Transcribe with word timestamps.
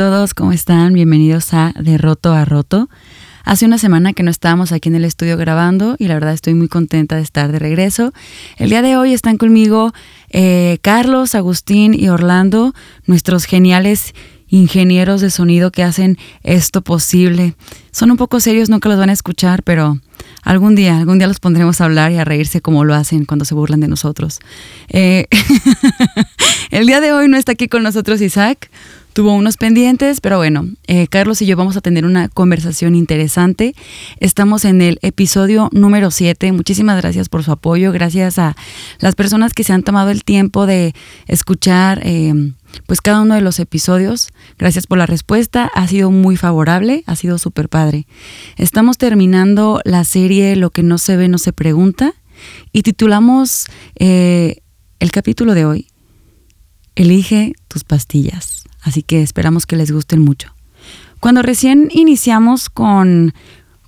Todos, 0.00 0.32
¿cómo 0.32 0.52
están? 0.52 0.94
Bienvenidos 0.94 1.52
a 1.52 1.74
De 1.78 1.98
Roto 1.98 2.32
a 2.32 2.46
Roto. 2.46 2.88
Hace 3.44 3.66
una 3.66 3.76
semana 3.76 4.14
que 4.14 4.22
no 4.22 4.30
estábamos 4.30 4.72
aquí 4.72 4.88
en 4.88 4.94
el 4.94 5.04
estudio 5.04 5.36
grabando 5.36 5.96
y 5.98 6.08
la 6.08 6.14
verdad 6.14 6.32
estoy 6.32 6.54
muy 6.54 6.68
contenta 6.68 7.16
de 7.16 7.22
estar 7.22 7.52
de 7.52 7.58
regreso. 7.58 8.14
El 8.56 8.70
día 8.70 8.80
de 8.80 8.96
hoy 8.96 9.12
están 9.12 9.36
conmigo 9.36 9.92
eh, 10.30 10.78
Carlos, 10.80 11.34
Agustín 11.34 11.92
y 11.92 12.08
Orlando, 12.08 12.74
nuestros 13.04 13.44
geniales 13.44 14.14
ingenieros 14.48 15.20
de 15.20 15.28
sonido 15.28 15.70
que 15.70 15.82
hacen 15.82 16.16
esto 16.44 16.80
posible. 16.80 17.54
Son 17.90 18.10
un 18.10 18.16
poco 18.16 18.40
serios, 18.40 18.70
nunca 18.70 18.88
los 18.88 18.98
van 18.98 19.10
a 19.10 19.12
escuchar, 19.12 19.62
pero 19.64 20.00
algún 20.42 20.76
día, 20.76 20.98
algún 20.98 21.18
día 21.18 21.26
los 21.26 21.40
pondremos 21.40 21.82
a 21.82 21.84
hablar 21.84 22.10
y 22.10 22.16
a 22.16 22.24
reírse 22.24 22.62
como 22.62 22.84
lo 22.84 22.94
hacen 22.94 23.26
cuando 23.26 23.44
se 23.44 23.54
burlan 23.54 23.80
de 23.80 23.88
nosotros. 23.88 24.40
Eh, 24.88 25.26
el 26.70 26.86
día 26.86 27.02
de 27.02 27.12
hoy 27.12 27.28
no 27.28 27.36
está 27.36 27.52
aquí 27.52 27.68
con 27.68 27.82
nosotros 27.82 28.22
Isaac, 28.22 28.70
tuvo 29.12 29.32
unos 29.34 29.56
pendientes, 29.56 30.20
pero 30.20 30.38
bueno, 30.38 30.66
eh, 30.86 31.06
Carlos 31.08 31.42
y 31.42 31.46
yo 31.46 31.56
vamos 31.56 31.76
a 31.76 31.80
tener 31.80 32.04
una 32.04 32.28
conversación 32.28 32.94
interesante. 32.94 33.74
Estamos 34.18 34.64
en 34.64 34.82
el 34.82 34.98
episodio 35.02 35.68
número 35.72 36.10
7. 36.10 36.52
Muchísimas 36.52 37.00
gracias 37.00 37.28
por 37.28 37.44
su 37.44 37.52
apoyo, 37.52 37.92
gracias 37.92 38.38
a 38.38 38.56
las 38.98 39.14
personas 39.14 39.52
que 39.52 39.64
se 39.64 39.72
han 39.72 39.82
tomado 39.82 40.10
el 40.10 40.24
tiempo 40.24 40.66
de 40.66 40.94
escuchar 41.26 42.00
eh, 42.04 42.52
pues 42.86 43.00
cada 43.00 43.20
uno 43.20 43.34
de 43.34 43.40
los 43.40 43.58
episodios. 43.58 44.28
Gracias 44.58 44.86
por 44.86 44.98
la 44.98 45.06
respuesta, 45.06 45.70
ha 45.74 45.86
sido 45.88 46.10
muy 46.10 46.36
favorable, 46.36 47.04
ha 47.06 47.16
sido 47.16 47.38
súper 47.38 47.68
padre. 47.68 48.06
Estamos 48.56 48.98
terminando 48.98 49.80
la 49.84 50.04
serie 50.04 50.56
Lo 50.56 50.70
que 50.70 50.82
no 50.82 50.98
se 50.98 51.16
ve 51.16 51.28
no 51.28 51.38
se 51.38 51.52
pregunta 51.52 52.14
y 52.72 52.82
titulamos 52.82 53.66
eh, 53.96 54.62
el 54.98 55.10
capítulo 55.10 55.54
de 55.54 55.64
hoy, 55.64 55.86
Elige 56.96 57.54
tus 57.68 57.84
pastillas. 57.84 58.59
Así 58.82 59.02
que 59.02 59.22
esperamos 59.22 59.66
que 59.66 59.76
les 59.76 59.90
gusten 59.90 60.20
mucho. 60.20 60.54
Cuando 61.20 61.42
recién 61.42 61.88
iniciamos 61.92 62.70
con, 62.70 63.34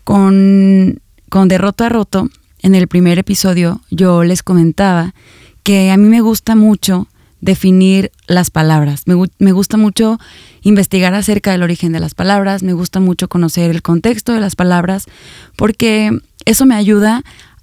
con, 0.05 1.01
con 1.29 1.49
De 1.49 1.59
Roto 1.59 1.85
a 1.85 1.89
Roto, 1.89 2.29
en 2.61 2.75
el 2.75 2.89
primer 2.89 3.19
episodio 3.19 3.81
yo 3.91 4.23
les 4.23 4.43
comentaba 4.43 5.15
que 5.63 5.91
a 5.91 5.97
mí 5.97 6.09
me 6.09 6.21
gusta 6.21 6.55
mucho 6.55 7.09
definir 7.41 8.13
las 8.27 8.51
palabras. 8.51 9.03
Me, 9.07 9.17
me, 9.39 9.53
gusta 9.53 9.77
mucho 9.77 10.19
investigar 10.63 11.13
acerca 11.15 11.51
del 11.51 11.63
origen 11.63 11.93
de 11.93 12.01
las 12.01 12.15
palabras, 12.15 12.63
me 12.63 12.73
gusta 12.73 13.01
mucho 13.01 13.29
conocer 13.29 13.71
el 13.71 13.83
contexto 13.83 14.33
de 14.33 14.41
las 14.41 14.55
palabras, 14.55 15.07
porque 15.57 16.11
eso 16.45 16.67
me 16.67 16.77
ayuda 16.77 17.23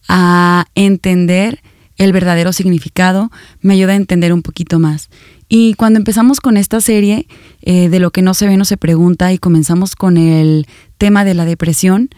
a 0.10 0.66
entender 0.76 1.62
el 1.98 2.12
verdadero 2.12 2.52
significado, 2.54 3.32
me 3.62 3.74
ayuda 3.74 3.94
a 3.94 3.98
entender 3.98 4.34
un 4.34 4.42
poquito 4.42 4.80
más. 4.80 5.10
Y 5.50 5.74
cuando 5.74 5.98
empezamos 5.98 6.40
con 6.40 6.58
esta 6.58 6.80
serie 6.80 7.28
eh, 7.64 7.90
de 7.90 8.00
lo 8.00 8.12
que 8.12 8.22
no 8.22 8.36
se 8.36 8.48
ve, 8.48 8.56
no 8.56 8.66
se 8.66 8.78
pregunta 8.78 9.34
y 9.34 9.40
comenzamos 9.40 9.96
con 9.96 10.16
el 10.18 10.68
tema 11.00 11.26
de 11.26 11.34
la 11.34 11.44
depresión, 11.44 12.10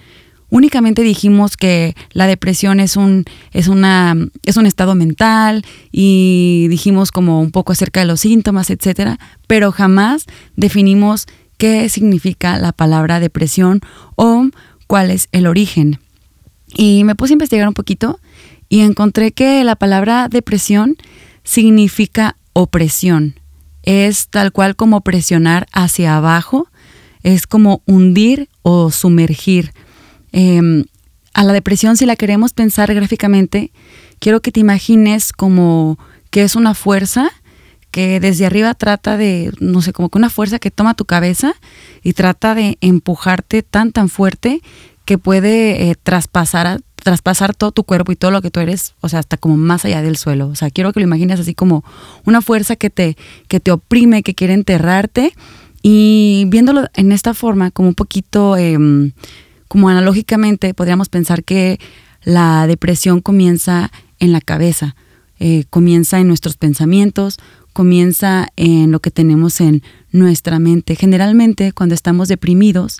únicamente 0.49 1.01
dijimos 1.01 1.55
que 1.55 1.95
la 2.11 2.27
depresión 2.27 2.81
es 2.81 2.97
un, 2.97 3.23
es 3.53 3.69
una, 3.69 4.15
es 4.45 4.57
un 4.57 4.65
estado 4.65 4.95
mental 4.95 5.63
y 5.93 6.67
dijimos 6.69 7.11
como 7.11 7.41
un 7.41 7.51
poco 7.51 7.71
acerca 7.71 8.01
de 8.01 8.05
los 8.05 8.19
síntomas, 8.19 8.69
etcétera, 8.69 9.17
pero 9.47 9.71
jamás 9.71 10.25
definimos 10.57 11.25
qué 11.57 11.87
significa 11.87 12.59
la 12.59 12.73
palabra 12.73 13.21
depresión 13.21 13.79
o 14.15 14.47
cuál 14.87 15.09
es 15.09 15.29
el 15.31 15.47
origen. 15.47 15.99
Y 16.73 17.05
me 17.05 17.15
puse 17.15 17.31
a 17.31 17.35
investigar 17.35 17.67
un 17.67 17.73
poquito 17.73 18.19
y 18.67 18.81
encontré 18.81 19.31
que 19.31 19.63
la 19.63 19.77
palabra 19.77 20.27
depresión 20.27 20.97
significa 21.43 22.35
opresión. 22.53 23.39
Es 23.83 24.27
tal 24.27 24.51
cual 24.51 24.75
como 24.75 25.01
presionar 25.01 25.67
hacia 25.71 26.17
abajo, 26.17 26.67
es 27.23 27.47
como 27.47 27.81
hundir 27.85 28.49
o 28.61 28.91
sumergir. 28.91 29.73
Em, 30.31 30.85
a 31.33 31.43
la 31.43 31.53
depresión, 31.53 31.97
si 31.97 32.05
la 32.05 32.15
queremos 32.15 32.53
pensar 32.53 32.93
gráficamente, 32.93 33.71
quiero 34.19 34.41
que 34.41 34.51
te 34.51 34.59
imagines 34.59 35.33
como 35.33 35.97
que 36.29 36.43
es 36.43 36.55
una 36.55 36.73
fuerza 36.73 37.31
que 37.91 38.19
desde 38.21 38.45
arriba 38.45 38.73
trata 38.73 39.17
de, 39.17 39.51
no 39.59 39.81
sé, 39.81 39.91
como 39.91 40.09
que 40.09 40.17
una 40.17 40.29
fuerza 40.29 40.59
que 40.59 40.71
toma 40.71 40.93
tu 40.93 41.05
cabeza 41.05 41.53
y 42.03 42.13
trata 42.13 42.55
de 42.55 42.77
empujarte 42.79 43.63
tan, 43.63 43.91
tan 43.91 44.07
fuerte 44.07 44.61
que 45.03 45.17
puede 45.17 45.89
eh, 45.89 45.95
traspasar 46.01 46.81
traspasar 47.03 47.55
todo 47.55 47.71
tu 47.71 47.83
cuerpo 47.83 48.11
y 48.11 48.15
todo 48.15 48.31
lo 48.31 48.41
que 48.41 48.51
tú 48.51 48.59
eres, 48.59 48.93
o 49.01 49.09
sea, 49.09 49.19
hasta 49.19 49.37
como 49.37 49.57
más 49.57 49.85
allá 49.85 50.01
del 50.01 50.17
suelo. 50.17 50.47
O 50.47 50.55
sea, 50.55 50.69
quiero 50.69 50.93
que 50.93 50.99
lo 50.99 51.05
imagines 51.05 51.39
así 51.39 51.53
como 51.53 51.83
una 52.25 52.41
fuerza 52.41 52.75
que 52.75 52.89
te, 52.89 53.17
que 53.47 53.59
te 53.59 53.71
oprime, 53.71 54.23
que 54.23 54.35
quiere 54.35 54.53
enterrarte. 54.53 55.33
Y 55.81 56.45
viéndolo 56.47 56.85
en 56.93 57.11
esta 57.11 57.33
forma, 57.33 57.71
como 57.71 57.89
un 57.89 57.95
poquito, 57.95 58.55
em, 58.55 59.13
como 59.67 59.89
analógicamente, 59.89 60.73
podríamos 60.73 61.09
pensar 61.09 61.43
que 61.43 61.79
la 62.23 62.67
depresión 62.67 63.19
comienza 63.21 63.91
en 64.19 64.31
la 64.31 64.41
cabeza, 64.41 64.95
eh, 65.39 65.65
comienza 65.71 66.19
en 66.19 66.27
nuestros 66.27 66.57
pensamientos, 66.57 67.39
comienza 67.73 68.47
en 68.57 68.91
lo 68.91 68.99
que 68.99 69.09
tenemos 69.09 69.59
en 69.59 69.81
nuestra 70.11 70.59
mente. 70.59 70.95
Generalmente, 70.95 71.71
cuando 71.71 71.95
estamos 71.95 72.27
deprimidos, 72.27 72.99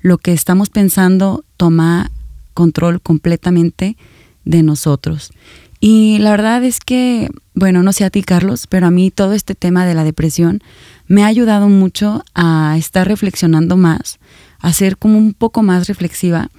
lo 0.00 0.18
que 0.18 0.32
estamos 0.32 0.68
pensando 0.68 1.44
toma 1.56 2.10
control 2.58 3.00
completamente 3.00 3.96
de 4.44 4.64
nosotros. 4.64 5.30
Y 5.78 6.18
la 6.18 6.32
verdad 6.32 6.64
es 6.64 6.80
que, 6.80 7.28
bueno, 7.54 7.84
no 7.84 7.92
sé 7.92 8.04
a 8.04 8.10
ti 8.10 8.24
Carlos, 8.24 8.66
pero 8.66 8.88
a 8.88 8.90
mí 8.90 9.12
todo 9.12 9.32
este 9.32 9.54
tema 9.54 9.86
de 9.86 9.94
la 9.94 10.02
depresión 10.02 10.60
me 11.06 11.22
ha 11.22 11.28
ayudado 11.28 11.68
mucho 11.68 12.24
a 12.34 12.74
estar 12.76 13.06
reflexionando 13.06 13.76
más, 13.76 14.18
a 14.58 14.72
ser 14.72 14.96
como 14.96 15.18
un 15.18 15.34
poco 15.34 15.62
más 15.62 15.86
reflexiva 15.86 16.50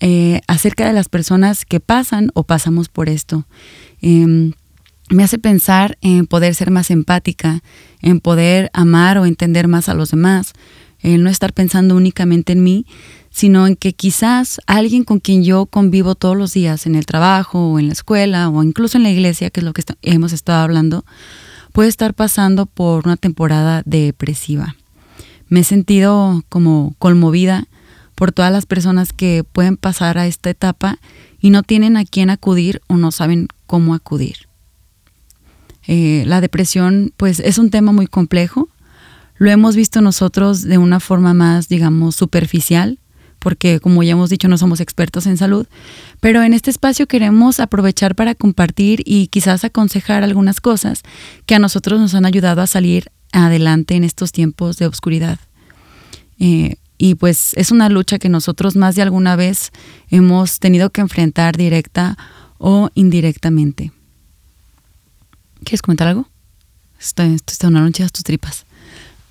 eh, 0.00 0.40
acerca 0.48 0.86
de 0.86 0.94
las 0.94 1.10
personas 1.10 1.66
que 1.66 1.80
pasan 1.80 2.30
o 2.32 2.44
pasamos 2.44 2.88
por 2.88 3.10
esto. 3.10 3.44
Em, 4.00 4.54
me 5.10 5.22
hace 5.22 5.38
pensar 5.38 5.98
en 6.00 6.26
poder 6.26 6.54
ser 6.54 6.70
más 6.70 6.90
empática, 6.90 7.62
en 8.00 8.20
poder 8.20 8.70
amar 8.72 9.18
o 9.18 9.26
entender 9.26 9.68
más 9.68 9.90
a 9.90 9.94
los 9.94 10.12
demás, 10.12 10.54
en 11.02 11.22
no 11.22 11.28
estar 11.28 11.52
pensando 11.52 11.94
únicamente 11.94 12.52
en 12.54 12.62
mí, 12.62 12.86
sino 13.32 13.66
en 13.66 13.76
que 13.76 13.94
quizás 13.94 14.60
alguien 14.66 15.04
con 15.04 15.18
quien 15.18 15.42
yo 15.42 15.66
convivo 15.66 16.14
todos 16.14 16.36
los 16.36 16.52
días 16.52 16.86
en 16.86 16.94
el 16.94 17.06
trabajo 17.06 17.72
o 17.72 17.78
en 17.78 17.86
la 17.86 17.94
escuela 17.94 18.48
o 18.50 18.62
incluso 18.62 18.98
en 18.98 19.02
la 19.02 19.10
iglesia, 19.10 19.50
que 19.50 19.60
es 19.60 19.64
lo 19.64 19.72
que 19.72 19.82
hemos 20.02 20.32
estado 20.32 20.62
hablando, 20.62 21.04
puede 21.72 21.88
estar 21.88 22.12
pasando 22.14 22.66
por 22.66 23.06
una 23.06 23.16
temporada 23.16 23.82
depresiva. 23.86 24.76
Me 25.48 25.60
he 25.60 25.64
sentido 25.64 26.44
como 26.50 26.94
conmovida 26.98 27.66
por 28.14 28.32
todas 28.32 28.52
las 28.52 28.66
personas 28.66 29.12
que 29.12 29.44
pueden 29.50 29.76
pasar 29.76 30.18
a 30.18 30.26
esta 30.26 30.50
etapa 30.50 30.98
y 31.40 31.50
no 31.50 31.62
tienen 31.62 31.96
a 31.96 32.04
quién 32.04 32.30
acudir 32.30 32.82
o 32.86 32.96
no 32.96 33.10
saben 33.10 33.48
cómo 33.66 33.94
acudir. 33.94 34.48
Eh, 35.88 36.22
la 36.26 36.40
depresión 36.40 37.12
pues 37.16 37.40
es 37.40 37.58
un 37.58 37.70
tema 37.70 37.92
muy 37.92 38.06
complejo, 38.06 38.68
lo 39.36 39.50
hemos 39.50 39.74
visto 39.74 40.00
nosotros 40.02 40.62
de 40.62 40.78
una 40.78 41.00
forma 41.00 41.34
más, 41.34 41.68
digamos, 41.68 42.14
superficial, 42.14 42.98
porque 43.42 43.80
como 43.80 44.02
ya 44.02 44.12
hemos 44.12 44.30
dicho 44.30 44.46
no 44.48 44.56
somos 44.56 44.80
expertos 44.80 45.26
en 45.26 45.36
salud, 45.36 45.66
pero 46.20 46.42
en 46.42 46.54
este 46.54 46.70
espacio 46.70 47.06
queremos 47.06 47.58
aprovechar 47.58 48.14
para 48.14 48.34
compartir 48.34 49.02
y 49.04 49.26
quizás 49.26 49.64
aconsejar 49.64 50.22
algunas 50.22 50.60
cosas 50.60 51.02
que 51.44 51.56
a 51.56 51.58
nosotros 51.58 52.00
nos 52.00 52.14
han 52.14 52.24
ayudado 52.24 52.62
a 52.62 52.66
salir 52.66 53.10
adelante 53.32 53.96
en 53.96 54.04
estos 54.04 54.30
tiempos 54.30 54.76
de 54.76 54.86
oscuridad. 54.86 55.38
Eh, 56.38 56.76
y 56.98 57.16
pues 57.16 57.52
es 57.54 57.72
una 57.72 57.88
lucha 57.88 58.20
que 58.20 58.28
nosotros 58.28 58.76
más 58.76 58.94
de 58.94 59.02
alguna 59.02 59.34
vez 59.34 59.72
hemos 60.08 60.60
tenido 60.60 60.90
que 60.90 61.00
enfrentar 61.00 61.56
directa 61.56 62.16
o 62.58 62.90
indirectamente. 62.94 63.90
¿Quieres 65.64 65.82
comentar 65.82 66.06
algo? 66.06 66.28
Estoy, 67.00 67.40
estoy 67.44 67.70
noche 67.70 68.08
tus 68.10 68.22
tripas. 68.22 68.66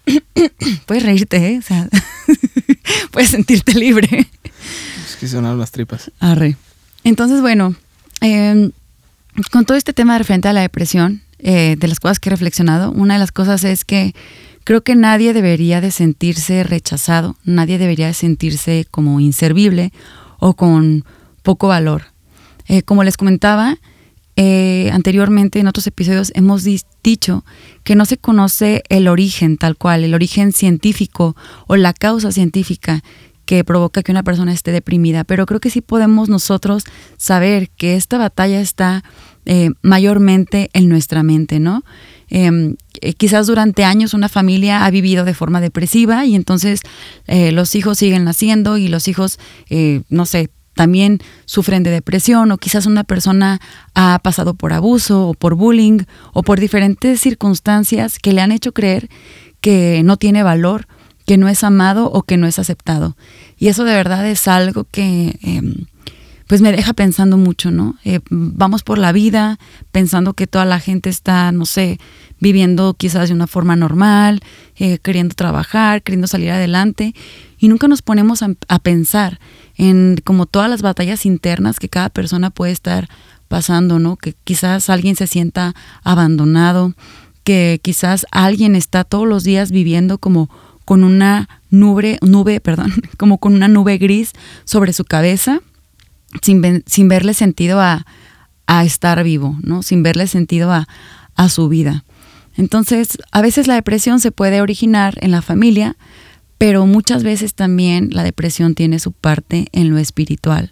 Puedes 0.86 1.04
reírte, 1.04 1.38
¿eh? 1.38 1.60
O 1.60 1.62
sea, 1.62 1.88
puedes 3.12 3.30
sentirte 3.30 3.74
libre. 3.74 4.28
Es 5.06 5.16
que 5.20 5.28
sonaron 5.28 5.60
las 5.60 5.72
tripas. 5.72 6.12
Arre. 6.20 6.56
Entonces, 7.04 7.42
bueno, 7.42 7.76
em, 8.22 8.72
con 9.52 9.66
todo 9.66 9.78
este 9.78 9.94
tema 9.94 10.14
de 10.14 10.20
referente 10.20 10.48
a 10.48 10.54
la 10.54 10.62
depresión, 10.62 11.22
eh, 11.40 11.76
de 11.78 11.88
las 11.88 12.00
cosas 12.00 12.20
que 12.20 12.30
he 12.30 12.32
reflexionado, 12.32 12.92
una 12.92 13.16
de 13.16 13.20
las 13.20 13.32
cosas 13.32 13.64
es 13.64 13.84
que 13.84 14.14
creo 14.64 14.82
que 14.82 14.96
nadie 14.96 15.34
debería 15.34 15.82
de 15.82 15.92
sentirse 15.92 16.64
rechazado, 16.64 17.36
nadie 17.44 17.78
debería 17.78 18.08
de 18.08 18.14
sentirse 18.14 18.86
como 18.92 19.20
inservible 19.20 19.92
o 20.40 20.54
con 20.54 21.04
poco 21.42 21.68
valor. 21.68 22.04
Eh, 22.68 22.84
como 22.84 23.04
les 23.04 23.18
comentaba, 23.18 23.78
eh, 24.36 24.90
anteriormente 24.94 25.60
en 25.60 25.68
otros 25.68 25.88
episodios 25.88 26.32
hemos 26.36 26.64
dicho 27.04 27.46
que 27.84 27.96
no 27.96 28.06
se 28.06 28.18
conoce 28.18 28.84
el 28.90 29.08
origen 29.08 29.58
tal 29.58 29.78
cual, 29.78 30.04
el 30.04 30.14
origen 30.14 30.52
científico 30.52 31.36
o 31.68 31.76
la 31.76 31.94
causa 31.94 32.32
científica 32.32 33.04
que 33.46 33.64
provoca 33.64 34.04
que 34.04 34.12
una 34.12 34.24
persona 34.24 34.54
esté 34.54 34.72
deprimida, 34.72 35.24
pero 35.24 35.46
creo 35.46 35.60
que 35.60 35.70
sí 35.70 35.82
podemos 35.82 36.30
nosotros 36.30 36.86
saber 37.18 37.70
que 37.70 37.96
esta 37.96 38.18
batalla 38.18 38.62
está 38.62 39.04
eh, 39.46 39.72
mayormente 39.82 40.70
en 40.74 40.88
nuestra 40.88 41.24
mente, 41.24 41.60
¿no? 41.60 41.84
Em, 42.30 42.78
eh, 43.02 43.14
quizás 43.14 43.48
durante 43.48 43.84
años 43.84 44.14
una 44.14 44.30
familia 44.30 44.86
ha 44.86 44.90
vivido 44.90 45.26
de 45.26 45.34
forma 45.34 45.60
depresiva 45.60 46.26
y 46.26 46.36
entonces 46.36 46.80
eh, 47.28 47.52
los 47.52 47.76
hijos 47.76 47.98
siguen 47.98 48.24
naciendo 48.24 48.78
y 48.78 48.88
los 48.88 49.10
hijos, 49.10 49.38
eh, 49.70 50.02
no 50.08 50.26
sé, 50.26 50.50
también 50.74 51.20
sufren 51.46 51.84
de 51.84 51.92
depresión 51.92 52.52
o 52.52 52.58
quizás 52.58 52.86
una 52.86 53.04
persona 53.04 53.60
ha 53.94 54.20
pasado 54.20 54.54
por 54.54 54.74
abuso 54.74 55.28
o 55.28 55.34
por 55.34 55.56
bullying 55.56 56.00
o 56.34 56.44
por 56.44 56.60
diferentes 56.60 57.20
circunstancias 57.20 58.20
que 58.20 58.34
le 58.34 58.42
han 58.42 58.52
hecho 58.52 58.72
creer 58.72 59.10
que 59.60 60.02
no 60.04 60.18
tiene 60.18 60.44
valor, 60.44 60.88
que 61.26 61.38
no 61.38 61.48
es 61.48 61.64
amado 61.64 62.12
o 62.12 62.24
que 62.24 62.38
no 62.38 62.48
es 62.48 62.60
aceptado. 62.60 63.16
Y 63.58 63.68
eso 63.68 63.84
de 63.84 63.94
verdad 63.94 64.28
es 64.28 64.48
algo 64.48 64.86
que 64.90 65.38
em, 65.44 65.86
pues 66.52 66.62
me 66.62 66.74
deja 66.74 66.92
pensando 66.92 67.38
mucho, 67.38 67.72
¿no? 67.72 67.96
Eh, 68.04 68.20
vamos 68.30 68.84
por 68.84 68.98
la 68.98 69.14
vida 69.14 69.58
pensando 69.94 70.34
que 70.34 70.48
toda 70.48 70.66
la 70.66 70.82
gente 70.82 71.10
está, 71.10 71.52
no 71.54 71.66
sé, 71.66 71.98
viviendo 72.42 72.96
quizás 72.96 73.30
de 73.30 73.36
una 73.36 73.48
forma 73.48 73.78
normal, 73.78 74.42
eh, 74.76 74.98
queriendo 74.98 75.34
trabajar, 75.34 76.02
queriendo 76.02 76.28
salir 76.28 76.52
adelante, 76.52 77.16
y 77.58 77.70
nunca 77.70 77.88
nos 77.88 78.02
ponemos 78.02 78.44
a, 78.44 78.80
pensar 78.80 79.40
en 79.82 80.22
como 80.24 80.46
todas 80.46 80.70
las 80.70 80.84
batallas 80.84 81.26
internas 81.26 81.80
que 81.80 81.90
cada 81.90 82.10
persona 82.10 82.52
puede 82.52 82.72
estar 82.72 83.10
pasando, 83.48 83.98
¿no? 83.98 84.16
Que 84.16 84.36
quizás 84.44 84.92
alguien 84.92 85.16
se 85.16 85.26
sienta 85.26 85.74
abandonado, 86.04 86.94
que 87.44 87.80
quizás 87.82 88.28
alguien 88.32 88.76
está 88.76 89.04
todos 89.04 89.28
los 89.28 89.44
días 89.44 89.72
viviendo 89.72 90.20
como 90.20 90.52
con 90.86 91.04
una 91.04 91.50
nube, 91.72 92.20
nube, 92.22 92.60
perdón, 92.62 92.94
como 93.18 93.40
con 93.40 93.56
una 93.56 93.68
nube 93.68 93.98
gris 93.98 94.34
sobre 94.66 94.94
su 94.94 95.04
cabeza 95.04 95.62
sin, 96.44 96.62
verle 97.08 97.34
sentido 97.34 97.82
a, 97.82 98.06
estar 98.86 99.22
vivo, 99.24 99.58
¿no? 99.64 99.82
Sin 99.82 100.04
verle 100.04 100.28
sentido 100.28 100.72
a, 100.72 100.88
a 101.36 101.50
su 101.50 101.70
vida. 101.70 102.06
Entonces, 102.56 103.18
a 103.32 103.42
veces 103.42 103.66
la 103.66 103.74
depresión 103.74 104.20
se 104.20 104.32
puede 104.32 104.62
originar 104.62 105.18
en 105.22 105.32
la 105.32 105.42
familia, 105.42 105.98
pero 106.62 106.86
muchas 106.86 107.24
veces 107.24 107.56
también 107.56 108.10
la 108.12 108.24
depresión 108.24 108.76
tiene 108.76 109.00
su 109.00 109.14
parte 109.14 109.70
en 109.72 109.90
lo 109.90 109.98
espiritual 109.98 110.72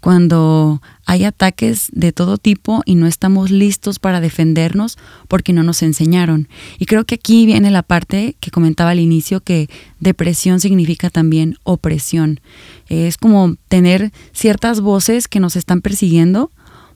cuando 0.00 0.82
hay 1.06 1.22
ataques 1.22 1.86
de 1.92 2.10
todo 2.10 2.36
tipo 2.36 2.82
y 2.84 2.96
no 2.96 3.06
estamos 3.06 3.52
listos 3.52 4.00
para 4.00 4.20
defendernos 4.20 4.98
porque 5.28 5.52
no 5.52 5.62
nos 5.62 5.84
enseñaron. 5.84 6.48
Y 6.80 6.86
creo 6.86 7.04
que 7.04 7.14
aquí 7.14 7.46
viene 7.46 7.70
la 7.70 7.84
parte 7.84 8.34
que 8.40 8.50
comentaba 8.50 8.90
al 8.90 8.98
inicio, 8.98 9.40
que 9.40 9.70
depresión 10.00 10.58
significa 10.58 11.10
también 11.10 11.58
opresión. 11.62 12.40
Es 12.88 13.16
como 13.16 13.54
tener 13.68 14.10
ciertas 14.32 14.80
voces 14.80 15.28
que 15.28 15.38
nos 15.38 15.54
están 15.54 15.80
persiguiendo, 15.80 16.50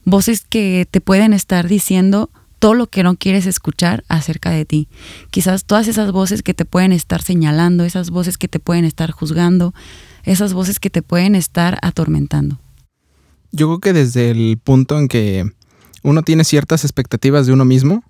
voces 0.04 0.44
que 0.46 0.88
te 0.90 1.00
pueden 1.00 1.32
estar 1.32 1.68
diciendo 1.68 2.30
todo 2.58 2.74
lo 2.74 2.86
que 2.86 3.02
no 3.02 3.16
quieres 3.16 3.46
escuchar 3.46 4.04
acerca 4.08 4.50
de 4.50 4.64
ti. 4.64 4.88
Quizás 5.30 5.64
todas 5.64 5.88
esas 5.88 6.12
voces 6.12 6.42
que 6.42 6.54
te 6.54 6.64
pueden 6.64 6.92
estar 6.92 7.22
señalando, 7.22 7.84
esas 7.84 8.10
voces 8.10 8.38
que 8.38 8.48
te 8.48 8.60
pueden 8.60 8.84
estar 8.84 9.10
juzgando, 9.10 9.74
esas 10.24 10.52
voces 10.52 10.80
que 10.80 10.90
te 10.90 11.02
pueden 11.02 11.34
estar 11.34 11.78
atormentando. 11.82 12.58
Yo 13.52 13.66
creo 13.66 13.80
que 13.80 13.92
desde 13.92 14.30
el 14.30 14.58
punto 14.62 14.98
en 14.98 15.08
que 15.08 15.50
uno 16.02 16.22
tiene 16.22 16.44
ciertas 16.44 16.84
expectativas 16.84 17.46
de 17.46 17.52
uno 17.52 17.64
mismo, 17.64 18.02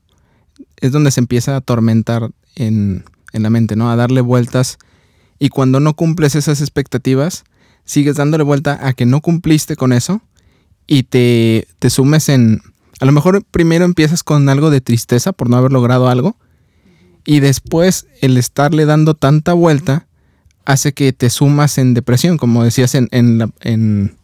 es 0.76 0.92
donde 0.92 1.10
se 1.10 1.20
empieza 1.20 1.54
a 1.54 1.58
atormentar 1.58 2.30
en, 2.54 3.04
la 3.32 3.50
mente, 3.50 3.76
¿no? 3.76 3.90
A 3.90 3.96
darle 3.96 4.20
vueltas. 4.20 4.78
Y 5.38 5.50
cuando 5.50 5.80
no 5.80 5.94
cumples 5.94 6.34
esas 6.34 6.60
expectativas, 6.60 7.44
sigues 7.84 8.16
dándole 8.16 8.42
vuelta 8.44 8.86
a 8.86 8.92
que 8.94 9.06
no 9.06 9.20
cumpliste 9.20 9.76
con 9.76 9.92
eso 9.92 10.20
y 10.86 11.04
te, 11.04 11.68
te 11.78 11.90
sumes 11.90 12.28
en... 12.28 12.62
A 13.00 13.04
lo 13.04 13.12
mejor 13.12 13.44
primero 13.44 13.84
empiezas 13.84 14.22
con 14.22 14.48
algo 14.48 14.70
de 14.70 14.80
tristeza 14.80 15.32
por 15.32 15.48
no 15.48 15.56
haber 15.56 15.72
logrado 15.72 16.08
algo 16.08 16.36
y 17.24 17.40
después 17.40 18.06
el 18.20 18.36
estarle 18.36 18.86
dando 18.86 19.14
tanta 19.14 19.52
vuelta 19.52 20.06
hace 20.64 20.92
que 20.92 21.12
te 21.12 21.30
sumas 21.30 21.78
en 21.78 21.94
depresión, 21.94 22.36
como 22.36 22.64
decías 22.64 22.94
en, 22.94 23.08
en, 23.10 23.38
la, 23.38 23.50
en, 23.60 24.16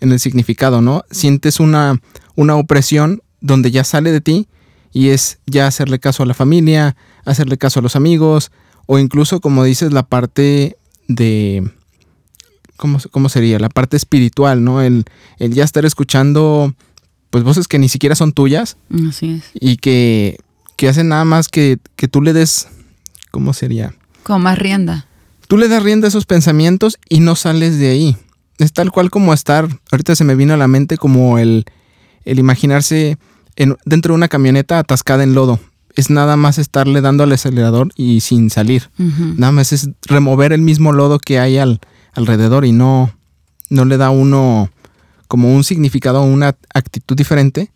en 0.00 0.12
el 0.12 0.20
significado, 0.20 0.80
¿no? 0.80 1.04
Sientes 1.10 1.60
una, 1.60 2.00
una 2.34 2.56
opresión 2.56 3.22
donde 3.40 3.70
ya 3.70 3.84
sale 3.84 4.10
de 4.10 4.20
ti 4.20 4.48
y 4.92 5.08
es 5.08 5.38
ya 5.46 5.66
hacerle 5.66 5.98
caso 5.98 6.22
a 6.22 6.26
la 6.26 6.34
familia, 6.34 6.96
hacerle 7.24 7.58
caso 7.58 7.80
a 7.80 7.82
los 7.82 7.96
amigos, 7.96 8.50
o 8.86 8.98
incluso, 8.98 9.40
como 9.40 9.64
dices, 9.64 9.92
la 9.92 10.04
parte 10.04 10.78
de... 11.08 11.70
¿Cómo, 12.76 12.98
cómo 13.10 13.28
sería? 13.28 13.58
La 13.58 13.68
parte 13.68 13.96
espiritual, 13.96 14.64
¿no? 14.64 14.82
El, 14.82 15.04
el, 15.38 15.54
ya 15.54 15.64
estar 15.64 15.84
escuchando, 15.84 16.74
pues, 17.42 17.44
voces 17.44 17.68
que 17.68 17.78
ni 17.78 17.88
siquiera 17.88 18.14
son 18.14 18.32
tuyas. 18.32 18.76
Así 19.08 19.30
es. 19.30 19.44
Y 19.54 19.76
que, 19.76 20.38
que 20.76 20.88
hacen 20.88 21.08
nada 21.08 21.24
más 21.24 21.48
que, 21.48 21.78
que 21.96 22.08
tú 22.08 22.22
le 22.22 22.32
des... 22.32 22.68
¿Cómo 23.30 23.52
sería? 23.52 23.94
Como 24.22 24.38
más 24.40 24.58
rienda. 24.58 25.06
Tú 25.48 25.58
le 25.58 25.68
das 25.68 25.82
rienda 25.82 26.06
a 26.06 26.08
esos 26.08 26.26
pensamientos 26.26 26.98
y 27.08 27.20
no 27.20 27.34
sales 27.34 27.78
de 27.78 27.90
ahí 27.90 28.16
es 28.58 28.72
tal 28.72 28.90
cual 28.90 29.10
como 29.10 29.32
estar, 29.32 29.68
ahorita 29.90 30.14
se 30.14 30.24
me 30.24 30.34
vino 30.34 30.54
a 30.54 30.56
la 30.56 30.68
mente 30.68 30.96
como 30.96 31.38
el, 31.38 31.64
el 32.24 32.38
imaginarse 32.38 33.18
en, 33.56 33.76
dentro 33.84 34.12
de 34.12 34.16
una 34.16 34.28
camioneta 34.28 34.78
atascada 34.78 35.22
en 35.22 35.34
lodo. 35.34 35.60
Es 35.94 36.10
nada 36.10 36.36
más 36.36 36.58
estarle 36.58 37.00
dando 37.00 37.22
al 37.22 37.32
acelerador 37.32 37.90
y 37.94 38.20
sin 38.20 38.50
salir. 38.50 38.90
Nada 38.98 39.52
más 39.52 39.72
es 39.72 39.90
remover 40.02 40.52
el 40.52 40.60
mismo 40.60 40.92
lodo 40.92 41.20
que 41.20 41.38
hay 41.38 41.58
al, 41.58 41.80
alrededor 42.14 42.64
y 42.64 42.72
no, 42.72 43.14
no 43.70 43.84
le 43.84 43.96
da 43.96 44.10
uno 44.10 44.70
como 45.34 45.52
un 45.52 45.64
significado 45.64 46.22
o 46.22 46.26
una 46.26 46.56
actitud 46.72 47.16
diferente 47.16 47.72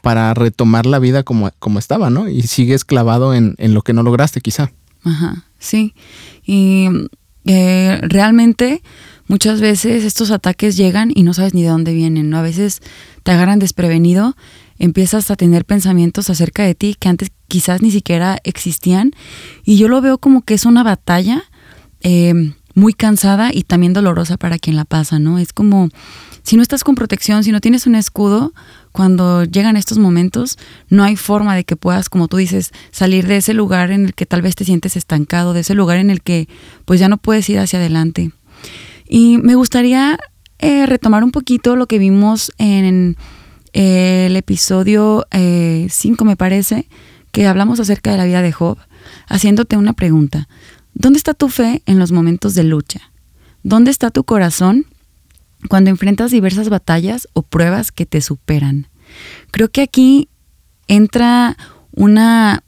para 0.00 0.34
retomar 0.34 0.84
la 0.84 0.98
vida 0.98 1.22
como, 1.22 1.48
como 1.60 1.78
estaba, 1.78 2.10
¿no? 2.10 2.28
Y 2.28 2.42
sigues 2.42 2.84
clavado 2.84 3.34
en, 3.34 3.54
en 3.58 3.72
lo 3.72 3.82
que 3.82 3.92
no 3.92 4.02
lograste 4.02 4.40
quizá. 4.40 4.72
Ajá, 5.04 5.44
sí. 5.60 5.94
Y 6.44 6.88
eh, 7.44 8.00
realmente 8.02 8.82
muchas 9.28 9.60
veces 9.60 10.02
estos 10.02 10.32
ataques 10.32 10.76
llegan 10.76 11.12
y 11.14 11.22
no 11.22 11.34
sabes 11.34 11.54
ni 11.54 11.62
de 11.62 11.68
dónde 11.68 11.94
vienen, 11.94 12.30
¿no? 12.30 12.38
A 12.38 12.42
veces 12.42 12.80
te 13.22 13.30
agarran 13.30 13.60
desprevenido, 13.60 14.34
empiezas 14.80 15.30
a 15.30 15.36
tener 15.36 15.64
pensamientos 15.64 16.30
acerca 16.30 16.64
de 16.64 16.74
ti 16.74 16.96
que 16.98 17.10
antes 17.10 17.30
quizás 17.46 17.80
ni 17.80 17.92
siquiera 17.92 18.38
existían 18.42 19.12
y 19.64 19.76
yo 19.76 19.86
lo 19.86 20.00
veo 20.00 20.18
como 20.18 20.42
que 20.42 20.54
es 20.54 20.66
una 20.66 20.82
batalla 20.82 21.44
eh, 22.00 22.34
muy 22.74 22.92
cansada 22.92 23.50
y 23.52 23.62
también 23.62 23.92
dolorosa 23.92 24.36
para 24.36 24.58
quien 24.58 24.76
la 24.76 24.84
pasa, 24.84 25.18
¿no? 25.18 25.38
Es 25.38 25.52
como 25.52 25.88
si 26.42 26.56
no 26.56 26.62
estás 26.62 26.84
con 26.84 26.94
protección, 26.94 27.44
si 27.44 27.52
no 27.52 27.60
tienes 27.60 27.86
un 27.86 27.94
escudo, 27.94 28.52
cuando 28.90 29.44
llegan 29.44 29.76
estos 29.76 29.98
momentos, 29.98 30.58
no 30.88 31.04
hay 31.04 31.16
forma 31.16 31.54
de 31.54 31.64
que 31.64 31.76
puedas, 31.76 32.08
como 32.08 32.28
tú 32.28 32.36
dices, 32.36 32.72
salir 32.90 33.26
de 33.26 33.36
ese 33.36 33.54
lugar 33.54 33.90
en 33.90 34.06
el 34.06 34.14
que 34.14 34.26
tal 34.26 34.42
vez 34.42 34.54
te 34.54 34.64
sientes 34.64 34.96
estancado, 34.96 35.54
de 35.54 35.60
ese 35.60 35.74
lugar 35.74 35.98
en 35.98 36.10
el 36.10 36.20
que 36.20 36.48
pues 36.84 37.00
ya 37.00 37.08
no 37.08 37.16
puedes 37.16 37.48
ir 37.48 37.58
hacia 37.58 37.78
adelante. 37.78 38.32
Y 39.08 39.38
me 39.38 39.54
gustaría 39.54 40.18
eh, 40.58 40.86
retomar 40.86 41.24
un 41.24 41.32
poquito 41.32 41.76
lo 41.76 41.86
que 41.86 41.98
vimos 41.98 42.52
en 42.58 43.16
eh, 43.72 44.26
el 44.26 44.36
episodio 44.36 45.26
5, 45.30 45.32
eh, 45.32 45.88
me 46.26 46.36
parece, 46.36 46.88
que 47.30 47.46
hablamos 47.46 47.80
acerca 47.80 48.10
de 48.10 48.18
la 48.18 48.24
vida 48.24 48.42
de 48.42 48.52
Job, 48.52 48.78
haciéndote 49.28 49.76
una 49.76 49.92
pregunta. 49.92 50.48
¿Dónde 50.94 51.16
está 51.16 51.34
tu 51.34 51.48
fe 51.48 51.82
en 51.86 51.98
los 51.98 52.12
momentos 52.12 52.54
de 52.54 52.64
lucha? 52.64 53.12
¿Dónde 53.62 53.90
está 53.90 54.10
tu 54.10 54.24
corazón 54.24 54.86
cuando 55.68 55.90
enfrentas 55.90 56.30
diversas 56.30 56.68
batallas 56.68 57.28
o 57.32 57.42
pruebas 57.42 57.92
que 57.92 58.06
te 58.06 58.20
superan. 58.20 58.88
Creo 59.50 59.68
que 59.70 59.82
aquí 59.82 60.28
entra 60.88 61.56
una, 61.92 62.62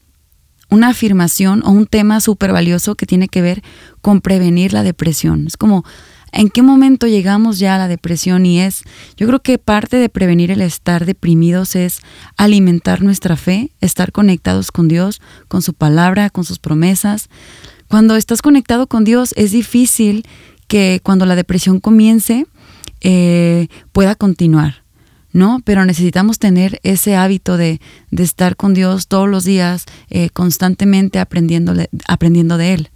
una 0.70 0.88
afirmación 0.88 1.62
o 1.64 1.70
un 1.70 1.86
tema 1.86 2.20
súper 2.20 2.52
valioso 2.52 2.94
que 2.94 3.06
tiene 3.06 3.28
que 3.28 3.42
ver 3.42 3.62
con 4.00 4.20
prevenir 4.20 4.72
la 4.72 4.82
depresión. 4.82 5.46
Es 5.46 5.56
como, 5.56 5.84
¿en 6.32 6.50
qué 6.50 6.62
momento 6.62 7.06
llegamos 7.06 7.58
ya 7.58 7.74
a 7.74 7.78
la 7.78 7.88
depresión? 7.88 8.46
Y 8.46 8.60
es, 8.60 8.82
yo 9.16 9.26
creo 9.26 9.40
que 9.40 9.58
parte 9.58 9.96
de 9.96 10.08
prevenir 10.08 10.50
el 10.50 10.60
estar 10.60 11.06
deprimidos 11.06 11.74
es 11.76 12.00
alimentar 12.36 13.02
nuestra 13.02 13.36
fe, 13.36 13.72
estar 13.80 14.12
conectados 14.12 14.70
con 14.70 14.88
Dios, 14.88 15.20
con 15.48 15.62
su 15.62 15.74
palabra, 15.74 16.30
con 16.30 16.44
sus 16.44 16.58
promesas. 16.58 17.28
Cuando 17.94 18.16
estás 18.16 18.42
conectado 18.42 18.88
con 18.88 19.04
Dios 19.04 19.32
es 19.36 19.52
difícil 19.52 20.26
que 20.66 20.98
cuando 21.04 21.26
la 21.26 21.36
depresión 21.36 21.78
comience, 21.78 22.44
eh, 23.02 23.68
pueda 23.92 24.16
continuar, 24.16 24.82
¿no? 25.32 25.60
Pero 25.64 25.84
necesitamos 25.84 26.40
tener 26.40 26.80
ese 26.82 27.14
hábito 27.14 27.56
de, 27.56 27.80
estar 28.10 28.56
con 28.56 28.74
Dios 28.74 29.06
todos 29.06 29.28
los 29.28 29.44
días, 29.44 29.84
eh, 30.10 30.28
constantemente 30.30 31.20
aprendiendo 31.20 31.72
de 32.58 32.74
Él. 32.74 32.90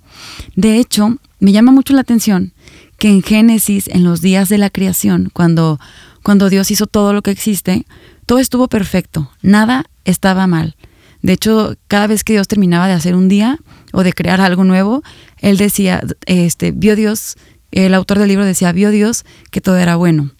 De 0.56 0.80
hecho, 0.80 1.18
me 1.38 1.52
llama 1.52 1.70
mucho 1.70 1.94
la 1.94 2.00
atención 2.00 2.52
que 2.98 3.08
en 3.08 3.22
Génesis, 3.22 3.86
en 3.86 4.02
los 4.02 4.20
días 4.20 4.48
de 4.48 4.58
la 4.58 4.68
creación, 4.68 5.30
cuando, 5.32 5.78
cuando 6.24 6.50
Dios 6.50 6.72
hizo 6.72 6.88
todo 6.88 7.12
lo 7.12 7.22
que 7.22 7.30
existe, 7.30 7.86
todo 8.26 8.40
estuvo 8.40 8.66
perfecto, 8.66 9.30
nada 9.42 9.84
estaba 10.04 10.48
mal. 10.48 10.74
De 11.22 11.32
hecho, 11.32 11.76
cada 11.88 12.06
vez 12.06 12.24
que 12.24 12.34
Dios 12.34 12.48
terminaba 12.48 12.86
de 12.86 12.92
hacer 12.92 13.14
un 13.14 13.28
día 13.28 13.58
o 13.92 14.02
de 14.02 14.12
crear 14.12 14.40
algo 14.40 14.64
nuevo, 14.64 15.02
Él 15.38 15.56
decía, 15.56 16.02
este, 16.26 16.70
vio 16.72 16.96
Dios 16.96 17.36
el 17.70 17.94
autor 17.94 18.18
del 18.18 18.28
libro 18.28 18.44
decía, 18.44 18.72
vio 18.72 18.90
Dios 18.90 19.24
que 19.50 19.60
todo 19.60 19.76
era 19.76 19.96
bueno, 19.96 20.30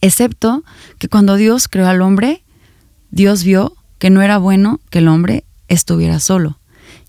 excepto 0.00 0.64
que 0.98 1.08
cuando 1.08 1.36
Dios 1.36 1.68
creó 1.68 1.86
al 1.86 2.02
hombre, 2.02 2.42
Dios 3.10 3.44
vio 3.44 3.76
que 3.98 4.10
no 4.10 4.22
era 4.22 4.38
bueno 4.38 4.80
que 4.90 4.98
el 4.98 5.08
hombre 5.08 5.44
estuviera 5.68 6.20
solo. 6.20 6.58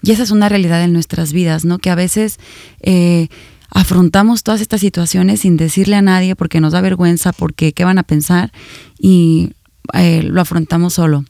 Y 0.01 0.11
esa 0.11 0.23
es 0.23 0.31
una 0.31 0.49
realidad 0.49 0.83
en 0.83 0.93
nuestras 0.93 1.33
vidas, 1.33 1.65
¿no? 1.65 1.77
Que 1.77 1.89
a 1.89 1.95
veces 1.95 2.39
eh, 2.81 3.27
afrontamos 3.69 4.43
todas 4.43 4.61
estas 4.61 4.81
situaciones 4.81 5.41
sin 5.41 5.57
decirle 5.57 5.95
a 5.95 6.01
nadie 6.01 6.35
porque 6.35 6.61
nos 6.61 6.73
da 6.73 6.81
vergüenza, 6.81 7.33
porque 7.33 7.73
qué 7.73 7.83
van 7.83 7.97
a 7.97 8.03
pensar 8.03 8.51
y 8.97 9.51
eh, 9.93 10.23
lo 10.23 10.41
afrontamos 10.41 10.93
solo, 10.93 11.25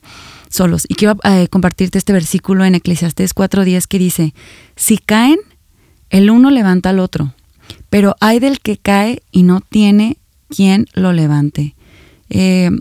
solos. 0.49 0.85
Y 0.87 0.95
quiero 0.95 1.17
eh, 1.23 1.47
compartirte 1.49 1.97
este 1.97 2.13
versículo 2.13 2.65
en 2.65 2.75
Eclesiastés 2.75 3.33
4.10 3.33 3.87
que 3.87 3.99
dice, 3.99 4.33
si 4.75 4.97
caen, 4.97 5.39
el 6.09 6.29
uno 6.29 6.49
levanta 6.49 6.89
al 6.89 6.99
otro, 6.99 7.33
pero 7.89 8.15
hay 8.19 8.39
del 8.39 8.59
que 8.59 8.77
cae 8.77 9.21
y 9.31 9.43
no 9.43 9.61
tiene 9.61 10.17
quien 10.49 10.87
lo 10.93 11.13
levante. 11.13 11.75
Eh, 12.29 12.71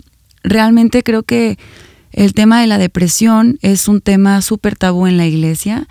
realmente 0.43 1.03
creo 1.03 1.23
que 1.23 1.57
el 2.11 2.33
tema 2.33 2.59
de 2.61 2.67
la 2.67 2.77
depresión 2.77 3.59
es 3.61 3.87
un 3.87 4.01
tema 4.01 4.41
súper 4.41 4.75
tabú 4.75 5.07
en 5.07 5.17
la 5.17 5.27
iglesia 5.27 5.87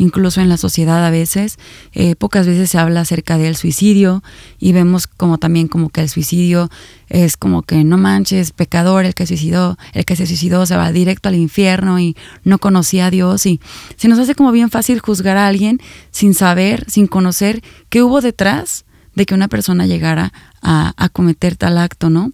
incluso 0.00 0.40
en 0.40 0.48
la 0.48 0.56
sociedad 0.56 1.04
a 1.04 1.10
veces. 1.10 1.58
Eh, 1.92 2.16
pocas 2.16 2.46
veces 2.46 2.70
se 2.70 2.78
habla 2.78 3.02
acerca 3.02 3.36
del 3.36 3.54
suicidio 3.54 4.22
y 4.58 4.72
vemos 4.72 5.06
como 5.06 5.36
también 5.36 5.68
como 5.68 5.90
que 5.90 6.00
el 6.00 6.08
suicidio 6.08 6.70
es 7.08 7.36
como 7.36 7.62
que 7.62 7.84
no 7.84 7.98
manches, 7.98 8.52
pecador, 8.52 9.04
el 9.04 9.14
que 9.14 9.26
suicidó, 9.26 9.76
el 9.92 10.06
que 10.06 10.16
se 10.16 10.26
suicidó 10.26 10.64
se 10.64 10.76
va 10.76 10.90
directo 10.90 11.28
al 11.28 11.34
infierno 11.34 12.00
y 12.00 12.16
no 12.44 12.58
conocía 12.58 13.06
a 13.06 13.10
Dios 13.10 13.44
y 13.44 13.60
se 13.96 14.08
nos 14.08 14.18
hace 14.18 14.34
como 14.34 14.52
bien 14.52 14.70
fácil 14.70 15.00
juzgar 15.00 15.36
a 15.36 15.46
alguien 15.46 15.80
sin 16.10 16.32
saber, 16.32 16.86
sin 16.88 17.06
conocer 17.06 17.62
qué 17.90 18.02
hubo 18.02 18.22
detrás 18.22 18.86
de 19.14 19.26
que 19.26 19.34
una 19.34 19.48
persona 19.48 19.86
llegara 19.86 20.32
a, 20.62 20.94
a 20.96 21.08
cometer 21.10 21.56
tal 21.56 21.76
acto, 21.76 22.08
¿no? 22.08 22.32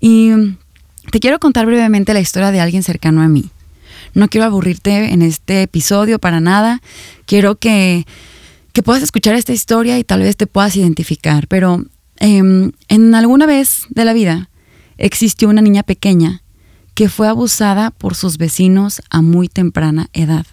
Y 0.00 0.32
te 1.12 1.20
quiero 1.20 1.38
contar 1.38 1.64
brevemente 1.66 2.12
la 2.12 2.20
historia 2.20 2.50
de 2.50 2.60
alguien 2.60 2.82
cercano 2.82 3.22
a 3.22 3.28
mí. 3.28 3.50
No 4.14 4.28
quiero 4.28 4.46
aburrirte 4.46 5.12
en 5.12 5.22
este 5.22 5.62
episodio 5.62 6.18
para 6.18 6.40
nada. 6.40 6.80
Quiero 7.26 7.56
que, 7.56 8.06
puedas 8.84 9.02
escuchar 9.02 9.34
esta 9.34 9.52
historia 9.52 9.98
y 9.98 10.04
tal 10.04 10.20
vez 10.20 10.36
te 10.36 10.46
puedas 10.46 10.76
identificar. 10.76 11.48
Pero 11.48 11.84
em, 12.18 12.72
en 12.88 13.14
alguna 13.14 13.46
vez 13.46 13.86
de 13.90 14.04
la 14.04 14.12
vida 14.12 14.50
existió 14.96 15.48
una 15.48 15.62
niña 15.62 15.82
pequeña 15.82 16.42
que 16.94 17.08
fue 17.08 17.26
abusada 17.26 17.90
por 17.90 18.14
sus 18.14 18.38
vecinos 18.38 19.02
a 19.10 19.20
muy 19.20 19.48
temprana 19.48 20.08
edad. 20.12 20.46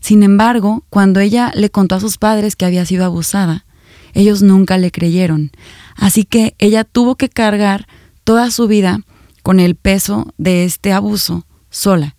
Sin 0.00 0.22
embargo, 0.22 0.84
cuando 0.90 1.20
ella 1.20 1.50
le 1.54 1.70
contó 1.70 1.94
a 1.94 2.00
sus 2.00 2.18
padres 2.18 2.56
que 2.56 2.66
había 2.66 2.84
sido 2.84 3.06
abusada, 3.06 3.64
ellos 4.12 4.42
nunca 4.42 4.76
le 4.76 4.90
creyeron. 4.90 5.50
Así 5.94 6.24
que 6.24 6.54
ella 6.58 6.84
tuvo 6.84 7.16
que 7.16 7.28
cargar 7.30 7.86
toda 8.24 8.50
su 8.50 8.68
vida 8.68 9.00
con 9.42 9.60
el 9.60 9.76
peso 9.76 10.34
de 10.36 10.64
este 10.64 10.92
abuso 10.92 11.46
sola. 11.70 12.15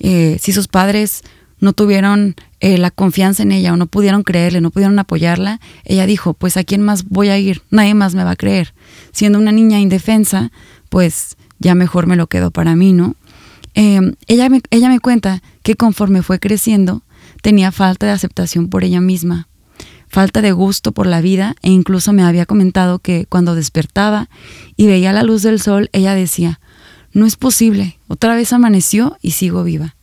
Eh, 0.00 0.38
si 0.40 0.52
sus 0.52 0.66
padres 0.66 1.22
no 1.60 1.72
tuvieron 1.74 2.34
eh, 2.60 2.78
la 2.78 2.90
confianza 2.90 3.42
en 3.42 3.52
ella 3.52 3.72
o 3.72 3.76
no 3.76 3.86
pudieron 3.86 4.22
creerle, 4.22 4.60
no 4.60 4.70
pudieron 4.70 4.98
apoyarla, 4.98 5.60
ella 5.84 6.06
dijo, 6.06 6.34
pues 6.34 6.56
a 6.56 6.64
quién 6.64 6.82
más 6.82 7.04
voy 7.04 7.28
a 7.28 7.38
ir, 7.38 7.62
nadie 7.70 7.94
más 7.94 8.14
me 8.14 8.24
va 8.24 8.32
a 8.32 8.36
creer. 8.36 8.74
Siendo 9.12 9.38
una 9.38 9.52
niña 9.52 9.78
indefensa, 9.78 10.50
pues 10.88 11.36
ya 11.58 11.74
mejor 11.74 12.06
me 12.06 12.16
lo 12.16 12.26
quedo 12.26 12.50
para 12.50 12.74
mí, 12.74 12.92
¿no? 12.92 13.14
Em, 13.74 14.14
ella, 14.26 14.48
me, 14.48 14.62
ella 14.70 14.88
me 14.88 14.98
cuenta 15.00 15.42
que 15.62 15.76
conforme 15.76 16.22
fue 16.22 16.40
creciendo, 16.40 17.02
tenía 17.42 17.70
falta 17.70 18.06
de 18.06 18.12
aceptación 18.12 18.68
por 18.68 18.82
ella 18.82 19.00
misma, 19.00 19.48
falta 20.08 20.42
de 20.42 20.52
gusto 20.52 20.92
por 20.92 21.06
la 21.06 21.20
vida 21.20 21.54
e 21.62 21.70
incluso 21.70 22.12
me 22.12 22.24
había 22.24 22.46
comentado 22.46 22.98
que 22.98 23.26
cuando 23.28 23.54
despertaba 23.54 24.28
y 24.76 24.86
veía 24.86 25.12
la 25.12 25.22
luz 25.22 25.42
del 25.42 25.60
sol, 25.60 25.88
ella 25.92 26.14
decía, 26.14 26.60
no 27.12 27.26
es 27.26 27.36
posible, 27.36 27.98
otra 28.08 28.34
vez 28.34 28.52
amaneció 28.52 29.16
y 29.20 29.32
sigo 29.32 29.64
viva. 29.64 29.96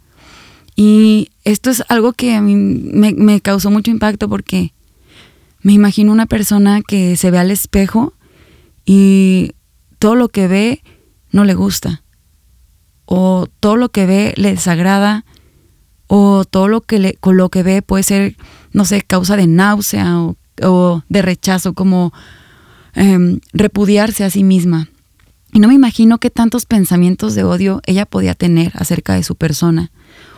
Y 0.76 1.30
esto 1.44 1.70
es 1.72 1.84
algo 1.90 2.14
que 2.14 2.36
a 2.36 2.42
mí 2.42 2.56
me, 2.56 3.42
causó 3.42 3.72
mucho 3.72 3.90
impacto 3.90 4.30
porque 4.30 4.74
me 5.62 5.74
imagino 5.74 6.12
una 6.12 6.28
persona 6.28 6.82
que 6.88 7.18
se 7.18 7.32
ve 7.32 7.40
al 7.40 7.50
espejo 7.50 8.14
y 8.86 9.54
todo 9.98 10.16
lo 10.16 10.30
que 10.30 10.48
ve 10.48 10.84
no 11.32 11.46
le 11.46 11.56
gusta, 11.56 12.04
o 13.06 13.48
todo 13.60 13.76
lo 13.76 13.90
que 13.90 14.06
ve 14.06 14.34
le 14.38 14.52
desagrada, 14.52 15.26
o 16.06 16.46
todo 16.46 16.68
lo 16.68 16.82
que, 16.82 17.00
le, 17.00 17.16
con 17.16 17.38
lo 17.38 17.50
que 17.50 17.64
ve 17.64 17.82
puede 17.82 18.04
ser, 18.04 18.38
no 18.72 18.86
sé, 18.86 19.02
causa 19.02 19.36
de 19.36 19.48
náusea 19.48 20.20
o, 20.64 21.04
de 21.10 21.22
rechazo, 21.22 21.74
como 21.74 22.14
em, 22.94 23.40
repudiarse 23.52 24.24
a 24.24 24.30
sí 24.30 24.44
misma. 24.44 24.90
Y 25.58 25.60
no 25.60 25.70
me 25.70 25.74
imagino 25.74 26.20
qué 26.20 26.30
tantos 26.30 26.68
pensamientos 26.68 27.34
de 27.34 27.44
odio 27.44 27.82
ella 27.88 28.06
podía 28.06 28.36
tener 28.36 28.74
acerca 28.76 29.16
de 29.16 29.24
su 29.24 29.34
persona. 29.34 29.90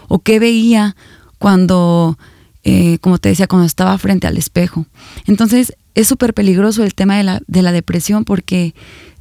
O 0.08 0.20
qué 0.20 0.40
veía 0.40 0.96
cuando, 1.40 2.18
eh, 2.64 3.00
como 3.00 3.18
te 3.18 3.28
decía, 3.28 3.46
cuando 3.46 3.66
estaba 3.66 3.98
frente 3.98 4.28
al 4.28 4.38
espejo. 4.38 4.86
Entonces 5.26 5.74
es 5.94 6.08
súper 6.08 6.34
peligroso 6.34 6.86
el 6.86 6.96
tema 6.96 7.18
de 7.18 7.24
la, 7.26 7.42
de 7.48 7.62
la 7.62 7.74
depresión 7.74 8.24
porque 8.24 8.74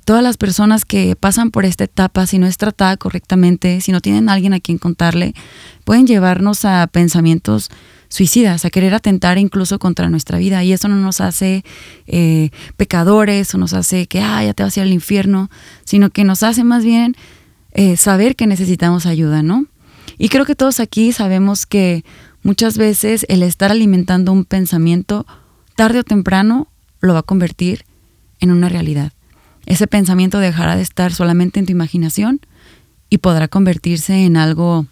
todas 0.04 0.22
las 0.22 0.36
personas 0.36 0.84
que 0.84 1.16
pasan 1.16 1.50
por 1.50 1.64
esta 1.64 1.82
etapa, 1.82 2.28
si 2.28 2.38
no 2.38 2.46
es 2.46 2.58
tratada 2.58 2.96
correctamente, 2.96 3.80
si 3.80 3.90
no 3.90 4.00
tienen 4.00 4.28
alguien 4.28 4.54
a 4.54 4.60
quien 4.60 4.78
contarle, 4.78 5.34
pueden 5.82 6.06
llevarnos 6.06 6.64
a 6.64 6.86
pensamientos 6.86 7.70
suicidas, 8.08 8.64
a 8.64 8.70
querer 8.70 8.94
atentar 8.94 9.38
incluso 9.38 9.78
contra 9.78 10.08
nuestra 10.08 10.38
vida. 10.38 10.64
Y 10.64 10.72
eso 10.72 10.88
no 10.88 10.96
nos 10.96 11.20
hace 11.20 11.64
eh, 12.06 12.50
pecadores 12.76 13.54
o 13.54 13.58
nos 13.58 13.74
hace 13.74 14.06
que, 14.06 14.20
ah, 14.20 14.42
ya 14.42 14.54
te 14.54 14.62
vas 14.62 14.76
a 14.76 14.80
ir 14.80 14.86
al 14.86 14.92
infierno, 14.92 15.50
sino 15.84 16.10
que 16.10 16.24
nos 16.24 16.42
hace 16.42 16.64
más 16.64 16.84
bien 16.84 17.16
eh, 17.72 17.96
saber 17.96 18.36
que 18.36 18.46
necesitamos 18.46 19.06
ayuda, 19.06 19.42
¿no? 19.42 19.66
Y 20.18 20.30
creo 20.30 20.44
que 20.44 20.54
todos 20.54 20.80
aquí 20.80 21.12
sabemos 21.12 21.66
que 21.66 22.04
muchas 22.42 22.78
veces 22.78 23.26
el 23.28 23.42
estar 23.42 23.70
alimentando 23.70 24.32
un 24.32 24.44
pensamiento, 24.44 25.26
tarde 25.76 26.00
o 26.00 26.04
temprano, 26.04 26.68
lo 27.00 27.12
va 27.12 27.20
a 27.20 27.24
convertir 27.24 27.84
en 28.40 28.50
una 28.50 28.68
realidad. 28.68 29.12
Ese 29.66 29.86
pensamiento 29.86 30.38
dejará 30.38 30.76
de 30.76 30.82
estar 30.82 31.12
solamente 31.12 31.60
en 31.60 31.66
tu 31.66 31.72
imaginación 31.72 32.40
y 33.10 33.18
podrá 33.18 33.48
convertirse 33.48 34.24
en 34.24 34.36
algo 34.36 34.86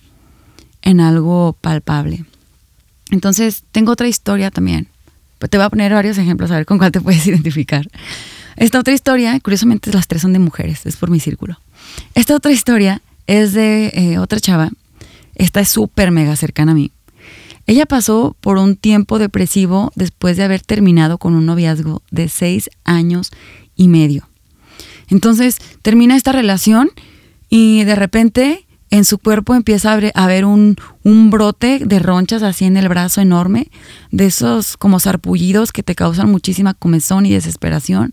en 0.82 1.00
algo 1.00 1.56
palpable. 1.60 2.24
Entonces, 3.10 3.64
tengo 3.72 3.92
otra 3.92 4.08
historia 4.08 4.50
también. 4.50 4.88
Te 5.38 5.58
voy 5.58 5.66
a 5.66 5.70
poner 5.70 5.92
varios 5.92 6.18
ejemplos 6.18 6.50
a 6.50 6.56
ver 6.56 6.66
con 6.66 6.78
cuál 6.78 6.92
te 6.92 7.00
puedes 7.00 7.26
identificar. 7.28 7.86
Esta 8.56 8.80
otra 8.80 8.94
historia, 8.94 9.38
curiosamente 9.40 9.92
las 9.92 10.08
tres 10.08 10.22
son 10.22 10.32
de 10.32 10.38
mujeres, 10.38 10.86
es 10.86 10.96
por 10.96 11.10
mi 11.10 11.20
círculo. 11.20 11.60
Esta 12.14 12.34
otra 12.34 12.52
historia 12.52 13.02
es 13.26 13.52
de 13.52 13.88
eh, 13.94 14.18
otra 14.18 14.40
chava. 14.40 14.70
Esta 15.34 15.60
es 15.60 15.68
súper 15.68 16.10
mega 16.10 16.34
cercana 16.36 16.72
a 16.72 16.74
mí. 16.74 16.90
Ella 17.66 17.84
pasó 17.84 18.36
por 18.40 18.58
un 18.58 18.76
tiempo 18.76 19.18
depresivo 19.18 19.92
después 19.96 20.36
de 20.36 20.44
haber 20.44 20.62
terminado 20.62 21.18
con 21.18 21.34
un 21.34 21.46
noviazgo 21.46 22.02
de 22.10 22.28
seis 22.28 22.70
años 22.84 23.30
y 23.74 23.88
medio. 23.88 24.28
Entonces 25.08 25.58
termina 25.82 26.16
esta 26.16 26.32
relación 26.32 26.90
y 27.48 27.84
de 27.84 27.96
repente 27.96 28.65
en 28.90 29.04
su 29.04 29.18
cuerpo 29.18 29.54
empieza 29.54 29.90
a 29.92 30.24
haber 30.24 30.44
un, 30.44 30.76
brote 31.04 31.80
de 31.84 31.98
ronchas 31.98 32.42
así 32.42 32.64
en 32.64 32.76
el 32.76 32.88
brazo 32.88 33.20
enorme, 33.20 33.68
de 34.10 34.26
esos 34.26 34.76
como 34.76 35.00
sarpullidos 35.00 35.72
que 35.72 35.82
te 35.82 35.94
causan 35.94 36.30
muchísima 36.30 36.74
comezón 36.74 37.26
y 37.26 37.32
desesperación. 37.32 38.12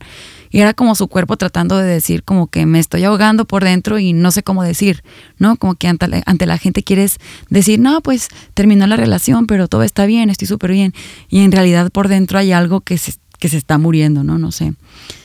Y 0.49 0.59
era 0.59 0.73
como 0.73 0.93
su 0.93 1.07
cuerpo 1.07 1.37
tratando 1.37 1.77
de 1.77 1.87
decir 1.87 2.23
como 2.23 2.47
que 2.47 2.65
me 2.65 2.79
estoy 2.79 3.03
ahogando 3.03 3.45
por 3.45 3.63
dentro 3.63 3.97
y 3.97 4.13
no 4.13 4.31
sé 4.31 4.43
cómo 4.43 4.63
decir, 4.63 5.03
¿no? 5.37 5.55
Como 5.55 5.75
que 5.75 5.87
ante 5.87 6.45
la, 6.45 6.57
gente 6.57 6.83
quieres 6.83 7.17
decir, 7.49 7.79
no, 7.79 8.01
pues 8.01 8.27
terminó 8.53 8.85
la 8.85 8.95
relación, 8.95 9.47
pero 9.47 9.67
todo 9.67 9.83
está 9.83 10.05
bien, 10.05 10.29
estoy 10.29 10.47
súper 10.47 10.71
bien. 10.71 10.93
Y 11.29 11.39
en 11.39 11.51
realidad 11.51 11.91
por 11.91 12.07
dentro 12.07 12.37
hay 12.37 12.51
algo 12.51 12.81
que 12.81 12.97
se, 12.97 13.13
está 13.39 13.77
muriendo, 13.77 14.23
¿no? 14.23 14.37
No 14.37 14.51
sé. 14.51 14.73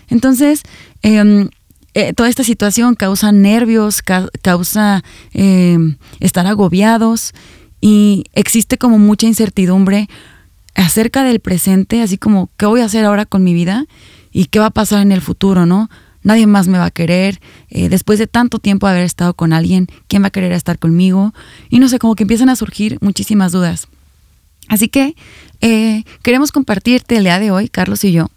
Entonces, 0.08 0.62
eh, 1.02 1.48
eh, 1.94 2.12
toda 2.12 2.28
esta 2.28 2.44
situación 2.44 2.94
causa 2.94 3.32
nervios, 3.32 4.02
causa 4.42 5.02
em, 5.32 5.96
estar 6.20 6.46
agobiados 6.46 7.32
y 7.80 8.24
existe 8.34 8.78
como 8.78 8.98
mucha 8.98 9.26
incertidumbre 9.26 10.08
acerca 10.74 11.24
del 11.24 11.40
presente, 11.40 12.02
así 12.02 12.18
como 12.18 12.50
qué 12.56 12.66
voy 12.66 12.82
a 12.82 12.84
hacer 12.84 13.04
ahora 13.04 13.26
con 13.26 13.42
mi 13.42 13.54
vida 13.54 13.86
y 14.32 14.46
qué 14.46 14.58
va 14.58 14.66
a 14.66 14.70
pasar 14.70 15.02
en 15.02 15.12
el 15.12 15.20
futuro, 15.20 15.66
¿no? 15.66 15.88
Nadie 16.22 16.46
más 16.46 16.68
me 16.68 16.78
va 16.78 16.86
a 16.86 16.90
querer, 16.90 17.40
eh, 17.70 17.88
después 17.88 18.18
de 18.18 18.26
tanto 18.26 18.58
tiempo 18.58 18.86
haber 18.86 19.04
estado 19.04 19.34
con 19.34 19.52
alguien, 19.52 19.86
¿quién 20.08 20.22
va 20.22 20.28
a 20.28 20.30
querer 20.30 20.52
estar 20.52 20.78
conmigo? 20.78 21.32
Y 21.70 21.78
no 21.78 21.88
sé, 21.88 21.98
como 21.98 22.14
que 22.14 22.24
empiezan 22.24 22.48
a 22.48 22.56
surgir 22.56 22.98
muchísimas 23.00 23.52
dudas. 23.52 23.88
Así 24.68 24.88
que 24.88 25.16
eh, 25.60 26.04
queremos 26.22 26.52
compartirte 26.52 27.16
el 27.16 27.24
día 27.24 27.38
de 27.38 27.50
hoy, 27.50 27.68
Carlos 27.68 28.04
y 28.04 28.12
yo, 28.12 28.28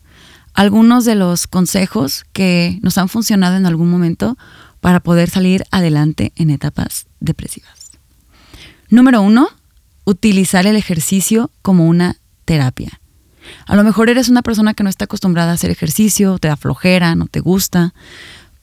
algunos 0.62 1.06
de 1.06 1.16
los 1.16 1.48
consejos 1.48 2.24
que 2.34 2.78
nos 2.84 3.00
han 3.00 3.10
funcionado 3.10 3.58
en 3.58 3.66
algún 3.66 3.90
momento 3.90 4.38
para 4.80 5.00
poder 5.00 5.28
salir 5.28 5.64
adelante 5.72 6.34
en 6.36 6.52
etapas 6.52 7.08
depresivas. 7.20 7.90
Número 8.88 9.24
uno, 9.24 9.50
utilizar 10.06 10.68
el 10.68 10.76
ejercicio 10.76 11.50
como 11.64 11.88
una 11.88 12.18
terapia. 12.46 13.02
A 13.66 13.76
lo 13.76 13.84
mejor 13.84 14.12
eres 14.12 14.30
una 14.30 14.44
persona 14.44 14.76
que 14.76 14.84
no 14.84 14.92
está 14.92 15.06
acostumbrada 15.06 15.50
a 15.50 15.56
hacer 15.56 15.72
ejercicio, 15.72 16.38
te 16.38 16.50
da 16.50 16.56
flojera, 16.58 17.16
no 17.16 17.26
te 17.26 17.40
gusta, 17.40 17.96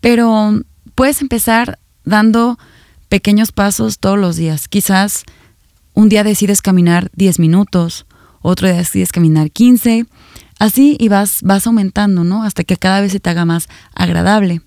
pero 0.01 0.53
puedes 0.95 1.21
empezar 1.21 1.81
dando 2.05 2.61
pequeños 3.09 3.51
pasos 3.51 3.99
todos 3.99 4.21
los 4.21 4.37
días. 4.37 4.69
Quizás 4.69 5.25
un 5.95 6.09
día 6.09 6.23
decides 6.23 6.63
caminar 6.63 7.11
10 7.17 7.41
minutos, 7.41 8.07
otro 8.41 8.69
día 8.69 8.77
decides 8.77 9.11
caminar 9.11 9.51
15, 9.51 10.07
así 10.59 10.97
y 10.99 11.09
vas, 11.09 11.41
vas 11.43 11.67
aumentando, 11.67 12.25
¿no? 12.25 12.45
Hasta 12.45 12.65
que 12.65 12.77
cada 12.77 13.01
vez 13.01 13.13
se 13.13 13.21
te 13.21 13.31
haga 13.31 13.45
más 13.45 13.69
agradable. 13.95 14.63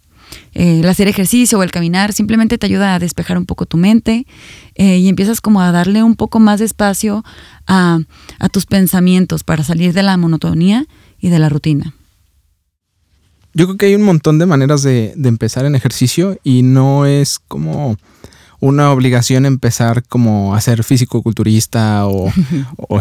Eh, 0.53 0.79
el 0.79 0.87
hacer 0.87 1.07
ejercicio 1.07 1.59
o 1.59 1.63
el 1.63 1.71
caminar 1.71 2.13
simplemente 2.13 2.57
te 2.57 2.65
ayuda 2.65 2.95
a 2.95 2.99
despejar 2.99 3.37
un 3.37 3.45
poco 3.45 3.65
tu 3.65 3.77
mente 3.77 4.25
eh, 4.75 4.97
y 4.97 5.07
empiezas 5.07 5.41
como 5.41 5.61
a 5.61 5.71
darle 5.71 6.03
un 6.03 6.15
poco 6.15 6.39
más 6.39 6.59
de 6.59 6.65
espacio 6.65 7.23
a, 7.67 7.99
tus 8.51 8.65
pensamientos 8.65 9.43
para 9.43 9.63
salir 9.63 9.93
de 9.93 10.03
la 10.03 10.17
monotonía 10.17 10.85
y 11.19 11.29
de 11.29 11.39
la 11.39 11.49
rutina. 11.49 11.93
Yo 13.53 13.65
creo 13.65 13.77
que 13.77 13.85
hay 13.87 13.95
un 13.95 14.03
montón 14.03 14.39
de 14.39 14.45
maneras 14.45 14.81
de, 14.83 15.13
de 15.15 15.29
empezar 15.29 15.65
en 15.65 15.75
ejercicio 15.75 16.37
y 16.43 16.63
no 16.63 17.05
es 17.05 17.39
como 17.39 17.97
una 18.61 18.91
obligación 18.91 19.45
empezar 19.45 20.03
como 20.07 20.55
a 20.55 20.61
ser 20.61 20.83
físico-culturista 20.83 22.07
o, 22.07 22.31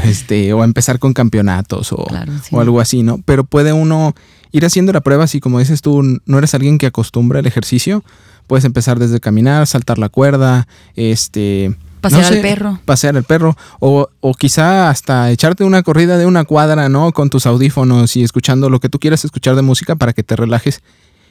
este, 0.01 0.53
o 0.53 0.65
empezar 0.65 0.99
con 0.99 1.13
campeonatos 1.13 1.93
o, 1.93 2.07
o, 2.51 2.61
algo 2.61 2.81
así, 2.81 3.05
¿no? 3.05 3.21
Pero 3.25 3.45
puede 3.45 3.73
uno 3.73 4.15
ir 4.51 4.65
haciendo 4.65 4.93
la 4.93 5.03
prueba 5.03 5.29
si, 5.29 5.39
como 5.39 5.61
dices 5.61 5.83
tú, 5.83 6.03
no 6.25 6.39
eres 6.39 6.55
alguien 6.55 6.79
que 6.79 6.87
acostumbra 6.87 7.39
el 7.39 7.47
ejercicio, 7.47 8.03
puedes 8.49 8.65
empezar 8.65 8.99
desde 8.99 9.21
caminar, 9.21 9.67
saltar 9.69 9.99
la 9.99 10.09
cuerda, 10.09 10.67
este... 10.97 11.77
Pasear 12.01 12.33
al 12.33 12.41
perro. 12.41 12.81
Pasear 12.87 13.17
al 13.19 13.25
perro. 13.25 13.59
O, 13.79 14.09
o, 14.21 14.33
quizá 14.33 14.89
hasta 14.89 15.31
echarte 15.31 15.65
una 15.65 15.83
corrida 15.83 16.17
de 16.17 16.25
una 16.25 16.45
cuadra, 16.45 16.89
¿no? 16.89 17.13
Con 17.13 17.29
tus 17.29 17.45
audífonos 17.45 18.17
y 18.17 18.23
escuchando 18.23 18.71
lo 18.71 18.81
que 18.81 18.89
tú 18.89 18.99
quieras 18.99 19.27
escuchar 19.27 19.55
de 19.55 19.61
música 19.61 19.97
para 19.97 20.15
que 20.15 20.23
te 20.23 20.35
relajes 20.35 20.81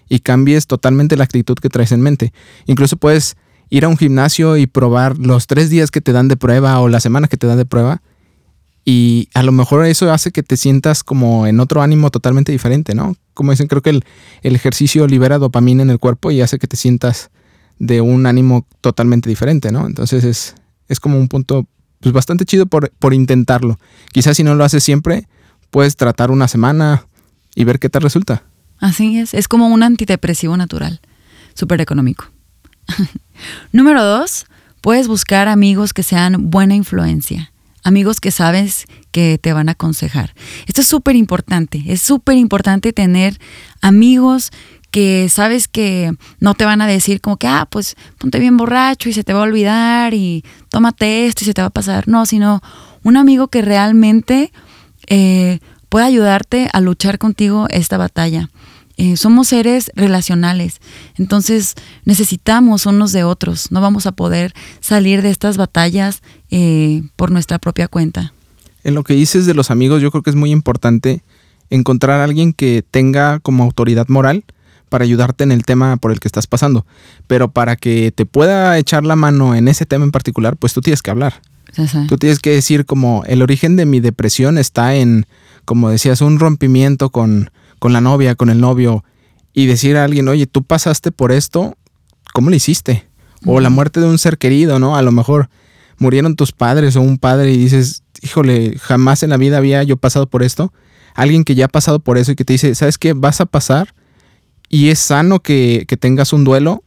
y 0.09 0.19
cambies 0.19 0.67
totalmente 0.67 1.17
la 1.17 1.23
actitud 1.23 1.55
que 1.55 1.69
traes 1.69 1.91
en 1.91 2.01
mente. 2.01 2.33
Incluso 2.67 2.97
puedes 2.97 3.35
ir 3.69 3.85
a 3.85 3.87
un 3.87 3.97
gimnasio 3.97 4.57
y 4.57 4.67
probar 4.67 5.17
los 5.17 5.47
tres 5.47 5.69
días 5.69 5.91
que 5.91 6.01
te 6.01 6.11
dan 6.11 6.27
de 6.27 6.37
prueba 6.37 6.79
o 6.79 6.87
la 6.87 6.99
semana 6.99 7.27
que 7.27 7.37
te 7.37 7.47
dan 7.47 7.57
de 7.57 7.65
prueba. 7.65 8.01
Y 8.85 9.29
a 9.33 9.43
lo 9.43 9.51
mejor 9.51 9.85
eso 9.85 10.11
hace 10.11 10.31
que 10.31 10.41
te 10.41 10.57
sientas 10.57 11.03
como 11.03 11.45
en 11.45 11.59
otro 11.59 11.81
ánimo 11.81 12.09
totalmente 12.09 12.51
diferente, 12.51 12.95
¿no? 12.95 13.15
Como 13.33 13.51
dicen, 13.51 13.67
creo 13.67 13.81
que 13.81 13.91
el, 13.91 14.03
ejercicio 14.41 15.05
libera 15.05 15.37
dopamina 15.37 15.83
en 15.83 15.89
el 15.89 15.99
cuerpo 15.99 16.31
y 16.31 16.41
hace 16.41 16.57
que 16.57 16.67
te 16.67 16.77
sientas 16.77 17.29
de 17.77 18.01
un 18.01 18.25
ánimo 18.25 18.65
totalmente 18.81 19.29
diferente, 19.29 19.71
¿no? 19.71 19.85
Entonces 19.85 20.23
es, 20.23 20.55
es 20.87 20.99
como 20.99 21.19
un 21.19 21.27
punto 21.27 21.67
pues, 21.99 22.13
bastante 22.13 22.45
chido 22.45 22.65
por, 22.65 22.89
por 22.91 23.13
intentarlo. 23.13 23.77
Quizás 24.11 24.37
si 24.37 24.43
no 24.43 24.55
lo 24.55 24.63
haces 24.63 24.83
siempre, 24.83 25.27
puedes 25.69 25.95
tratar 25.95 26.31
una 26.31 26.47
semana 26.47 27.05
y 27.55 27.65
ver 27.65 27.79
qué 27.79 27.89
tal 27.89 28.01
resulta. 28.01 28.43
Así 28.79 29.19
es, 29.19 29.33
es 29.33 29.47
como 29.47 29.67
un 29.67 29.83
antidepresivo 29.83 30.57
natural, 30.57 31.01
súper 31.53 31.81
económico. 31.81 32.25
Número 33.71 34.03
dos, 34.03 34.45
puedes 34.81 35.07
buscar 35.07 35.47
amigos 35.47 35.93
que 35.93 36.03
sean 36.03 36.49
buena 36.49 36.75
influencia. 36.75 37.51
Amigos 37.83 38.19
que 38.19 38.31
sabes 38.31 38.85
que 39.11 39.37
te 39.37 39.53
van 39.53 39.69
a 39.69 39.73
aconsejar. 39.73 40.33
Esto 40.67 40.81
es 40.81 40.87
súper 40.87 41.15
importante. 41.15 41.83
Es 41.87 42.01
súper 42.01 42.37
importante 42.37 42.93
tener 42.93 43.39
amigos 43.81 44.51
que 44.91 45.29
sabes 45.29 45.67
que 45.67 46.11
no 46.39 46.55
te 46.55 46.65
van 46.65 46.81
a 46.81 46.87
decir 46.87 47.21
como 47.21 47.37
que, 47.37 47.47
ah, 47.47 47.67
pues 47.69 47.95
ponte 48.17 48.39
bien 48.39 48.57
borracho 48.57 49.09
y 49.09 49.13
se 49.13 49.23
te 49.23 49.33
va 49.33 49.39
a 49.39 49.43
olvidar 49.43 50.13
y 50.13 50.43
tómate 50.69 51.27
esto 51.27 51.43
y 51.43 51.45
se 51.45 51.53
te 51.53 51.61
va 51.61 51.67
a 51.67 51.71
pasar. 51.71 52.07
No, 52.07 52.25
sino 52.25 52.61
un 53.03 53.17
amigo 53.17 53.47
que 53.47 53.61
realmente 53.61 54.51
eh, 55.07 55.59
pueda 55.89 56.05
ayudarte 56.05 56.69
a 56.73 56.81
luchar 56.81 57.17
contigo 57.17 57.67
esta 57.69 57.97
batalla. 57.97 58.49
Eh, 59.01 59.15
somos 59.15 59.47
seres 59.47 59.93
relacionales, 59.95 60.81
entonces 61.15 61.75
necesitamos 62.03 62.85
unos 62.85 63.13
de 63.13 63.23
otros, 63.23 63.71
no 63.71 63.79
vamos 63.79 64.05
a 64.07 64.11
poder 64.11 64.53
salir 64.81 65.21
de 65.21 65.29
estas 65.29 65.55
batallas 65.55 66.21
eh, 66.51 67.03
por 67.15 67.31
nuestra 67.31 67.59
propia 67.59 67.87
cuenta. 67.87 68.33
En 68.83 68.95
lo 68.95 69.05
que 69.05 69.13
dices 69.13 69.45
de 69.45 69.53
los 69.53 69.71
amigos, 69.71 70.01
yo 70.01 70.11
creo 70.11 70.21
que 70.21 70.31
es 70.31 70.35
muy 70.35 70.51
importante 70.51 71.23
encontrar 71.69 72.19
a 72.19 72.25
alguien 72.25 72.51
que 72.51 72.83
tenga 72.91 73.39
como 73.39 73.63
autoridad 73.63 74.09
moral 74.09 74.43
para 74.89 75.05
ayudarte 75.05 75.45
en 75.45 75.53
el 75.53 75.63
tema 75.63 75.95
por 75.95 76.11
el 76.11 76.19
que 76.19 76.27
estás 76.27 76.47
pasando. 76.47 76.85
Pero 77.25 77.51
para 77.51 77.77
que 77.77 78.11
te 78.11 78.25
pueda 78.25 78.77
echar 78.77 79.05
la 79.05 79.15
mano 79.15 79.55
en 79.55 79.69
ese 79.69 79.85
tema 79.85 80.03
en 80.03 80.11
particular, 80.11 80.57
pues 80.57 80.73
tú 80.73 80.81
tienes 80.81 81.01
que 81.01 81.11
hablar. 81.11 81.41
Tú 82.09 82.17
tienes 82.17 82.39
que 82.39 82.49
decir 82.49 82.85
como 82.85 83.23
el 83.27 83.41
origen 83.41 83.77
de 83.77 83.85
mi 83.85 84.01
depresión 84.01 84.57
está 84.57 84.95
en, 84.95 85.25
como 85.63 85.89
decías, 85.89 86.19
un 86.19 86.37
rompimiento 86.37 87.11
con, 87.11 87.49
con 87.79 87.93
la 87.93 88.01
novia, 88.01 88.35
con 88.35 88.49
el 88.49 88.59
novio, 88.59 89.03
y 89.53 89.65
decir 89.65 89.97
a 89.97 90.03
alguien, 90.03 90.27
oye, 90.27 90.47
tú 90.47 90.63
pasaste 90.63 91.11
por 91.11 91.31
esto, 91.31 91.75
¿cómo 92.33 92.49
lo 92.49 92.55
hiciste? 92.55 93.07
O 93.45 93.59
la 93.59 93.69
muerte 93.69 93.99
de 93.99 94.07
un 94.07 94.17
ser 94.17 94.37
querido, 94.37 94.79
¿no? 94.79 94.95
A 94.95 95.01
lo 95.01 95.11
mejor 95.11 95.49
murieron 95.97 96.35
tus 96.35 96.51
padres 96.51 96.95
o 96.95 97.01
un 97.01 97.17
padre 97.17 97.51
y 97.51 97.57
dices, 97.57 98.03
híjole, 98.21 98.77
jamás 98.79 99.23
en 99.23 99.29
la 99.29 99.37
vida 99.37 99.57
había 99.57 99.83
yo 99.83 99.97
pasado 99.97 100.27
por 100.27 100.43
esto. 100.43 100.73
Alguien 101.15 101.43
que 101.43 101.55
ya 101.55 101.65
ha 101.65 101.69
pasado 101.69 101.99
por 101.99 102.17
eso 102.17 102.31
y 102.31 102.35
que 102.35 102.45
te 102.45 102.53
dice, 102.53 102.75
¿sabes 102.75 102.97
qué? 102.97 103.13
Vas 103.13 103.41
a 103.41 103.45
pasar 103.45 103.93
y 104.69 104.89
es 104.89 104.99
sano 104.99 105.39
que, 105.39 105.85
que 105.87 105.97
tengas 105.97 106.33
un 106.33 106.43
duelo, 106.43 106.83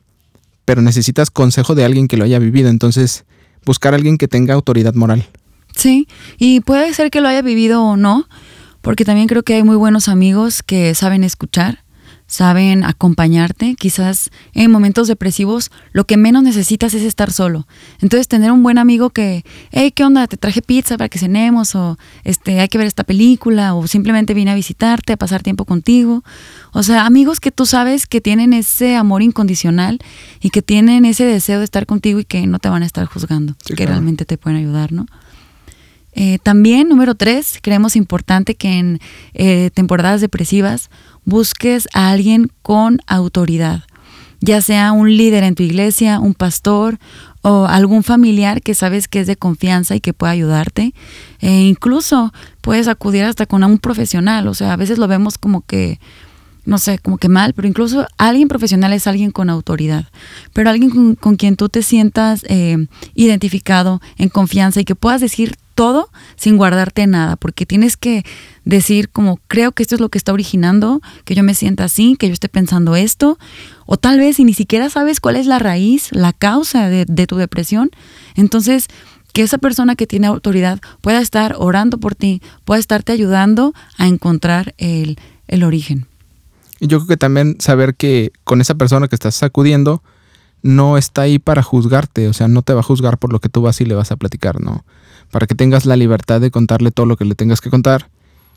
pero 0.65 0.83
necesitas 0.83 1.31
consejo 1.31 1.75
de 1.75 1.85
alguien 1.85 2.07
que 2.07 2.17
lo 2.17 2.25
haya 2.25 2.39
vivido. 2.39 2.69
Entonces, 2.69 3.25
buscar 3.65 3.95
a 3.95 3.97
alguien 3.97 4.19
que 4.19 4.29
tenga 4.29 4.55
autoridad 4.55 4.95
moral. 4.95 5.27
Sí, 5.77 6.07
y 6.39 6.61
puede 6.61 6.93
ser 6.95 7.11
que 7.11 7.21
lo 7.21 7.29
haya 7.29 7.43
vivido 7.43 7.83
o 7.83 7.97
no, 7.97 8.29
porque 8.83 9.05
también 9.05 9.29
creo 9.29 9.43
que 9.43 9.55
hay 9.55 9.63
muy 9.63 9.77
buenos 9.77 10.09
amigos 10.09 10.63
que 10.63 10.95
saben 10.95 11.25
escuchar, 11.25 11.83
saben 12.33 12.83
acompañarte. 12.85 13.75
Quizás 13.79 14.31
en 14.55 14.71
momentos 14.71 15.07
depresivos 15.07 15.71
lo 15.93 16.05
que 16.05 16.17
menos 16.17 16.43
necesitas 16.43 16.95
es 16.95 17.03
estar 17.03 17.31
solo. 17.31 17.67
Entonces 18.01 18.27
tener 18.27 18.51
un 18.51 18.63
buen 18.63 18.79
amigo 18.79 19.11
que, 19.11 19.45
hey, 19.71 19.93
¿qué 19.93 20.03
onda? 20.05 20.27
Te 20.27 20.37
traje 20.39 20.63
pizza 20.63 20.97
para 20.97 21.09
que 21.09 21.19
cenemos 21.19 21.75
o 21.75 21.99
este, 22.25 22.61
hay 22.61 22.69
que 22.69 22.79
ver 22.79 22.87
esta 22.87 23.05
película 23.05 23.75
o 23.75 23.87
simplemente 23.87 24.35
vine 24.35 24.51
a 24.51 24.55
visitarte, 24.55 25.13
a 25.13 25.17
pasar 25.17 25.43
tiempo 25.43 25.65
contigo. 25.65 26.25
O 26.73 26.83
sea, 26.83 27.05
amigos 27.05 27.39
que 27.39 27.53
tú 27.53 27.67
sabes 27.67 28.07
que 28.07 28.21
tienen 28.21 28.55
ese 28.55 28.97
amor 28.97 29.23
incondicional 29.23 29.99
y 30.41 30.51
que 30.51 30.63
tienen 30.63 31.05
ese 31.05 31.25
deseo 31.25 31.59
de 31.59 31.65
estar 31.65 31.85
contigo 31.85 32.19
y 32.19 32.25
que 32.25 32.47
no 32.47 32.59
te 32.59 32.71
van 32.71 32.83
a 32.83 32.87
estar 32.87 33.05
juzgando, 33.07 33.55
que 33.77 33.87
realmente 33.87 34.25
te 34.25 34.39
pueden 34.39 34.59
ayudar, 34.59 34.91
¿no? 34.91 35.07
Eh, 36.15 36.39
también, 36.43 36.89
número 36.89 37.15
tres, 37.15 37.59
creemos 37.63 37.97
importante 37.97 38.55
que 38.55 38.79
en 38.79 39.01
eh, 39.35 39.71
temporadas 39.73 40.21
depresivas 40.21 40.91
busques 41.25 41.89
a 41.95 42.11
alguien 42.11 42.51
con 42.63 42.99
autoridad, 43.07 43.85
ya 44.41 44.61
sea 44.61 44.93
un 44.93 45.17
líder 45.17 45.45
en 45.45 45.55
tu 45.55 45.63
iglesia, 45.63 46.19
un 46.19 46.35
pastor 46.35 46.99
o 47.43 47.67
algún 47.67 48.03
familiar 48.03 48.61
que 48.61 48.75
sabes 48.75 49.09
que 49.09 49.21
es 49.21 49.27
de 49.27 49.37
confianza 49.37 49.97
y 49.97 50.01
que 50.01 50.13
puede 50.13 50.33
ayudarte. 50.33 50.95
E 51.41 51.61
incluso 51.63 52.33
puedes 52.61 52.89
acudir 52.89 53.25
hasta 53.25 53.47
con 53.47 53.65
un 53.65 53.79
profesional, 53.79 54.49
o 54.49 54.55
sea, 54.55 54.73
a 54.73 54.77
veces 54.77 54.99
lo 54.99 55.09
vemos 55.09 55.39
como 55.39 55.63
que 55.63 55.99
no 56.65 56.79
sé, 56.79 56.99
como 56.99 57.19
que 57.19 57.29
mal, 57.29 57.55
pero 57.55 57.67
incluso 57.67 58.07
alguien 58.19 58.47
profesional 58.47 58.93
es 58.93 59.09
alguien 59.09 59.33
con 59.33 59.51
autoridad, 59.51 60.07
pero 60.53 60.71
alguien 60.71 61.17
con, 61.17 61.37
quien 61.37 61.57
tú 61.57 61.69
te 61.69 61.83
sientas 61.83 62.45
eh, 62.49 62.87
identificado, 63.15 64.01
en 64.17 64.29
confianza 64.29 64.81
y 64.81 64.85
que 64.85 64.95
puedas 64.95 65.21
decir 65.21 65.57
todo 65.75 66.11
sin 66.37 66.57
guardarte 66.57 67.07
nada, 67.07 67.37
porque 67.37 67.67
tienes 67.67 67.97
que 67.97 68.25
decir 68.65 69.09
como 69.09 69.39
creo 69.49 69.73
que 69.73 69.83
esto 69.83 69.95
es 69.95 70.01
lo 70.01 70.09
que 70.09 70.19
está 70.19 70.33
originando, 70.33 71.01
que 71.25 71.35
yo 71.35 71.43
me 71.43 71.55
sienta 71.55 71.85
así, 71.85 72.17
que 72.19 72.29
yo 72.29 72.33
esté 72.33 72.49
pensando 72.49 72.97
esto, 72.97 73.39
o 73.87 73.97
tal 73.97 74.19
vez 74.19 74.37
si 74.37 74.45
ni 74.45 74.55
siquiera 74.55 74.91
sabes 74.91 75.21
cuál 75.21 75.37
es 75.37 75.47
la 75.47 75.59
raíz, 75.59 76.09
la 76.13 76.33
causa 76.33 76.89
de, 76.89 77.27
tu 77.27 77.37
depresión, 77.37 77.91
entonces 78.35 78.89
que 79.33 79.43
esa 79.43 79.59
persona 79.59 79.97
que 79.97 80.07
tiene 80.07 80.27
autoridad 80.27 80.81
pueda 81.01 81.21
estar 81.21 81.57
orando 81.59 81.99
por 81.99 82.15
ti, 82.15 82.43
pueda 82.65 82.79
estarte 82.79 83.13
ayudando 83.13 83.73
a 83.97 84.07
encontrar 84.07 84.75
el, 84.77 85.19
el 85.49 85.65
origen. 85.65 86.07
Y 86.81 86.89
yo 86.89 86.99
creo 86.99 87.09
que 87.09 87.17
también 87.17 87.57
saber 87.59 87.95
que 87.95 88.33
con 88.45 88.61
esa 88.61 88.75
persona 88.75 89.09
que 89.09 89.17
estás 89.17 89.35
sacudiendo 89.35 90.03
no 90.63 90.97
está 90.97 91.23
ahí 91.23 91.39
para 91.39 91.63
juzgarte, 91.63 92.29
o 92.29 92.33
sea, 92.33 92.49
no 92.49 92.63
te 92.63 92.73
va 92.73 92.81
a 92.81 92.85
juzgar 92.85 93.19
por 93.19 93.33
lo 93.33 93.41
que 93.41 93.49
tú 93.49 93.63
vas 93.63 93.81
y 93.81 93.85
le 93.85 93.95
vas 93.95 94.13
a 94.13 94.17
platicar, 94.17 94.61
¿no? 94.61 94.85
Para 95.33 95.49
que 95.49 95.57
tengas 95.57 95.85
la 95.85 95.97
libertad 95.97 96.41
de 96.41 96.53
contarle 96.53 96.93
todo 96.93 97.07
lo 97.07 97.17
que 97.17 97.25
le 97.25 97.35
tengas 97.35 97.61
que 97.61 97.71
contar 97.71 98.09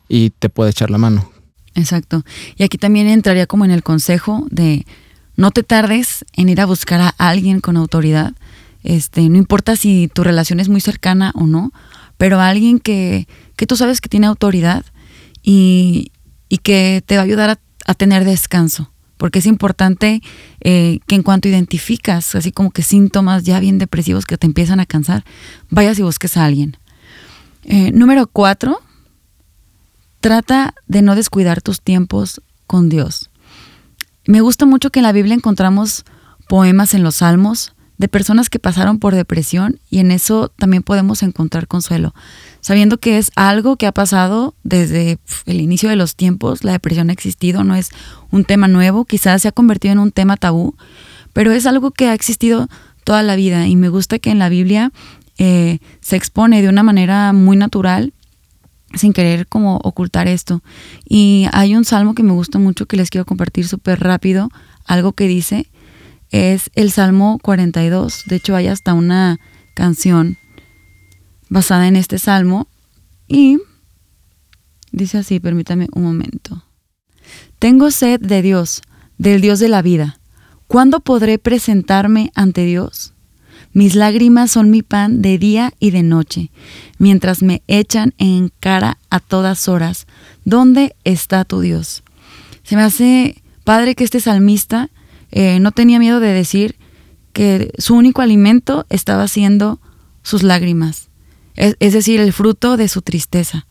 y 0.08 0.30
te 0.30 0.50
puede 0.50 0.70
echar 0.70 0.92
la 0.92 1.00
mano. 1.00 1.32
Exacto. 1.74 2.24
Y 2.56 2.64
aquí 2.64 2.78
también 2.78 3.08
entraría 3.08 3.48
como 3.48 3.66
en 3.66 3.72
el 3.72 3.82
consejo 3.82 4.46
de 4.52 4.86
no 5.36 5.50
te 5.50 5.64
tardes 5.64 6.24
en 6.34 6.50
ir 6.50 6.62
a 6.62 6.68
buscar 6.68 7.02
a 7.02 7.10
alguien 7.18 7.60
con 7.62 7.78
autoridad. 7.78 8.34
Este, 8.84 9.28
no 9.28 9.38
importa 9.38 9.76
si 9.76 10.08
tu 10.14 10.24
relación 10.24 10.60
es 10.60 10.70
muy 10.70 10.82
cercana 10.82 11.32
o 11.34 11.48
no, 11.48 11.72
pero 12.20 12.40
alguien 12.40 12.78
que, 12.78 13.28
que 13.56 13.66
tú 13.66 13.76
sabes 13.76 14.00
que 14.00 14.10
tiene 14.10 14.28
autoridad 14.28 14.86
y, 15.42 16.12
y 16.50 16.60
que 16.60 17.02
te 17.04 17.16
va 17.16 17.24
a 17.24 17.26
ayudar 17.26 17.50
a 17.50 17.60
a 17.86 17.94
tener 17.94 18.26
descanso, 18.26 18.92
porque 19.18 19.40
es 19.40 19.46
importante 19.46 20.22
eh, 20.62 21.00
que 21.08 21.16
en 21.16 21.24
cuanto 21.24 21.48
identificas 21.48 22.36
así 22.36 22.52
como 22.52 22.72
que 22.72 22.84
síntomas 22.84 23.44
ya 23.44 23.60
bien 23.60 23.78
depresivos 23.78 24.26
que 24.26 24.38
te 24.38 24.48
empiezan 24.48 24.80
a 24.80 24.86
cansar, 24.86 25.24
vayas 25.70 26.00
y 26.00 26.04
busques 26.04 26.38
a 26.38 26.46
alguien. 26.46 26.78
Eh, 27.64 27.92
número 27.92 28.28
cuatro, 28.28 28.82
trata 30.20 30.74
de 30.88 31.02
no 31.02 31.16
descuidar 31.16 31.62
tus 31.62 31.82
tiempos 31.82 32.42
con 32.68 32.90
Dios. 32.90 33.30
Me 34.26 34.42
gusta 34.42 34.66
mucho 34.66 34.90
que 34.90 35.00
en 35.00 35.04
la 35.04 35.12
Biblia 35.12 35.36
encontramos 35.36 36.04
poemas 36.48 36.94
en 36.94 37.04
los 37.04 37.16
Salmos 37.16 37.75
de 37.98 38.08
personas 38.08 38.50
que 38.50 38.60
pasaron 38.60 39.00
por 39.00 39.16
depresión 39.16 39.80
y 39.90 40.00
en 40.00 40.12
eso 40.12 40.50
también 40.50 40.84
podemos 40.84 41.24
encontrar 41.24 41.68
consuelo, 41.68 42.14
sabiendo 42.62 42.98
que 42.98 43.18
es 43.18 43.32
algo 43.36 43.78
que 43.78 43.88
ha 43.88 43.92
pasado 43.92 44.54
desde 44.64 45.18
el 45.46 45.62
inicio 45.62 45.90
de 45.90 45.96
los 45.96 46.16
tiempos, 46.16 46.64
la 46.64 46.74
depresión 46.74 47.10
ha 47.10 47.14
existido, 47.14 47.64
no 47.64 47.76
es 47.76 47.92
un 48.32 48.44
tema 48.44 48.68
nuevo, 48.68 49.06
quizás 49.06 49.42
se 49.42 49.48
ha 49.48 49.52
convertido 49.52 49.94
en 49.94 50.00
un 50.00 50.12
tema 50.12 50.38
tabú, 50.38 50.76
pero 51.34 51.52
es 51.52 51.66
algo 51.66 51.92
que 51.92 52.08
ha 52.08 52.14
existido 52.14 52.68
toda 53.04 53.24
la 53.24 53.36
vida 53.36 53.68
y 53.68 53.76
me 53.76 53.90
gusta 53.90 54.20
que 54.20 54.32
en 54.32 54.40
la 54.40 54.50
Biblia 54.50 54.92
eh, 55.38 55.80
se 56.02 56.16
expone 56.16 56.62
de 56.62 56.70
una 56.70 56.84
manera 56.84 57.34
muy 57.34 57.58
natural 57.58 58.14
sin 58.94 59.14
querer 59.14 59.48
como 59.48 59.78
ocultar 59.78 60.28
esto. 60.28 60.62
Y 61.08 61.48
hay 61.52 61.76
un 61.76 61.86
salmo 61.86 62.16
que 62.16 62.24
me 62.24 62.32
gusta 62.32 62.60
mucho 62.60 62.86
que 62.86 62.98
les 62.98 63.10
quiero 63.10 63.26
compartir 63.26 63.68
súper 63.68 64.00
rápido, 64.00 64.50
algo 64.86 65.14
que 65.14 65.28
dice, 65.28 65.68
es 66.32 66.70
el 66.76 66.92
Salmo 66.92 67.40
42. 67.42 68.24
De 68.28 68.36
hecho, 68.38 68.56
hay 68.56 68.68
hasta 68.68 68.94
una 68.94 69.40
canción 69.74 70.38
basada 71.50 71.88
en 71.88 71.96
este 71.96 72.20
salmo 72.20 72.68
y 73.28 73.60
dice 74.92 75.20
así, 75.20 75.40
permítame 75.40 75.88
un 75.94 76.04
momento. 76.04 76.64
Tengo 77.60 77.92
sed 77.92 78.20
de 78.20 78.42
Dios, 78.42 78.82
del 79.18 79.42
Dios 79.42 79.60
de 79.60 79.70
la 79.70 79.82
vida. 79.82 80.20
¿Cuándo 80.68 81.00
podré 81.00 81.38
presentarme 81.38 82.32
ante 82.36 82.66
Dios? 82.66 83.14
Mis 83.74 83.96
lágrimas 83.96 84.52
son 84.52 84.70
mi 84.72 84.84
pan 84.84 85.22
de 85.22 85.38
día 85.38 85.74
y 85.80 85.92
de 85.92 86.02
noche, 86.02 86.50
mientras 86.98 87.44
me 87.44 87.62
echan 87.68 88.14
en 88.18 88.52
cara 88.60 88.98
a 89.10 89.20
todas 89.20 89.68
horas. 89.68 90.08
¿Dónde 90.46 90.96
está 91.04 91.44
tu 91.44 91.60
Dios? 91.60 92.04
Se 92.64 92.76
me 92.76 92.84
hace 92.84 93.44
padre 93.64 93.96
que 93.96 94.06
este 94.06 94.22
salmista 94.22 94.90
eh, 95.32 95.60
no 95.60 95.72
tenía 95.72 96.00
miedo 96.00 96.20
de 96.20 96.30
decir 96.30 96.76
que 97.34 97.74
su 97.78 97.96
único 97.96 98.22
alimento 98.22 98.86
estaba 98.90 99.28
siendo 99.28 99.80
sus 100.24 100.44
lágrimas, 100.44 101.10
es, 101.56 101.94
decir, 101.94 102.20
el 102.20 102.34
fruto 102.34 102.78
de 102.78 102.88
su 102.88 103.02
tristeza. 103.02 103.68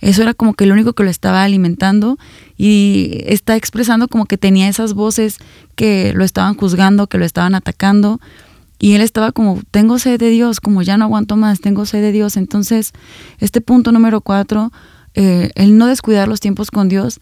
Eso 0.00 0.22
era 0.22 0.32
como 0.32 0.54
que 0.54 0.64
lo 0.64 0.72
único 0.72 0.94
que 0.94 1.04
lo 1.04 1.10
estaba 1.10 1.44
alimentando 1.44 2.18
y 2.56 3.22
está 3.26 3.54
expresando 3.56 4.08
como 4.08 4.24
que 4.24 4.38
tenía 4.38 4.68
esas 4.68 4.94
voces 4.94 5.36
que 5.76 6.12
lo 6.14 6.24
estaban 6.24 6.54
juzgando, 6.54 7.06
que 7.06 7.18
lo 7.18 7.24
estaban 7.24 7.54
atacando 7.54 8.18
y 8.82 8.94
él 8.94 9.02
estaba 9.02 9.30
como, 9.30 9.60
tengo 9.70 9.98
sed 9.98 10.18
de 10.18 10.30
Dios, 10.30 10.58
como 10.58 10.80
ya 10.80 10.96
no 10.96 11.04
aguanto 11.04 11.36
más, 11.36 11.60
tengo 11.60 11.84
sed 11.84 12.00
de 12.00 12.12
Dios. 12.12 12.38
Entonces, 12.38 12.92
este 13.38 13.60
punto 13.60 13.92
número 13.92 14.22
cuatro, 14.22 14.72
eh, 15.14 15.50
el 15.54 15.76
no 15.76 15.86
descuidar 15.86 16.28
los 16.28 16.40
tiempos 16.40 16.70
con 16.70 16.88
Dios, 16.88 17.20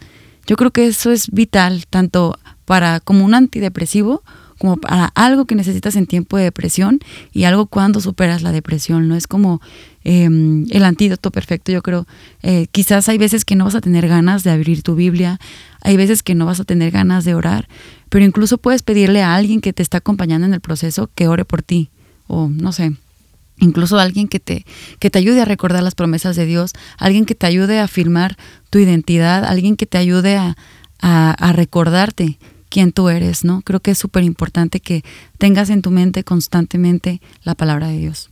yo 0.48 0.56
creo 0.56 0.70
que 0.70 0.86
eso 0.86 1.12
es 1.12 1.30
vital, 1.30 1.84
tanto 1.88 2.38
para 2.64 3.00
como 3.00 3.24
un 3.24 3.34
antidepresivo, 3.34 4.22
como 4.58 4.78
para 4.78 5.04
algo 5.14 5.44
que 5.44 5.54
necesitas 5.54 5.94
en 5.94 6.06
tiempo 6.06 6.38
de 6.38 6.44
depresión 6.44 7.00
y 7.32 7.44
algo 7.44 7.66
cuando 7.66 8.00
superas 8.00 8.42
la 8.42 8.50
depresión. 8.50 9.08
No 9.08 9.14
es 9.14 9.26
como 9.26 9.60
em, 10.04 10.66
el 10.70 10.84
antídoto 10.84 11.30
perfecto, 11.30 11.70
yo 11.70 11.82
creo. 11.82 12.06
Eh, 12.42 12.66
quizás 12.72 13.10
hay 13.10 13.18
veces 13.18 13.44
que 13.44 13.56
no 13.56 13.66
vas 13.66 13.74
a 13.74 13.82
tener 13.82 14.08
ganas 14.08 14.42
de 14.42 14.50
abrir 14.50 14.82
tu 14.82 14.94
Biblia, 14.94 15.38
hay 15.82 15.98
veces 15.98 16.22
que 16.22 16.34
no 16.34 16.46
vas 16.46 16.60
a 16.60 16.64
tener 16.64 16.92
ganas 16.92 17.26
de 17.26 17.34
orar, 17.34 17.68
pero 18.08 18.24
incluso 18.24 18.56
puedes 18.56 18.82
pedirle 18.82 19.22
a 19.22 19.34
alguien 19.34 19.60
que 19.60 19.74
te 19.74 19.82
está 19.82 19.98
acompañando 19.98 20.46
en 20.46 20.54
el 20.54 20.60
proceso 20.60 21.10
que 21.14 21.28
ore 21.28 21.44
por 21.44 21.62
ti, 21.62 21.90
o 22.26 22.48
no 22.48 22.72
sé, 22.72 22.96
incluso 23.60 23.98
alguien 23.98 24.28
que 24.28 24.40
te, 24.40 24.64
que 24.98 25.10
te 25.10 25.18
ayude 25.18 25.40
a 25.40 25.44
recordar 25.44 25.82
las 25.82 25.94
promesas 25.94 26.36
de 26.36 26.46
Dios, 26.46 26.72
alguien 26.96 27.24
que 27.24 27.34
te 27.34 27.46
ayude 27.46 27.78
a 27.78 27.84
afirmar 27.84 28.36
tu 28.70 28.78
identidad, 28.78 29.44
alguien 29.44 29.76
que 29.76 29.86
te 29.86 29.98
ayude 29.98 30.36
a, 30.36 30.56
a, 31.00 31.52
recordarte 31.52 32.38
quién 32.68 32.92
tú 32.92 33.08
eres, 33.08 33.44
¿no? 33.44 33.62
Creo 33.62 33.80
que 33.80 33.92
es 33.92 33.98
súper 33.98 34.24
importante 34.24 34.80
que 34.80 35.04
tengas 35.38 35.70
en 35.70 35.82
tu 35.82 35.90
mente 35.90 36.24
constantemente 36.24 37.20
la 37.42 37.54
palabra 37.54 37.88
de 37.88 37.98
Dios. 37.98 38.30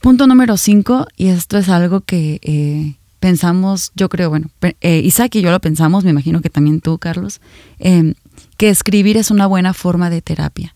Punto 0.00 0.26
número 0.26 0.56
cinco, 0.56 1.06
y 1.16 1.28
esto 1.28 1.58
es 1.58 1.68
algo 1.68 2.00
que 2.00 2.40
eh, 2.42 2.94
pensamos, 3.20 3.92
yo 3.94 4.08
creo, 4.08 4.30
bueno, 4.30 4.50
eh, 4.80 5.02
Isaac 5.04 5.34
y 5.34 5.42
yo 5.42 5.50
lo 5.50 5.60
pensamos, 5.60 6.04
me 6.04 6.10
imagino 6.10 6.40
que 6.40 6.48
también 6.48 6.80
tú, 6.80 6.96
Carlos, 6.98 7.40
em, 7.78 8.14
que 8.56 8.70
escribir 8.70 9.18
es 9.18 9.30
una 9.30 9.46
buena 9.46 9.74
forma 9.74 10.08
de 10.08 10.22
terapia. 10.22 10.74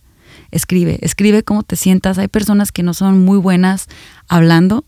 Escribe, 0.55 0.99
escribe 1.03 1.43
cómo 1.43 1.63
te 1.63 1.77
sientas. 1.77 2.19
Hay 2.19 2.29
personas 2.29 2.73
que 2.73 2.83
no 2.83 2.95
son 2.95 3.25
muy 3.25 3.39
buenas 3.39 3.89
hablando 4.29 4.85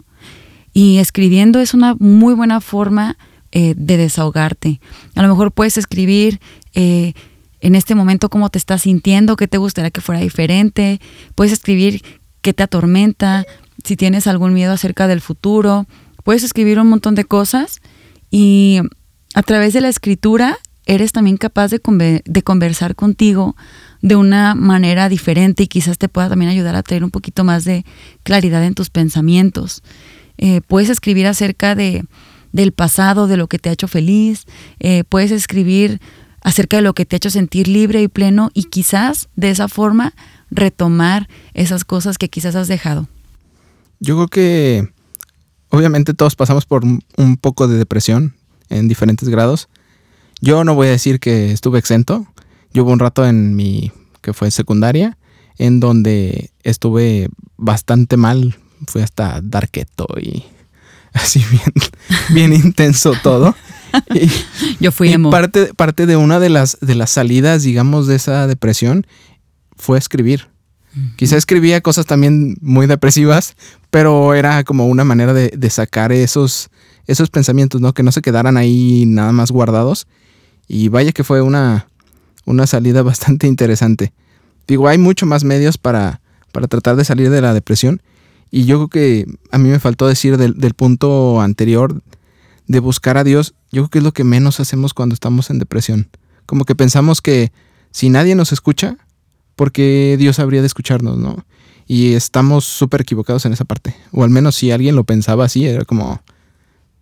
y 0.73 0.99
escribiendo 0.99 1.61
es 1.61 1.75
una 1.75 1.95
muy 1.99 2.35
buena 2.35 2.61
forma 2.61 3.17
eh, 3.53 3.75
de 3.77 3.97
desahogarte. 3.97 4.81
A 5.15 5.23
lo 5.23 5.29
mejor 5.29 5.53
puedes 5.53 5.77
escribir 5.77 6.41
eh, 6.75 7.13
en 7.61 7.75
este 7.75 7.95
momento 7.95 8.29
cómo 8.29 8.51
te 8.51 8.59
estás 8.59 8.83
sintiendo, 8.83 9.37
qué 9.37 9.49
te 9.49 9.59
gustaría 9.59 9.91
que 9.91 10.01
fuera 10.01 10.21
diferente. 10.21 11.01
Puedes 11.35 11.53
escribir 11.53 12.03
qué 12.43 12.53
te 12.53 12.63
atormenta, 12.63 13.45
si 13.85 13.97
tienes 13.97 14.27
algún 14.27 14.55
miedo 14.55 14.73
acerca 14.73 15.07
del 15.07 15.21
futuro 15.21 15.87
puedes 16.27 16.43
escribir 16.43 16.81
un 16.81 16.89
montón 16.89 17.15
de 17.15 17.25
cosas 17.25 17.81
y 18.33 18.81
a 19.35 19.43
través 19.45 19.73
de 19.75 19.81
la 19.81 19.89
escritura 19.89 20.59
eres 20.85 21.13
también 21.13 21.37
capaz 21.37 21.71
de, 21.71 22.43
conversar 22.43 22.97
contigo 22.97 23.55
de 24.03 24.17
una 24.17 24.55
manera 24.55 25.09
diferente 25.09 25.65
y 25.65 25.67
quizás 25.67 25.99
te 25.99 26.09
pueda 26.09 26.29
también 26.29 26.51
ayudar 26.51 26.77
a 26.77 26.83
tener 26.83 27.05
un 27.05 27.11
poquito 27.11 27.45
más 27.45 27.65
de 27.65 27.85
claridad 28.23 28.65
en 28.65 28.75
tus 28.75 28.91
pensamientos. 28.91 29.83
Eh, 30.39 30.61
puedes 30.67 30.91
escribir 30.91 31.27
acerca 31.27 31.75
de, 31.75 32.05
del 32.53 32.73
pasado, 32.73 33.27
de 33.27 33.37
lo 33.37 33.49
que 33.49 33.59
te 33.59 33.69
ha 33.69 33.73
hecho 33.73 33.89
feliz, 33.89 34.45
eh, 34.81 35.05
puedes 35.09 35.31
escribir 35.31 36.01
acerca 36.43 36.77
de 36.77 36.83
lo 36.83 36.95
que 36.95 37.05
te 37.05 37.17
ha 37.17 37.19
hecho 37.19 37.31
sentir 37.31 37.69
libre 37.69 38.03
y 38.03 38.09
pleno 38.09 38.51
y 38.55 38.65
quizás 38.65 39.29
de 39.35 39.51
esa 39.51 39.69
forma 39.69 40.15
retomar 40.51 41.29
esas 41.55 41.85
cosas 41.85 42.19
que 42.19 42.29
quizás 42.29 42.55
has 42.55 42.69
dejado. 42.69 43.09
Yo 43.99 44.15
creo 44.17 44.29
que 44.29 44.89
obviamente 45.71 46.15
todos 46.15 46.37
pasamos 46.37 46.67
por 46.67 46.85
un 46.85 47.37
poco 47.41 47.67
de 47.67 47.79
depresión 47.79 48.35
en 48.69 48.89
diferentes 48.89 49.29
grados. 49.29 49.69
Yo 50.41 50.65
no 50.65 50.75
voy 50.75 50.89
a 50.89 50.91
decir 50.91 51.19
que 51.19 51.53
estuve 51.53 51.79
exento. 51.79 52.27
Yo 52.73 52.85
hubo 52.85 52.93
un 52.93 52.99
rato 52.99 53.27
en 53.27 53.57
mi, 53.57 53.93
que 54.21 54.33
fue 54.33 54.51
secundaria, 54.51 55.19
en 55.59 55.81
donde 55.81 56.51
estuve 56.63 57.29
bastante 57.57 58.17
mal. 58.17 58.57
Fui 58.87 59.03
hasta 59.03 59.41
darketo 59.43 60.07
y 60.21 60.45
así 61.13 61.43
bien, 61.51 61.73
bien 62.31 62.53
intenso 62.53 63.15
todo. 63.23 63.55
Yo 64.81 64.93
fui 64.93 65.13
emo. 65.13 65.31
parte, 65.31 65.73
parte 65.75 66.07
de 66.07 66.17
una 66.17 66.41
de 66.41 66.51
las, 66.51 66.79
de 66.81 66.95
las 66.95 67.11
salidas, 67.11 67.63
digamos, 67.63 68.07
de 68.07 68.17
esa 68.17 68.47
depresión 68.47 69.07
fue 69.77 69.99
escribir. 69.99 70.49
Quizá 71.17 71.37
escribía 71.37 71.83
cosas 71.83 72.07
también 72.07 72.57
muy 72.63 72.87
depresivas, 72.87 73.55
pero 73.91 74.33
era 74.33 74.65
como 74.65 74.87
una 74.87 75.05
manera 75.05 75.35
de, 75.35 75.71
sacar 75.71 76.11
esos, 76.11 76.71
esos 77.07 77.29
pensamientos, 77.29 77.83
¿no? 77.83 77.93
Que 77.93 78.03
no 78.03 78.13
se 78.13 78.23
quedaran 78.23 78.57
ahí 78.57 79.05
nada 79.07 79.33
más 79.33 79.51
guardados. 79.51 80.07
Y 80.67 80.89
vaya 80.89 81.13
que 81.13 81.23
fue 81.23 81.43
una, 81.43 81.89
una 82.47 82.67
salida 82.67 83.03
bastante 83.03 83.47
interesante. 83.47 84.13
Digo, 84.67 84.89
hay 84.89 84.99
mucho 84.99 85.27
más 85.27 85.45
medios 85.45 85.77
para, 85.77 86.21
para 86.53 86.67
tratar 86.67 86.97
de 86.97 87.05
salir 87.05 87.29
de 87.31 87.43
la 87.43 87.53
depresión. 87.53 88.01
Y 88.51 88.65
yo 88.65 88.77
creo 88.79 88.89
que 88.89 89.39
a 89.51 89.59
mí 89.59 89.69
me 89.69 89.79
faltó 89.79 90.07
decir 90.07 90.39
del, 90.39 90.55
del 90.55 90.75
punto 90.75 91.41
anterior 91.41 92.01
de 92.67 92.81
buscar 92.81 93.19
a 93.19 93.25
Dios. 93.25 93.55
Yo 93.71 93.83
creo 93.83 93.91
que 93.91 93.99
es 93.99 94.05
lo 94.05 94.13
que 94.13 94.25
menos 94.25 94.61
hacemos 94.61 94.95
cuando 94.95 95.15
estamos 95.15 95.51
en 95.51 95.59
depresión. 95.59 96.09
Como 96.47 96.65
que 96.65 96.75
pensamos 96.75 97.21
que 97.21 97.53
si 97.91 98.09
nadie 98.09 98.35
nos 98.35 98.53
escucha, 98.53 98.97
porque 99.57 100.17
Dios 100.19 100.39
habría 100.39 100.61
de 100.61 100.67
escucharnos, 100.67 101.19
¿no? 101.19 101.45
Y 101.89 102.15
estamos 102.15 102.65
súper 102.65 103.03
equivocados 103.03 103.47
en 103.47 103.53
esa 103.53 103.65
parte. 103.65 103.97
O 104.13 104.25
al 104.25 104.31
menos 104.31 104.57
si 104.57 104.71
alguien 104.71 104.97
lo 104.97 105.05
pensaba 105.05 105.45
así, 105.45 105.67
era 105.67 105.85
como, 105.85 106.23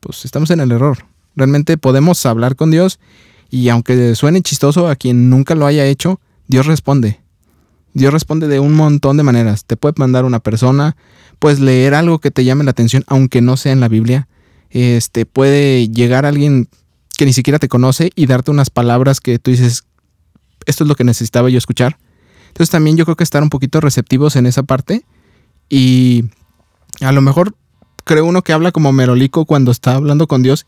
pues 0.00 0.24
estamos 0.24 0.50
en 0.50 0.60
el 0.60 0.72
error. 0.72 1.06
Realmente 1.36 1.76
podemos 1.78 2.24
hablar 2.26 2.54
con 2.56 2.70
Dios 2.70 3.00
y 3.54 3.68
aunque 3.68 4.16
suene 4.16 4.42
chistoso 4.42 4.88
a 4.88 4.96
quien 4.96 5.30
nunca 5.30 5.54
lo 5.54 5.64
haya 5.64 5.86
hecho, 5.86 6.20
Dios 6.48 6.66
responde. 6.66 7.20
Dios 7.92 8.12
responde 8.12 8.48
de 8.48 8.58
un 8.58 8.74
montón 8.74 9.16
de 9.16 9.22
maneras. 9.22 9.64
Te 9.64 9.76
puede 9.76 9.94
mandar 9.96 10.24
una 10.24 10.40
persona, 10.40 10.96
puedes 11.38 11.60
leer 11.60 11.94
algo 11.94 12.18
que 12.18 12.32
te 12.32 12.44
llame 12.44 12.64
la 12.64 12.72
atención, 12.72 13.04
aunque 13.06 13.42
no 13.42 13.56
sea 13.56 13.70
en 13.70 13.78
la 13.78 13.86
Biblia. 13.86 14.26
Este 14.70 15.24
puede 15.24 15.88
llegar 15.88 16.26
alguien 16.26 16.68
que 17.16 17.26
ni 17.26 17.32
siquiera 17.32 17.60
te 17.60 17.68
conoce 17.68 18.10
y 18.16 18.26
darte 18.26 18.50
unas 18.50 18.70
palabras 18.70 19.20
que 19.20 19.38
tú 19.38 19.52
dices, 19.52 19.84
esto 20.66 20.82
es 20.82 20.88
lo 20.88 20.96
que 20.96 21.04
necesitaba 21.04 21.48
yo 21.48 21.58
escuchar. 21.58 21.96
Entonces 22.48 22.70
también 22.72 22.96
yo 22.96 23.04
creo 23.04 23.14
que 23.14 23.22
estar 23.22 23.44
un 23.44 23.50
poquito 23.50 23.80
receptivos 23.80 24.34
en 24.34 24.46
esa 24.46 24.64
parte 24.64 25.04
y 25.68 26.24
a 27.00 27.12
lo 27.12 27.20
mejor 27.20 27.54
creo 28.02 28.26
uno 28.26 28.42
que 28.42 28.52
habla 28.52 28.72
como 28.72 28.92
merolico 28.92 29.44
cuando 29.44 29.70
está 29.70 29.94
hablando 29.94 30.26
con 30.26 30.42
Dios 30.42 30.66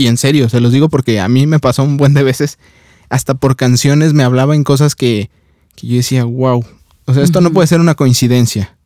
y 0.00 0.06
en 0.06 0.16
serio, 0.16 0.48
se 0.48 0.60
los 0.60 0.72
digo 0.72 0.88
porque 0.88 1.20
a 1.20 1.28
mí 1.28 1.46
me 1.46 1.60
pasó 1.60 1.82
un 1.84 1.96
buen 1.96 2.14
de 2.14 2.22
veces, 2.22 2.58
hasta 3.10 3.34
por 3.34 3.56
canciones 3.56 4.14
me 4.14 4.22
hablaba 4.22 4.54
en 4.54 4.64
cosas 4.64 4.94
que, 4.96 5.30
yo 5.82 5.96
decía, 5.96 6.24
wow, 6.24 6.64
o 7.04 7.14
sea, 7.14 7.22
esto 7.22 7.40
no 7.40 7.52
puede 7.52 7.66
ser 7.66 7.80
una 7.80 7.94
coincidencia. 7.94 8.76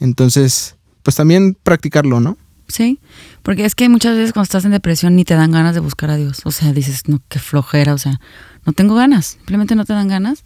Entonces, 0.00 0.76
pues 1.02 1.16
también 1.16 1.56
practicarlo, 1.62 2.20
¿no? 2.20 2.36
Sí, 2.68 2.98
porque 3.42 3.64
es 3.64 3.74
que 3.74 3.88
muchas 3.88 4.16
veces 4.16 4.32
cuando 4.32 4.44
estás 4.44 4.64
en 4.64 4.72
depresión 4.72 5.14
ni 5.14 5.24
te 5.24 5.34
dan 5.34 5.52
ganas 5.52 5.74
de 5.74 5.80
buscar 5.80 6.10
a 6.10 6.16
Dios. 6.16 6.40
O 6.44 6.50
sea, 6.50 6.72
dices, 6.72 7.02
no, 7.06 7.20
qué 7.28 7.38
flojera, 7.38 7.94
o 7.94 7.98
sea, 7.98 8.20
no 8.64 8.72
tengo 8.72 8.94
ganas, 8.94 9.26
simplemente 9.26 9.74
no 9.76 9.84
te 9.84 9.92
dan 9.92 10.08
ganas. 10.08 10.44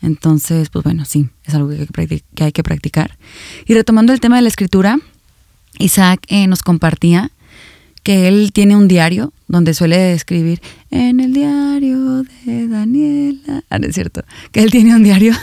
Entonces, 0.00 0.70
pues 0.70 0.84
bueno, 0.84 1.04
sí, 1.04 1.28
es 1.44 1.54
algo 1.54 1.70
que 1.70 2.44
hay 2.44 2.52
que 2.52 2.62
practicar. 2.62 3.18
Y 3.66 3.74
retomando 3.74 4.12
el 4.12 4.20
tema 4.20 4.36
de 4.36 4.42
la 4.42 4.48
escritura, 4.48 4.98
Isaac 5.78 6.20
eh, 6.28 6.46
nos 6.46 6.62
compartía 6.62 7.30
que 8.02 8.28
él 8.28 8.50
tiene 8.52 8.76
un 8.76 8.88
diario 8.88 9.32
donde 9.46 9.74
suele 9.74 10.12
escribir 10.12 10.60
en 10.90 11.20
el 11.20 11.32
diario 11.32 12.22
de 12.44 12.68
Daniela. 12.68 13.64
Ah, 13.70 13.78
no 13.78 13.86
es 13.86 13.94
cierto, 13.94 14.22
que 14.52 14.60
él 14.62 14.70
tiene 14.70 14.94
un 14.94 15.02
diario 15.02 15.34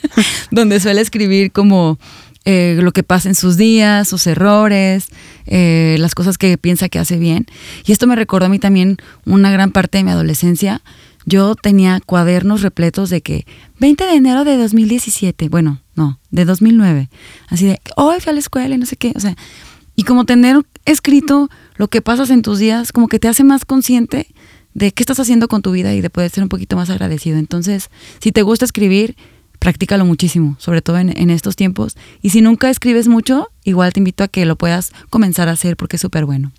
donde 0.50 0.80
suele 0.80 1.00
escribir 1.00 1.52
como 1.52 1.98
eh, 2.44 2.78
lo 2.80 2.92
que 2.92 3.02
pasa 3.02 3.28
en 3.28 3.34
sus 3.34 3.56
días, 3.56 4.08
sus 4.08 4.26
errores, 4.26 5.08
eh, 5.46 5.96
las 5.98 6.14
cosas 6.14 6.38
que 6.38 6.56
piensa 6.56 6.88
que 6.88 6.98
hace 6.98 7.18
bien. 7.18 7.46
Y 7.84 7.92
esto 7.92 8.06
me 8.06 8.16
recordó 8.16 8.46
a 8.46 8.48
mí 8.48 8.58
también 8.58 8.96
una 9.26 9.50
gran 9.50 9.70
parte 9.70 9.98
de 9.98 10.04
mi 10.04 10.12
adolescencia. 10.12 10.80
Yo 11.26 11.56
tenía 11.56 12.00
cuadernos 12.00 12.62
repletos 12.62 13.10
de 13.10 13.20
que 13.20 13.44
20 13.80 14.02
de 14.04 14.14
enero 14.14 14.44
de 14.44 14.56
2017, 14.56 15.50
bueno, 15.50 15.82
no, 15.94 16.18
de 16.30 16.46
2009, 16.46 17.10
así 17.48 17.66
de, 17.66 17.80
hoy 17.96 18.18
fui 18.20 18.30
a 18.30 18.32
la 18.32 18.38
escuela 18.38 18.74
y 18.74 18.78
no 18.78 18.86
sé 18.86 18.96
qué, 18.96 19.12
o 19.14 19.20
sea, 19.20 19.36
y 19.94 20.04
como 20.04 20.24
tener 20.24 20.64
escrito 20.86 21.50
lo 21.78 21.88
que 21.88 22.02
pasas 22.02 22.30
en 22.30 22.42
tus 22.42 22.58
días, 22.58 22.92
como 22.92 23.08
que 23.08 23.18
te 23.18 23.28
hace 23.28 23.44
más 23.44 23.64
consciente 23.64 24.26
de 24.74 24.92
qué 24.92 25.02
estás 25.02 25.20
haciendo 25.20 25.48
con 25.48 25.62
tu 25.62 25.70
vida 25.70 25.94
y 25.94 26.00
de 26.00 26.10
poder 26.10 26.30
ser 26.30 26.42
un 26.42 26.48
poquito 26.48 26.76
más 26.76 26.90
agradecido. 26.90 27.38
Entonces, 27.38 27.88
si 28.20 28.32
te 28.32 28.42
gusta 28.42 28.64
escribir, 28.64 29.16
practícalo 29.60 30.04
muchísimo, 30.04 30.56
sobre 30.58 30.82
todo 30.82 30.98
en, 30.98 31.30
estos 31.30 31.56
tiempos. 31.56 31.96
Y 32.20 32.30
si 32.30 32.42
nunca 32.42 32.68
escribes 32.68 33.08
mucho, 33.08 33.48
igual 33.64 33.92
te 33.92 34.00
invito 34.00 34.24
a 34.24 34.28
que 34.28 34.44
lo 34.44 34.56
puedas 34.56 34.92
comenzar 35.08 35.48
a 35.48 35.52
hacer 35.52 35.76
porque 35.76 35.96
es 35.96 36.02
súper 36.02 36.24
bueno. 36.24 36.52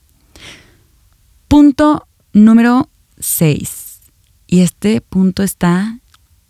Punto 1.50 2.08
número 2.34 2.90
6. 3.20 4.00
Y 4.48 4.62
este 4.62 5.02
punto 5.02 5.44
está 5.44 6.00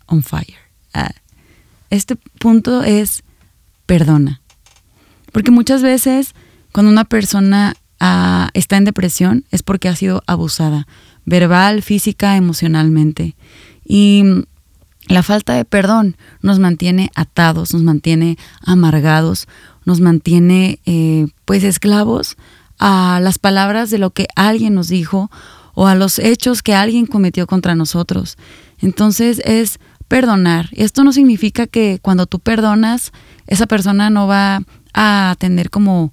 on 0.06 0.22
fire. 0.22 0.58
Ah, 0.94 1.10
este 1.90 2.16
punto 2.38 2.84
es 2.84 3.24
perdona. 3.86 4.40
Porque 5.32 5.50
muchas 5.50 5.82
veces 5.82 6.34
cuando 6.72 6.90
una 6.90 7.04
persona 7.04 7.74
está 8.54 8.76
en 8.76 8.84
depresión 8.84 9.44
es 9.50 9.62
porque 9.62 9.88
ha 9.88 9.96
sido 9.96 10.22
abusada, 10.26 10.86
verbal, 11.26 11.82
física, 11.82 12.36
emocionalmente. 12.36 13.36
Y 13.84 14.24
la 15.08 15.22
falta 15.22 15.54
de 15.54 15.64
perdón 15.64 16.16
nos 16.40 16.58
mantiene 16.58 17.10
atados, 17.14 17.74
nos 17.74 17.82
mantiene 17.82 18.38
amargados, 18.64 19.48
nos 19.84 20.00
mantiene 20.00 20.78
eh, 20.86 21.26
pues 21.44 21.64
esclavos 21.64 22.36
a 22.78 23.20
las 23.22 23.38
palabras 23.38 23.90
de 23.90 23.98
lo 23.98 24.10
que 24.10 24.28
alguien 24.36 24.74
nos 24.74 24.88
dijo 24.88 25.30
o 25.74 25.86
a 25.86 25.94
los 25.94 26.18
hechos 26.18 26.62
que 26.62 26.74
alguien 26.74 27.06
cometió 27.06 27.46
contra 27.46 27.74
nosotros. 27.74 28.38
Entonces 28.78 29.40
es 29.44 29.78
perdonar. 30.08 30.68
Esto 30.72 31.04
no 31.04 31.12
significa 31.12 31.66
que 31.66 31.98
cuando 32.00 32.26
tú 32.26 32.38
perdonas, 32.38 33.12
esa 33.46 33.66
persona 33.66 34.10
no 34.10 34.26
va 34.26 34.62
a 34.94 35.36
tener 35.38 35.70
como 35.70 36.12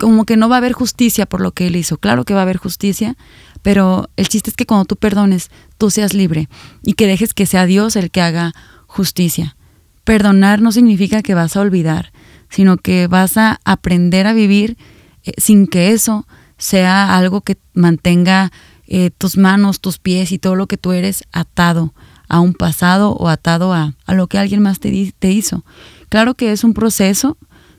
como 0.00 0.24
que 0.24 0.36
no 0.36 0.48
va 0.48 0.56
a 0.56 0.58
haber 0.58 0.72
justicia 0.72 1.26
por 1.26 1.40
lo 1.40 1.52
que 1.52 1.66
él 1.66 1.76
hizo. 1.76 1.98
Claro 1.98 2.24
que 2.24 2.34
va 2.34 2.40
a 2.40 2.42
haber 2.42 2.56
justicia, 2.56 3.16
pero 3.62 4.10
el 4.16 4.28
chiste 4.28 4.50
es 4.50 4.56
que 4.56 4.66
cuando 4.66 4.84
tú 4.84 4.96
perdones, 4.96 5.50
tú 5.78 5.90
seas 5.90 6.14
libre 6.14 6.48
y 6.82 6.94
que 6.94 7.06
dejes 7.06 7.34
que 7.34 7.46
sea 7.46 7.66
Dios 7.66 7.96
el 7.96 8.10
que 8.10 8.22
haga 8.22 8.52
justicia. 8.86 9.56
Perdonar 10.04 10.62
no 10.62 10.72
significa 10.72 11.22
que 11.22 11.34
vas 11.34 11.56
a 11.56 11.60
olvidar, 11.60 12.12
sino 12.48 12.76
que 12.76 13.06
vas 13.06 13.36
a 13.36 13.60
aprender 13.64 14.26
a 14.26 14.32
vivir 14.32 14.76
eh, 15.24 15.32
sin 15.36 15.66
que 15.66 15.92
eso 15.92 16.26
sea 16.58 17.16
algo 17.16 17.40
que 17.40 17.58
mantenga 17.74 18.52
eh, 18.86 19.10
tus 19.10 19.36
manos, 19.36 19.80
tus 19.80 19.98
pies 19.98 20.32
y 20.32 20.38
todo 20.38 20.54
lo 20.54 20.68
que 20.68 20.78
tú 20.78 20.92
eres 20.92 21.24
atado 21.32 21.92
a 22.28 22.40
un 22.40 22.54
pasado 22.54 23.12
o 23.12 23.28
atado 23.28 23.72
a, 23.72 23.94
a 24.06 24.14
lo 24.14 24.26
que 24.28 24.38
alguien 24.38 24.62
más 24.62 24.80
te, 24.80 25.12
te 25.18 25.30
hizo. 25.30 25.64
Claro 26.08 26.34
que 26.34 26.52
es 26.52 26.64
un 26.64 26.72
proceso, 26.72 27.36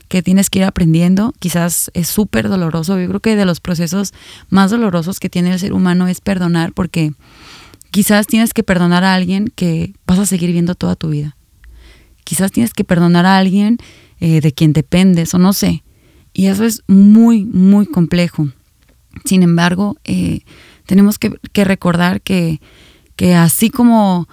que 0.08 0.22
tienes 0.22 0.50
que 0.50 0.60
ir 0.60 0.64
aprendiendo. 0.64 1.32
Quizás 1.38 1.90
es 1.94 2.08
súper 2.08 2.48
doloroso. 2.48 2.98
Yo 2.98 3.06
creo 3.08 3.20
que 3.20 3.36
de 3.36 3.44
los 3.44 3.60
procesos 3.60 4.12
más 4.48 4.70
dolorosos 4.70 5.20
que 5.20 5.28
tiene 5.28 5.52
el 5.52 5.58
ser 5.58 5.72
humano 5.72 6.08
es 6.08 6.20
perdonar 6.20 6.72
porque 6.72 7.12
quizás 7.90 8.26
tienes 8.26 8.52
que 8.52 8.62
perdonar 8.62 9.04
a 9.04 9.14
alguien 9.14 9.52
que 9.54 9.94
vas 10.06 10.18
a 10.18 10.26
seguir 10.26 10.52
viendo 10.52 10.74
toda 10.74 10.96
tu 10.96 11.10
vida. 11.10 11.36
Quizás 12.24 12.52
tienes 12.52 12.74
que 12.74 12.84
perdonar 12.84 13.26
a 13.26 13.38
alguien 13.38 13.78
eh, 14.20 14.40
de 14.40 14.52
quien 14.52 14.72
dependes 14.72 15.34
o 15.34 15.38
no 15.38 15.52
sé. 15.52 15.82
Y 16.32 16.46
eso 16.46 16.64
es 16.64 16.82
muy, 16.86 17.44
muy 17.44 17.86
complejo. 17.86 18.48
Sin 19.24 19.42
embargo, 19.42 19.96
eh, 20.04 20.40
tenemos 20.86 21.18
que, 21.18 21.64
recordar 21.64 22.20
que, 22.20 22.60
que 23.16 23.34
así 23.34 23.70
como, 23.70 24.28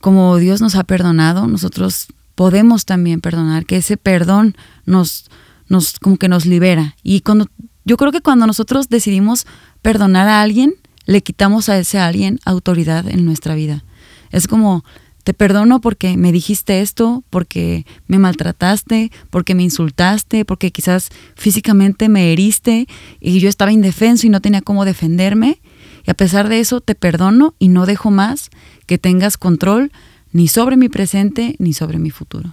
como 0.00 0.36
Dios 0.36 0.60
nos 0.60 0.74
ha 0.74 0.84
perdonado, 0.84 1.46
nosotros 1.46 2.08
podemos 2.36 2.84
también 2.84 3.20
perdonar, 3.20 3.66
que 3.66 3.78
ese 3.78 3.96
perdón 3.96 4.56
nos, 4.84 5.28
nos, 5.68 5.98
como 5.98 6.18
que 6.18 6.28
nos 6.28 6.46
libera. 6.46 6.94
Y 7.02 7.22
cuando, 7.22 7.48
yo 7.84 7.96
creo 7.96 8.12
que 8.12 8.20
cuando 8.20 8.46
nosotros 8.46 8.88
decidimos 8.88 9.46
perdonar 9.82 10.28
a 10.28 10.42
alguien, 10.42 10.74
le 11.06 11.22
quitamos 11.22 11.68
a 11.68 11.78
ese 11.78 11.98
alguien 11.98 12.38
autoridad 12.44 13.08
en 13.08 13.24
nuestra 13.24 13.54
vida. 13.54 13.84
Es 14.30 14.46
como, 14.46 14.84
te 15.24 15.34
perdono 15.34 15.80
porque 15.80 16.16
me 16.16 16.30
dijiste 16.30 16.82
esto, 16.82 17.24
porque 17.30 17.86
me 18.06 18.18
maltrataste, 18.18 19.10
porque 19.30 19.54
me 19.54 19.62
insultaste, 19.62 20.44
porque 20.44 20.70
quizás 20.70 21.08
físicamente 21.36 22.08
me 22.08 22.32
heriste 22.32 22.86
y 23.18 23.40
yo 23.40 23.48
estaba 23.48 23.72
indefenso 23.72 24.26
y 24.26 24.30
no 24.30 24.40
tenía 24.40 24.60
cómo 24.60 24.84
defenderme. 24.84 25.60
Y 26.06 26.10
a 26.10 26.14
pesar 26.14 26.48
de 26.48 26.60
eso, 26.60 26.80
te 26.80 26.94
perdono 26.94 27.54
y 27.58 27.68
no 27.68 27.86
dejo 27.86 28.10
más 28.10 28.50
que 28.86 28.98
tengas 28.98 29.36
control 29.36 29.90
ni 30.36 30.48
sobre 30.48 30.76
mi 30.76 30.90
presente 30.90 31.56
ni 31.58 31.72
sobre 31.72 31.98
mi 31.98 32.10
futuro. 32.10 32.52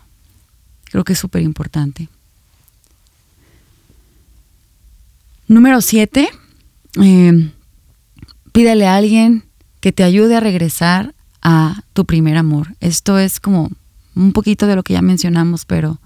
Creo 0.86 1.04
que 1.04 1.14
es 1.14 1.20
súper 1.20 1.42
importante. 1.42 2.08
Número 5.50 5.82
siete, 5.82 6.30
eh, 7.02 7.52
pídele 8.54 8.88
a 8.88 8.96
alguien 8.96 9.44
que 9.82 9.92
te 9.92 10.04
ayude 10.04 10.38
a 10.38 10.40
regresar 10.40 11.14
a 11.42 11.84
tu 11.92 12.06
primer 12.06 12.38
amor. 12.38 12.74
Esto 12.80 13.20
es 13.20 13.42
como 13.42 13.70
un 14.16 14.32
poquito 14.32 14.66
de 14.66 14.78
lo 14.78 14.84
que 14.84 14.94
ya 14.94 15.02
mencionamos, 15.02 15.66
pero 15.66 16.00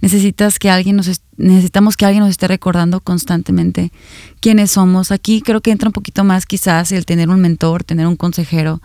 necesitas 0.00 0.58
que 0.58 0.70
alguien 0.70 0.96
nos 0.96 1.20
necesitamos 1.40 1.96
que 1.96 2.04
alguien 2.04 2.22
nos 2.22 2.30
esté 2.30 2.46
recordando 2.46 3.00
constantemente 3.00 3.90
quiénes 4.40 4.72
somos. 4.72 5.10
Aquí 5.10 5.42
creo 5.42 5.60
que 5.60 5.70
entra 5.70 5.88
un 5.88 5.92
poquito 5.92 6.22
más 6.22 6.46
quizás 6.46 6.92
el 6.92 7.06
tener 7.06 7.28
un 7.28 7.40
mentor, 7.40 7.82
tener 7.82 8.06
un 8.06 8.16
consejero, 8.16 8.80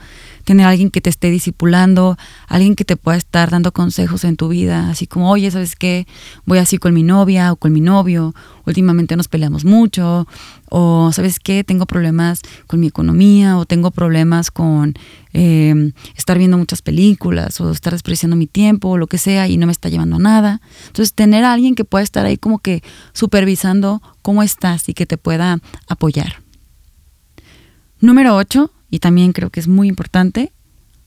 tener 0.46 0.66
alguien 0.66 0.92
que 0.92 1.02
te 1.02 1.10
esté 1.10 1.30
discipulando, 1.30 2.18
alguien 2.48 2.76
que 2.76 2.86
te 2.86 2.96
pueda 2.96 3.18
estar 3.18 3.50
dando 3.50 3.72
consejos 3.72 4.24
en 4.24 4.38
tu 4.38 4.48
vida, 4.50 4.90
así 4.90 5.08
como, 5.08 5.30
oye, 5.30 5.52
¿sabes 5.52 5.76
qué? 5.76 6.08
Voy 6.46 6.60
así 6.60 6.78
con 6.78 6.94
mi 6.94 7.04
novia 7.04 7.52
o 7.52 7.56
con 7.58 7.74
mi 7.74 7.82
novio, 7.82 8.34
últimamente 8.66 9.16
nos 9.16 9.28
peleamos 9.28 9.66
mucho, 9.66 10.28
o 10.70 11.12
¿sabes 11.12 11.40
qué? 11.40 11.64
Tengo 11.64 11.86
problemas 11.86 12.42
con 12.68 12.80
mi 12.80 12.88
economía, 12.88 13.58
o 13.58 13.66
tengo 13.66 13.92
problemas 13.92 14.52
con 14.52 14.94
em, 15.34 15.94
estar 16.16 16.38
viendo 16.38 16.58
muchas 16.58 16.82
películas, 16.82 17.60
o 17.60 17.72
estar 17.72 17.94
despreciando 17.94 18.36
mi 18.36 18.48
tiempo, 18.48 18.90
o 18.90 18.98
lo 18.98 19.08
que 19.08 19.18
sea, 19.18 19.48
y 19.48 19.58
no 19.58 19.66
me 19.66 19.72
está 19.72 19.90
llevando 19.90 20.18
a 20.18 20.20
nada. 20.20 20.62
Entonces, 20.88 21.14
tener 21.14 21.44
alguien 21.44 21.76
que 21.76 21.86
pueda 21.86 22.04
estar 22.04 22.26
ahí 22.26 22.38
como 22.46 22.60
que 22.60 22.84
supervisando 23.12 24.04
cómo 24.22 24.44
estás 24.44 24.88
y 24.88 24.94
que 24.94 25.08
te 25.08 25.18
pueda 25.18 25.58
apoyar. 25.88 26.44
Número 28.00 28.36
8, 28.36 28.72
y 28.92 29.00
también 29.00 29.32
creo 29.32 29.50
que 29.50 29.60
es 29.60 29.68
muy 29.68 29.88
importante, 29.88 30.54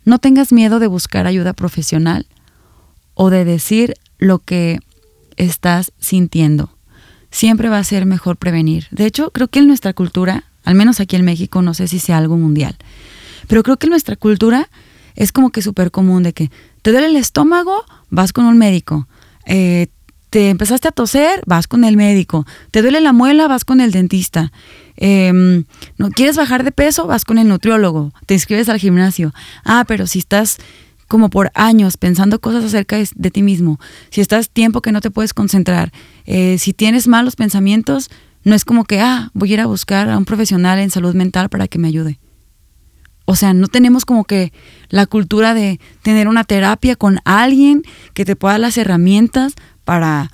no 0.04 0.18
tengas 0.18 0.52
miedo 0.52 0.80
de 0.80 0.88
buscar 0.88 1.28
ayuda 1.28 1.52
profesional 1.52 2.26
o 3.14 3.30
de 3.30 3.44
decir 3.44 3.94
lo 4.18 4.40
que 4.40 4.80
estás 5.36 5.92
sintiendo. 6.00 6.70
Siempre 7.30 7.68
va 7.68 7.78
a 7.78 7.84
ser 7.84 8.04
mejor 8.04 8.36
prevenir. 8.36 8.88
De 8.90 9.06
hecho, 9.06 9.30
creo 9.30 9.46
que 9.46 9.60
en 9.60 9.68
nuestra 9.68 9.92
cultura, 9.92 10.42
al 10.64 10.74
menos 10.74 10.98
aquí 10.98 11.14
en 11.14 11.24
México, 11.24 11.62
no 11.62 11.72
sé 11.72 11.86
si 11.86 12.00
sea 12.00 12.18
algo 12.18 12.36
mundial, 12.36 12.76
pero 13.46 13.62
creo 13.62 13.76
que 13.76 13.86
en 13.86 13.90
nuestra 13.90 14.16
cultura 14.16 14.68
es 15.14 15.30
como 15.30 15.50
que 15.50 15.62
súper 15.62 15.92
común 15.92 16.24
de 16.24 16.32
que 16.32 16.50
te 16.82 16.90
duele 16.90 17.06
el 17.06 17.14
estómago, 17.14 17.84
vas 18.10 18.32
con 18.32 18.44
un 18.46 18.58
médico. 18.58 19.06
Eh, 19.46 19.86
te 20.30 20.50
empezaste 20.50 20.88
a 20.88 20.92
toser, 20.92 21.42
vas 21.46 21.66
con 21.66 21.84
el 21.84 21.96
médico. 21.96 22.46
Te 22.70 22.82
duele 22.82 23.00
la 23.00 23.12
muela, 23.12 23.48
vas 23.48 23.64
con 23.64 23.80
el 23.80 23.92
dentista. 23.92 24.52
Em, 24.96 25.64
no 25.96 26.10
quieres 26.10 26.36
bajar 26.36 26.64
de 26.64 26.72
peso, 26.72 27.06
vas 27.06 27.24
con 27.24 27.38
el 27.38 27.48
nutriólogo. 27.48 28.12
Te 28.26 28.34
inscribes 28.34 28.68
al 28.68 28.78
gimnasio. 28.78 29.32
Ah, 29.64 29.84
pero 29.86 30.06
si 30.06 30.18
estás 30.18 30.58
como 31.06 31.30
por 31.30 31.50
años 31.54 31.96
pensando 31.96 32.40
cosas 32.40 32.64
acerca 32.64 32.96
de, 32.96 33.30
ti 33.30 33.42
mismo, 33.42 33.80
si 34.10 34.20
estás 34.20 34.50
tiempo 34.50 34.82
que 34.82 34.92
no 34.92 35.00
te 35.00 35.10
puedes 35.10 35.32
concentrar, 35.32 35.92
eh, 36.26 36.58
si 36.58 36.74
tienes 36.74 37.08
malos 37.08 37.34
pensamientos, 37.34 38.10
no 38.44 38.54
es 38.54 38.64
como 38.64 38.84
que, 38.84 39.00
ah, 39.00 39.30
voy 39.32 39.50
a 39.50 39.54
ir 39.54 39.60
a 39.60 39.66
buscar 39.66 40.10
a 40.10 40.18
un 40.18 40.26
profesional 40.26 40.78
en 40.78 40.90
salud 40.90 41.14
mental 41.14 41.48
para 41.48 41.68
que 41.68 41.78
me 41.78 41.88
ayude. 41.88 42.18
O 43.30 43.36
sea, 43.36 43.52
no 43.52 43.68
tenemos 43.68 44.06
como 44.06 44.24
que 44.24 44.54
la 44.88 45.04
cultura 45.04 45.52
de 45.52 45.80
tener 46.02 46.28
una 46.28 46.44
terapia 46.44 46.96
con 46.96 47.18
alguien 47.24 47.82
que 48.14 48.24
te 48.24 48.36
pueda 48.36 48.56
las 48.56 48.78
herramientas 48.78 49.54
para, 49.88 50.30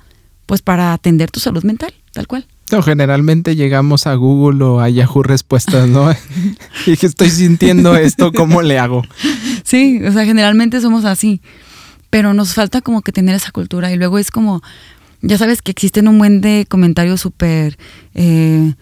pues 0.47 0.61
para 0.61 0.91
atender 0.91 1.31
tu 1.31 1.39
salud 1.39 1.63
mental, 1.63 1.93
tal 2.11 2.27
cual. 2.27 2.45
No, 2.73 2.83
generalmente 2.83 3.55
llegamos 3.55 4.05
a 4.05 4.13
Google 4.15 4.61
o 4.65 4.81
a 4.81 4.89
Yahoo 4.89 5.23
Respuestas, 5.23 5.87
¿no? 5.87 6.11
y 6.85 6.97
que 6.97 7.05
estoy 7.05 7.29
sintiendo 7.29 7.95
esto, 7.95 8.33
¿cómo 8.33 8.61
le 8.61 8.79
hago? 8.79 9.03
Sí, 9.63 10.03
o 10.05 10.11
sea, 10.11 10.25
generalmente 10.25 10.81
somos 10.81 11.05
así. 11.05 11.41
pero 12.09 12.33
nos 12.33 12.53
falta 12.53 12.81
como 12.81 13.01
que 13.01 13.13
tener 13.13 13.33
esa 13.33 13.51
cultura 13.51 13.93
y 13.93 13.95
luego 13.95 14.19
es 14.19 14.29
como, 14.29 14.61
ya 15.21 15.37
sabes 15.37 15.61
que 15.61 15.71
existen 15.71 16.09
un 16.09 16.17
buen 16.17 16.41
de 16.41 16.65
comentarios 16.67 17.21
súper... 17.21 17.77
Eh, 18.13 18.73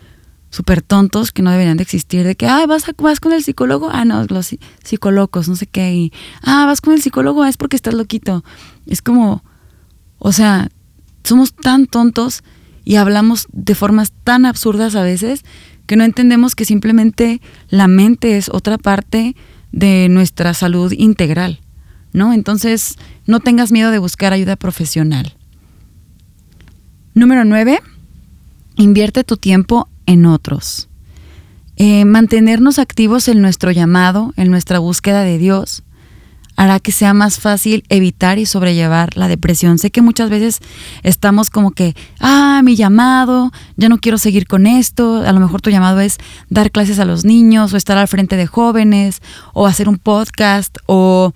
súper 0.50 0.82
tontos 0.82 1.32
que 1.32 1.42
no 1.42 1.52
deberían 1.52 1.78
de 1.78 1.84
existir, 1.84 2.26
de 2.26 2.36
que, 2.36 2.48
ah, 2.48 2.66
vas, 2.68 2.86
vas 2.98 3.20
con 3.20 3.34
el 3.34 3.44
psicólogo, 3.44 3.90
ah, 3.92 4.06
no, 4.06 4.24
los 4.26 4.56
psicólogos, 4.84 5.50
no 5.50 5.56
sé 5.56 5.66
qué, 5.66 5.94
y, 5.94 6.14
ah, 6.44 6.66
vas 6.66 6.80
con 6.82 6.94
el 6.94 7.02
psicólogo, 7.02 7.42
ah, 7.44 7.50
es 7.50 7.58
porque 7.58 7.76
estás 7.76 7.96
loquito. 7.96 8.44
Es 8.86 9.02
como, 9.02 9.44
o 10.24 10.32
sea, 10.32 10.70
somos 11.26 11.54
tan 11.54 11.86
tontos 11.86 12.44
y 12.86 12.96
hablamos 12.96 13.48
de 13.52 13.76
formas 13.76 14.14
tan 14.24 14.46
absurdas 14.46 14.96
a 14.96 15.04
veces 15.04 15.44
que 15.86 15.98
no 15.98 16.06
entendemos 16.06 16.56
que 16.56 16.64
simplemente 16.64 17.42
la 17.68 17.90
mente 17.90 18.38
es 18.38 18.48
otra 18.50 18.78
parte 18.78 19.36
de 19.74 20.08
nuestra 20.10 20.54
salud 20.54 20.94
integral, 20.94 21.60
¿no? 22.14 22.32
Entonces, 22.32 22.98
no 23.28 23.42
tengas 23.42 23.74
miedo 23.74 23.92
de 23.92 24.00
buscar 24.00 24.32
ayuda 24.32 24.56
profesional. 24.56 25.36
Número 27.14 27.44
nueve, 27.44 27.82
invierte 28.78 29.26
tu 29.26 29.36
tiempo 29.36 29.90
en 30.06 30.26
otros. 30.26 30.88
Eh, 31.76 32.06
mantenernos 32.06 32.80
activos 32.80 33.28
en 33.28 33.42
nuestro 33.42 33.72
llamado, 33.72 34.34
en 34.38 34.50
nuestra 34.50 34.80
búsqueda 34.80 35.24
de 35.24 35.38
Dios, 35.38 35.84
hará 36.56 36.80
que 36.80 36.92
sea 36.92 37.14
más 37.14 37.40
fácil 37.40 37.84
evitar 37.90 38.40
y 38.40 38.46
sobrellevar 38.46 39.16
la 39.18 39.28
depresión. 39.28 39.78
Sé 39.80 39.92
que 39.92 40.02
muchas 40.02 40.30
veces 40.30 40.60
estamos 41.04 41.50
como 41.50 41.72
que, 41.72 41.96
ah, 42.20 42.62
mi 42.64 42.76
llamado, 42.76 43.52
ya 43.76 43.90
no 43.90 43.98
quiero 43.98 44.18
seguir 44.18 44.48
con 44.48 44.68
esto. 44.68 45.24
A 45.26 45.32
lo 45.32 45.40
mejor 45.40 45.62
tu 45.62 45.70
llamado 45.70 46.00
es 46.00 46.18
dar 46.50 46.72
clases 46.72 47.00
a 47.00 47.06
los 47.06 47.26
niños 47.26 47.74
o 47.74 47.78
estar 47.78 47.98
al 47.98 48.08
frente 48.08 48.38
de 48.38 48.48
jóvenes 48.48 49.22
o 49.54 49.68
hacer 49.68 49.90
un 49.90 49.98
podcast 49.98 50.78
o, 50.86 51.34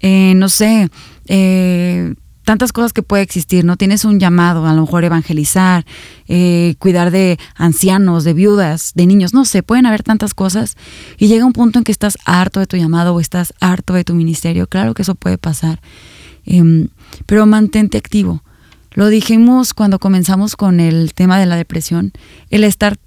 eh, 0.00 0.34
no 0.36 0.48
sé, 0.48 0.88
eh, 1.26 2.14
tantas 2.44 2.72
cosas 2.72 2.92
que 2.92 3.02
puede 3.02 3.22
existir, 3.22 3.64
¿no? 3.64 3.76
Tienes 3.76 4.04
un 4.04 4.18
llamado, 4.18 4.66
a 4.66 4.72
lo 4.72 4.82
mejor 4.82 5.04
evangelizar, 5.04 5.84
eh, 6.28 6.74
cuidar 6.78 7.10
de 7.10 7.38
ancianos, 7.54 8.24
de 8.24 8.34
viudas, 8.34 8.92
de 8.94 9.06
niños, 9.06 9.34
no 9.34 9.44
sé, 9.44 9.62
pueden 9.62 9.86
haber 9.86 10.02
tantas 10.02 10.34
cosas 10.34 10.76
y 11.18 11.28
llega 11.28 11.44
un 11.44 11.52
punto 11.52 11.78
en 11.78 11.84
que 11.84 11.92
estás 11.92 12.18
harto 12.24 12.60
de 12.60 12.66
tu 12.66 12.76
llamado 12.76 13.14
o 13.14 13.20
estás 13.20 13.54
harto 13.60 13.94
de 13.94 14.04
tu 14.04 14.14
ministerio, 14.14 14.66
claro 14.66 14.94
que 14.94 15.02
eso 15.02 15.14
puede 15.14 15.38
pasar, 15.38 15.80
em, 16.44 16.88
pero 17.26 17.46
mantente 17.46 17.98
activo. 17.98 18.42
Lo 18.92 19.06
dijimos 19.06 19.72
cuando 19.72 20.00
comenzamos 20.00 20.56
con 20.56 20.80
el 20.80 21.14
tema 21.14 21.38
de 21.38 21.46
la 21.46 21.54
depresión, 21.54 22.12
el 22.50 22.64
estar, 22.64 22.98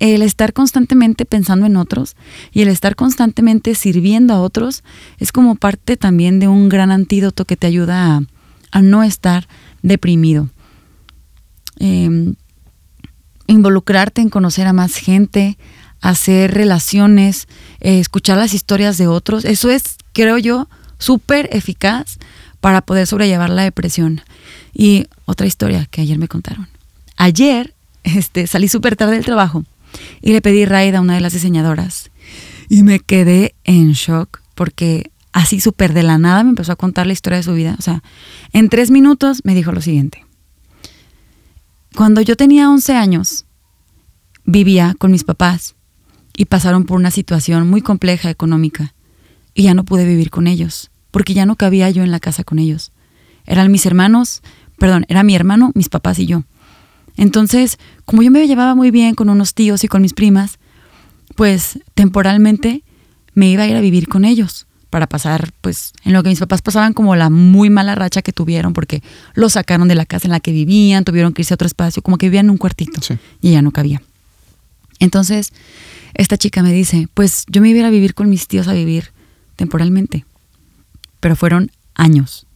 el 0.00 0.22
estar 0.22 0.52
constantemente 0.52 1.26
pensando 1.26 1.64
en 1.64 1.76
otros 1.76 2.16
y 2.52 2.62
el 2.62 2.68
estar 2.68 2.96
constantemente 2.96 3.76
sirviendo 3.76 4.34
a 4.34 4.40
otros 4.40 4.82
es 5.18 5.30
como 5.30 5.54
parte 5.54 5.96
también 5.96 6.40
de 6.40 6.48
un 6.48 6.68
gran 6.68 6.90
antídoto 6.90 7.44
que 7.44 7.56
te 7.56 7.68
ayuda 7.68 8.16
a 8.16 8.22
a 8.70 8.82
no 8.82 9.02
estar 9.02 9.48
deprimido. 9.82 10.48
Em, 11.78 12.34
involucrarte 13.46 14.20
en 14.20 14.28
conocer 14.28 14.66
a 14.66 14.72
más 14.72 14.96
gente, 14.96 15.58
hacer 16.00 16.52
relaciones, 16.52 17.48
eh, 17.80 17.98
escuchar 17.98 18.38
las 18.38 18.54
historias 18.54 18.98
de 18.98 19.06
otros, 19.06 19.44
eso 19.44 19.70
es, 19.70 19.96
creo 20.12 20.38
yo, 20.38 20.68
súper 20.98 21.48
eficaz 21.52 22.18
para 22.60 22.82
poder 22.82 23.06
sobrellevar 23.06 23.50
la 23.50 23.62
depresión. 23.62 24.20
Y 24.74 25.06
otra 25.24 25.46
historia 25.46 25.86
que 25.86 26.00
ayer 26.00 26.18
me 26.18 26.28
contaron. 26.28 26.68
Ayer 27.16 27.74
este, 28.04 28.46
salí 28.46 28.68
súper 28.68 28.96
tarde 28.96 29.14
del 29.14 29.24
trabajo 29.24 29.64
y 30.20 30.32
le 30.32 30.42
pedí 30.42 30.64
raid 30.64 30.94
a 30.94 31.00
una 31.00 31.14
de 31.14 31.20
las 31.20 31.32
diseñadoras 31.32 32.10
y 32.68 32.82
me 32.82 33.00
quedé 33.00 33.54
en 33.64 33.92
shock 33.92 34.42
porque 34.54 35.10
así 35.38 35.60
súper 35.60 35.92
de 35.94 36.02
la 36.02 36.18
nada 36.18 36.42
me 36.42 36.50
empezó 36.50 36.72
a 36.72 36.76
contar 36.76 37.06
la 37.06 37.12
historia 37.12 37.36
de 37.36 37.44
su 37.44 37.54
vida. 37.54 37.76
O 37.78 37.82
sea, 37.82 38.02
en 38.52 38.68
tres 38.68 38.90
minutos 38.90 39.42
me 39.44 39.54
dijo 39.54 39.70
lo 39.70 39.80
siguiente. 39.80 40.24
Cuando 41.94 42.20
yo 42.20 42.36
tenía 42.36 42.68
11 42.68 42.96
años, 42.96 43.44
vivía 44.44 44.96
con 44.98 45.12
mis 45.12 45.22
papás 45.22 45.76
y 46.36 46.46
pasaron 46.46 46.84
por 46.84 46.96
una 46.96 47.12
situación 47.12 47.70
muy 47.70 47.82
compleja 47.82 48.30
económica 48.30 48.94
y 49.54 49.62
ya 49.62 49.74
no 49.74 49.84
pude 49.84 50.04
vivir 50.04 50.30
con 50.30 50.48
ellos, 50.48 50.90
porque 51.12 51.34
ya 51.34 51.46
no 51.46 51.54
cabía 51.54 51.88
yo 51.90 52.02
en 52.02 52.10
la 52.10 52.20
casa 52.20 52.42
con 52.42 52.58
ellos. 52.58 52.92
Eran 53.46 53.70
mis 53.70 53.86
hermanos, 53.86 54.42
perdón, 54.76 55.06
era 55.08 55.22
mi 55.22 55.36
hermano, 55.36 55.70
mis 55.74 55.88
papás 55.88 56.18
y 56.18 56.26
yo. 56.26 56.44
Entonces, 57.16 57.78
como 58.04 58.22
yo 58.22 58.30
me 58.32 58.46
llevaba 58.46 58.74
muy 58.74 58.90
bien 58.90 59.14
con 59.14 59.28
unos 59.28 59.54
tíos 59.54 59.84
y 59.84 59.88
con 59.88 60.02
mis 60.02 60.14
primas, 60.14 60.58
pues 61.36 61.78
temporalmente 61.94 62.82
me 63.34 63.48
iba 63.48 63.62
a 63.62 63.68
ir 63.68 63.76
a 63.76 63.80
vivir 63.80 64.08
con 64.08 64.24
ellos 64.24 64.67
para 64.90 65.06
pasar, 65.06 65.52
pues, 65.60 65.92
en 66.04 66.12
lo 66.12 66.22
que 66.22 66.30
mis 66.30 66.38
papás 66.38 66.62
pasaban 66.62 66.94
como 66.94 67.14
la 67.14 67.30
muy 67.30 67.70
mala 67.70 67.94
racha 67.94 68.22
que 68.22 68.32
tuvieron, 68.32 68.72
porque 68.72 69.02
los 69.34 69.52
sacaron 69.52 69.88
de 69.88 69.94
la 69.94 70.06
casa 70.06 70.26
en 70.26 70.32
la 70.32 70.40
que 70.40 70.52
vivían, 70.52 71.04
tuvieron 71.04 71.34
que 71.34 71.42
irse 71.42 71.54
a 71.54 71.56
otro 71.56 71.66
espacio, 71.66 72.02
como 72.02 72.16
que 72.16 72.26
vivían 72.26 72.46
en 72.46 72.50
un 72.50 72.58
cuartito 72.58 73.00
y 73.40 73.52
ya 73.52 73.62
no 73.62 73.70
cabía. 73.70 74.02
Entonces, 74.98 75.52
esta 76.14 76.36
chica 76.36 76.62
me 76.62 76.72
dice, 76.72 77.08
pues 77.14 77.44
yo 77.48 77.60
me 77.60 77.68
iba 77.68 77.86
a 77.86 77.90
vivir 77.90 78.14
con 78.14 78.28
mis 78.28 78.48
tíos 78.48 78.66
a 78.68 78.72
vivir 78.72 79.12
temporalmente, 79.56 80.24
pero 81.20 81.36
fueron 81.36 81.70
años, 81.94 82.46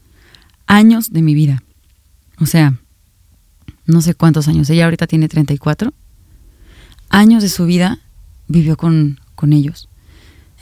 años 0.66 1.12
de 1.12 1.22
mi 1.22 1.34
vida. 1.34 1.62
O 2.40 2.46
sea, 2.46 2.74
no 3.86 4.00
sé 4.00 4.14
cuántos 4.14 4.48
años, 4.48 4.70
ella 4.70 4.84
ahorita 4.84 5.06
tiene 5.06 5.28
34, 5.28 5.92
años 7.10 7.42
de 7.42 7.48
su 7.48 7.66
vida 7.66 8.00
vivió 8.48 8.76
con, 8.76 9.20
con 9.34 9.52
ellos. 9.52 9.88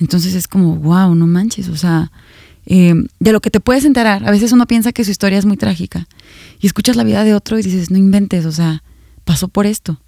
Entonces 0.00 0.34
es 0.34 0.48
como, 0.48 0.76
wow, 0.76 1.14
no 1.14 1.26
manches, 1.26 1.68
o 1.68 1.76
sea, 1.76 2.10
eh, 2.66 2.94
de 3.18 3.32
lo 3.32 3.40
que 3.40 3.50
te 3.50 3.60
puedes 3.60 3.84
enterar. 3.84 4.26
A 4.26 4.30
veces 4.30 4.52
uno 4.52 4.66
piensa 4.66 4.92
que 4.92 5.04
su 5.04 5.10
historia 5.10 5.38
es 5.38 5.46
muy 5.46 5.56
trágica 5.56 6.08
y 6.60 6.66
escuchas 6.66 6.96
la 6.96 7.04
vida 7.04 7.22
de 7.24 7.34
otro 7.34 7.58
y 7.58 7.62
dices, 7.62 7.90
no 7.90 7.98
inventes, 7.98 8.46
o 8.46 8.52
sea, 8.52 8.82
pasó 9.24 9.48
por 9.48 9.66
esto. 9.66 10.00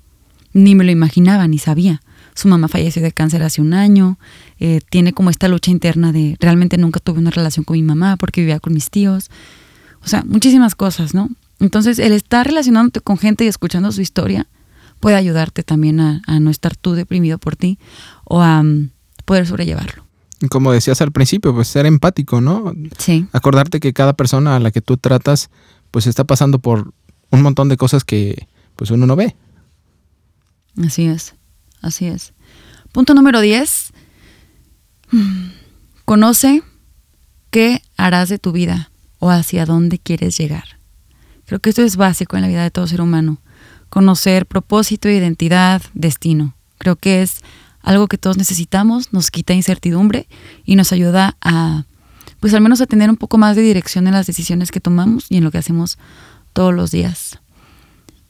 Ni 0.54 0.74
me 0.74 0.84
lo 0.84 0.90
imaginaba, 0.90 1.46
ni 1.46 1.58
sabía. 1.58 2.02
Su 2.34 2.48
mamá 2.48 2.68
falleció 2.68 3.02
de 3.02 3.12
cáncer 3.12 3.42
hace 3.42 3.60
un 3.60 3.74
año, 3.74 4.18
eh, 4.58 4.80
tiene 4.90 5.12
como 5.12 5.28
esta 5.28 5.48
lucha 5.48 5.70
interna 5.70 6.12
de 6.12 6.36
realmente 6.40 6.78
nunca 6.78 6.98
tuve 6.98 7.18
una 7.18 7.30
relación 7.30 7.64
con 7.64 7.74
mi 7.74 7.82
mamá 7.82 8.16
porque 8.16 8.40
vivía 8.40 8.60
con 8.60 8.72
mis 8.72 8.90
tíos. 8.90 9.30
O 10.02 10.08
sea, 10.08 10.24
muchísimas 10.24 10.74
cosas, 10.74 11.14
¿no? 11.14 11.28
Entonces, 11.60 11.98
el 11.98 12.12
estar 12.12 12.46
relacionándote 12.46 13.00
con 13.00 13.18
gente 13.18 13.44
y 13.44 13.48
escuchando 13.48 13.92
su 13.92 14.00
historia 14.00 14.48
puede 14.98 15.16
ayudarte 15.16 15.62
también 15.62 16.00
a, 16.00 16.22
a 16.26 16.40
no 16.40 16.50
estar 16.50 16.76
tú 16.76 16.92
deprimido 16.92 17.38
por 17.38 17.56
ti 17.56 17.78
o 18.24 18.40
a 18.40 18.64
poder 19.24 19.46
sobrellevarlo. 19.46 20.06
Como 20.50 20.72
decías 20.72 21.00
al 21.00 21.12
principio, 21.12 21.54
pues 21.54 21.68
ser 21.68 21.86
empático, 21.86 22.40
¿no? 22.40 22.72
Sí. 22.98 23.26
Acordarte 23.32 23.80
que 23.80 23.92
cada 23.92 24.12
persona 24.14 24.56
a 24.56 24.60
la 24.60 24.70
que 24.70 24.80
tú 24.80 24.96
tratas, 24.96 25.50
pues 25.90 26.06
está 26.06 26.24
pasando 26.24 26.58
por 26.58 26.92
un 27.30 27.42
montón 27.42 27.68
de 27.68 27.76
cosas 27.76 28.04
que 28.04 28.48
pues 28.76 28.90
uno 28.90 29.06
no 29.06 29.16
ve. 29.16 29.36
Así 30.84 31.06
es, 31.06 31.34
así 31.80 32.06
es. 32.06 32.32
Punto 32.92 33.14
número 33.14 33.40
10. 33.40 33.92
Conoce 36.04 36.62
qué 37.50 37.82
harás 37.96 38.28
de 38.28 38.38
tu 38.38 38.52
vida 38.52 38.90
o 39.18 39.30
hacia 39.30 39.66
dónde 39.66 39.98
quieres 39.98 40.36
llegar. 40.36 40.78
Creo 41.46 41.60
que 41.60 41.70
esto 41.70 41.82
es 41.82 41.96
básico 41.96 42.36
en 42.36 42.42
la 42.42 42.48
vida 42.48 42.62
de 42.62 42.70
todo 42.70 42.86
ser 42.86 43.00
humano. 43.00 43.38
Conocer 43.88 44.46
propósito, 44.46 45.08
identidad, 45.08 45.82
destino. 45.94 46.54
Creo 46.78 46.96
que 46.96 47.22
es 47.22 47.42
algo 47.82 48.06
que 48.08 48.18
todos 48.18 48.36
necesitamos, 48.36 49.12
nos 49.12 49.30
quita 49.30 49.54
incertidumbre 49.54 50.28
y 50.64 50.76
nos 50.76 50.92
ayuda 50.92 51.36
a, 51.40 51.84
pues 52.40 52.54
al 52.54 52.60
menos 52.60 52.80
a 52.80 52.86
tener 52.86 53.10
un 53.10 53.16
poco 53.16 53.38
más 53.38 53.56
de 53.56 53.62
dirección 53.62 54.06
en 54.06 54.14
las 54.14 54.26
decisiones 54.26 54.70
que 54.70 54.80
tomamos 54.80 55.26
y 55.28 55.36
en 55.36 55.44
lo 55.44 55.50
que 55.50 55.58
hacemos 55.58 55.98
todos 56.52 56.74
los 56.74 56.90
días. 56.90 57.38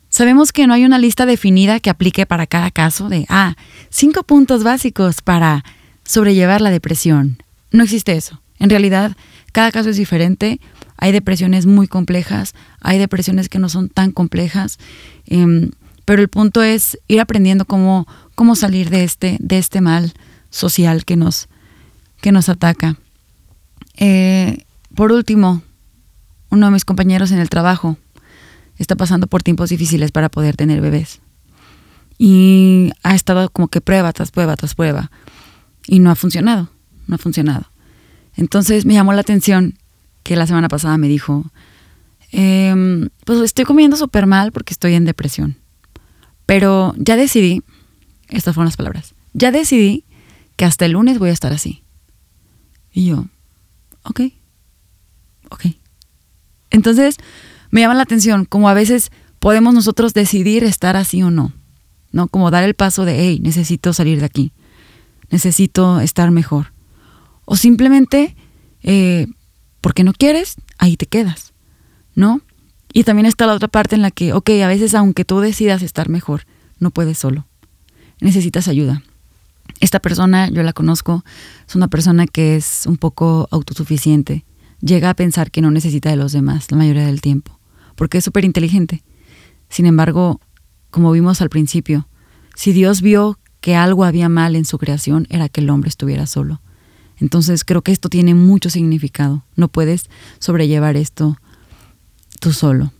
Sabemos 0.08 0.52
que 0.52 0.66
no 0.66 0.74
hay 0.74 0.84
una 0.84 0.98
lista 0.98 1.24
definida 1.24 1.80
que 1.80 1.88
aplique 1.88 2.26
para 2.26 2.46
cada 2.46 2.70
caso 2.70 3.08
de, 3.08 3.24
ah, 3.30 3.56
cinco 3.88 4.24
puntos 4.24 4.62
básicos 4.62 5.22
para 5.22 5.64
sobrellevar 6.04 6.60
la 6.60 6.70
depresión. 6.70 7.42
No 7.70 7.82
existe 7.82 8.12
eso. 8.12 8.42
En 8.58 8.68
realidad, 8.68 9.16
cada 9.52 9.72
caso 9.72 9.88
es 9.88 9.96
diferente. 9.96 10.60
Hay 10.98 11.12
depresiones 11.12 11.66
muy 11.66 11.88
complejas, 11.88 12.54
hay 12.80 12.98
depresiones 12.98 13.48
que 13.48 13.58
no 13.58 13.68
son 13.68 13.88
tan 13.88 14.12
complejas, 14.12 14.78
em, 15.26 15.70
pero 16.04 16.22
el 16.22 16.28
punto 16.28 16.62
es 16.62 16.98
ir 17.08 17.20
aprendiendo 17.20 17.64
cómo 17.64 18.06
cómo 18.34 18.56
salir 18.56 18.90
de 18.90 19.04
este, 19.04 19.36
de 19.40 19.58
este 19.58 19.80
mal 19.80 20.12
social 20.50 21.04
que 21.04 21.16
nos, 21.16 21.48
que 22.20 22.32
nos 22.32 22.48
ataca. 22.48 22.96
Eh, 23.96 24.64
por 24.94 25.12
último, 25.12 25.62
uno 26.50 26.66
de 26.66 26.72
mis 26.72 26.84
compañeros 26.84 27.30
en 27.30 27.38
el 27.38 27.48
trabajo 27.48 27.96
está 28.78 28.96
pasando 28.96 29.26
por 29.26 29.42
tiempos 29.42 29.70
difíciles 29.70 30.10
para 30.10 30.28
poder 30.28 30.56
tener 30.56 30.80
bebés. 30.80 31.20
Y 32.18 32.90
ha 33.02 33.14
estado 33.14 33.48
como 33.50 33.68
que 33.68 33.80
prueba 33.80 34.12
tras 34.12 34.30
prueba 34.30 34.56
tras 34.56 34.74
prueba. 34.74 35.10
Y 35.86 35.98
no 35.98 36.10
ha 36.10 36.14
funcionado, 36.14 36.68
no 37.06 37.14
ha 37.14 37.18
funcionado. 37.18 37.66
Entonces 38.36 38.86
me 38.86 38.94
llamó 38.94 39.12
la 39.12 39.20
atención 39.20 39.78
que 40.22 40.36
la 40.36 40.46
semana 40.46 40.68
pasada 40.68 40.96
me 40.98 41.08
dijo, 41.08 41.44
em, 42.30 43.08
pues 43.24 43.40
estoy 43.40 43.64
comiendo 43.64 43.96
súper 43.96 44.26
mal 44.26 44.52
porque 44.52 44.72
estoy 44.72 44.94
en 44.94 45.04
depresión. 45.04 45.61
Pero 46.46 46.94
ya 46.96 47.16
decidí 47.16 47.62
estas 48.32 48.54
fueron 48.54 48.66
las 48.66 48.76
palabras. 48.76 49.14
Ya 49.34 49.50
decidí 49.50 50.04
que 50.56 50.64
hasta 50.64 50.86
el 50.86 50.92
lunes 50.92 51.18
voy 51.18 51.30
a 51.30 51.32
estar 51.32 51.52
así. 51.52 51.84
Y 52.92 53.06
yo, 53.06 53.26
ok, 54.04 54.20
ok. 55.50 55.66
Entonces, 56.70 57.16
me 57.70 57.80
llama 57.80 57.94
la 57.94 58.02
atención 58.02 58.44
como 58.44 58.68
a 58.68 58.74
veces 58.74 59.12
podemos 59.38 59.74
nosotros 59.74 60.14
decidir 60.14 60.64
estar 60.64 60.96
así 60.96 61.22
o 61.22 61.30
no, 61.30 61.52
¿no? 62.10 62.28
Como 62.28 62.50
dar 62.50 62.64
el 62.64 62.74
paso 62.74 63.04
de, 63.04 63.18
hey, 63.18 63.40
necesito 63.42 63.92
salir 63.92 64.20
de 64.20 64.26
aquí, 64.26 64.52
necesito 65.30 66.00
estar 66.00 66.30
mejor. 66.30 66.72
O 67.44 67.56
simplemente, 67.56 68.36
eh, 68.82 69.26
porque 69.80 70.04
no 70.04 70.12
quieres, 70.12 70.56
ahí 70.78 70.96
te 70.96 71.06
quedas, 71.06 71.54
¿no? 72.14 72.40
Y 72.92 73.04
también 73.04 73.26
está 73.26 73.46
la 73.46 73.54
otra 73.54 73.68
parte 73.68 73.96
en 73.96 74.02
la 74.02 74.10
que, 74.10 74.32
ok, 74.32 74.50
a 74.62 74.68
veces 74.68 74.94
aunque 74.94 75.24
tú 75.24 75.40
decidas 75.40 75.82
estar 75.82 76.08
mejor, 76.08 76.42
no 76.78 76.90
puedes 76.90 77.18
solo. 77.18 77.46
Necesitas 78.20 78.68
ayuda. 78.68 79.02
Esta 79.80 79.98
persona, 79.98 80.48
yo 80.50 80.62
la 80.62 80.72
conozco, 80.72 81.24
es 81.66 81.74
una 81.74 81.88
persona 81.88 82.26
que 82.26 82.56
es 82.56 82.84
un 82.86 82.98
poco 82.98 83.48
autosuficiente. 83.50 84.44
Llega 84.80 85.10
a 85.10 85.14
pensar 85.14 85.50
que 85.50 85.62
no 85.62 85.70
necesita 85.70 86.10
de 86.10 86.16
los 86.16 86.32
demás 86.32 86.70
la 86.70 86.76
mayoría 86.76 87.06
del 87.06 87.20
tiempo, 87.20 87.58
porque 87.96 88.18
es 88.18 88.24
súper 88.24 88.44
inteligente. 88.44 89.02
Sin 89.68 89.86
embargo, 89.86 90.40
como 90.90 91.12
vimos 91.12 91.40
al 91.40 91.48
principio, 91.48 92.06
si 92.54 92.72
Dios 92.72 93.00
vio 93.00 93.38
que 93.60 93.74
algo 93.74 94.04
había 94.04 94.28
mal 94.28 94.54
en 94.54 94.66
su 94.66 94.76
creación, 94.76 95.26
era 95.30 95.48
que 95.48 95.62
el 95.62 95.70
hombre 95.70 95.88
estuviera 95.88 96.26
solo. 96.26 96.60
Entonces 97.16 97.64
creo 97.64 97.82
que 97.82 97.92
esto 97.92 98.08
tiene 98.08 98.34
mucho 98.34 98.68
significado. 98.68 99.44
No 99.56 99.68
puedes 99.68 100.10
sobrellevar 100.40 100.96
esto 100.96 101.38
tú 102.42 102.52
solo. 102.52 102.92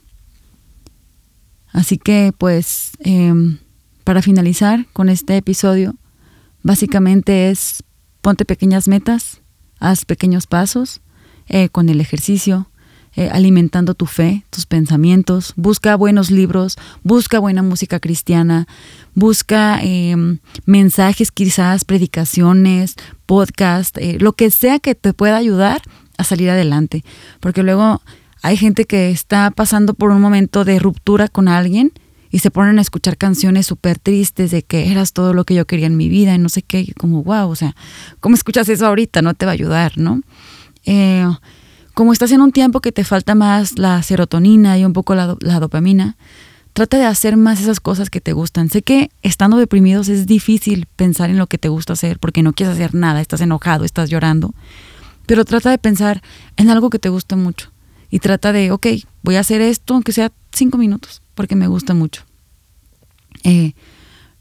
Así 1.72 1.98
que 1.98 2.32
pues 2.36 2.92
em, 3.00 3.58
para 4.04 4.22
finalizar 4.22 4.86
con 4.92 5.08
este 5.08 5.36
episodio, 5.36 5.96
básicamente 6.62 7.50
es 7.50 7.82
ponte 8.20 8.44
pequeñas 8.44 8.86
metas, 8.86 9.40
haz 9.80 10.04
pequeños 10.04 10.46
pasos 10.46 11.00
eh, 11.48 11.70
con 11.70 11.88
el 11.88 12.00
ejercicio, 12.00 12.70
eh, 13.16 13.30
alimentando 13.32 13.94
tu 13.94 14.06
fe, 14.06 14.44
tus 14.50 14.64
pensamientos, 14.64 15.54
busca 15.56 15.96
buenos 15.96 16.30
libros, 16.30 16.76
busca 17.02 17.40
buena 17.40 17.64
música 17.64 17.98
cristiana, 17.98 18.68
busca 19.14 19.80
em, 19.82 20.38
mensajes 20.66 21.32
quizás, 21.32 21.84
predicaciones, 21.84 22.94
podcast, 23.26 23.98
eh, 23.98 24.18
lo 24.20 24.34
que 24.34 24.52
sea 24.52 24.78
que 24.78 24.94
te 24.94 25.12
pueda 25.12 25.36
ayudar 25.36 25.82
a 26.16 26.22
salir 26.22 26.48
adelante, 26.48 27.04
porque 27.40 27.64
luego 27.64 28.02
hay 28.42 28.56
gente 28.56 28.84
que 28.84 29.10
está 29.10 29.52
pasando 29.52 29.94
por 29.94 30.10
un 30.10 30.20
momento 30.20 30.64
de 30.64 30.80
ruptura 30.80 31.28
con 31.28 31.46
alguien 31.46 31.92
y 32.30 32.40
se 32.40 32.50
ponen 32.50 32.78
a 32.78 32.82
escuchar 32.82 33.16
canciones 33.16 33.66
súper 33.66 33.98
tristes 34.00 34.50
de 34.50 34.62
que 34.62 34.90
eras 34.90 35.12
todo 35.12 35.32
lo 35.32 35.44
que 35.44 35.54
yo 35.54 35.66
quería 35.66 35.86
en 35.86 35.96
mi 35.96 36.08
vida 36.08 36.34
y 36.34 36.38
no 36.38 36.48
sé 36.48 36.62
qué, 36.62 36.92
como 36.98 37.22
wow, 37.22 37.48
o 37.48 37.54
sea, 37.54 37.76
¿cómo 38.18 38.34
escuchas 38.34 38.68
eso 38.68 38.86
ahorita? 38.86 39.22
No 39.22 39.34
te 39.34 39.46
va 39.46 39.52
a 39.52 39.54
ayudar, 39.54 39.96
¿no? 39.96 40.22
Eh, 40.84 41.24
como 41.94 42.12
estás 42.12 42.32
en 42.32 42.40
un 42.40 42.50
tiempo 42.50 42.80
que 42.80 42.90
te 42.90 43.04
falta 43.04 43.34
más 43.34 43.78
la 43.78 44.02
serotonina 44.02 44.76
y 44.76 44.84
un 44.84 44.92
poco 44.92 45.14
la, 45.14 45.36
la 45.40 45.60
dopamina, 45.60 46.16
trata 46.72 46.98
de 46.98 47.04
hacer 47.04 47.36
más 47.36 47.60
esas 47.60 47.78
cosas 47.78 48.10
que 48.10 48.20
te 48.20 48.32
gustan. 48.32 48.70
Sé 48.70 48.82
que 48.82 49.10
estando 49.22 49.58
deprimidos 49.58 50.08
es 50.08 50.26
difícil 50.26 50.86
pensar 50.96 51.30
en 51.30 51.38
lo 51.38 51.46
que 51.46 51.58
te 51.58 51.68
gusta 51.68 51.92
hacer 51.92 52.18
porque 52.18 52.42
no 52.42 52.54
quieres 52.54 52.74
hacer 52.74 52.94
nada, 52.94 53.20
estás 53.20 53.42
enojado, 53.42 53.84
estás 53.84 54.10
llorando, 54.10 54.52
pero 55.26 55.44
trata 55.44 55.70
de 55.70 55.78
pensar 55.78 56.22
en 56.56 56.70
algo 56.70 56.90
que 56.90 56.98
te 56.98 57.10
guste 57.10 57.36
mucho 57.36 57.71
y 58.12 58.18
trata 58.18 58.52
de, 58.52 58.70
ok, 58.70 58.86
voy 59.22 59.36
a 59.36 59.40
hacer 59.40 59.62
esto, 59.62 59.94
aunque 59.94 60.12
sea 60.12 60.30
cinco 60.52 60.76
minutos, 60.76 61.22
porque 61.34 61.56
me 61.56 61.66
gusta 61.66 61.94
mucho. 61.94 62.24
Eh, 63.42 63.72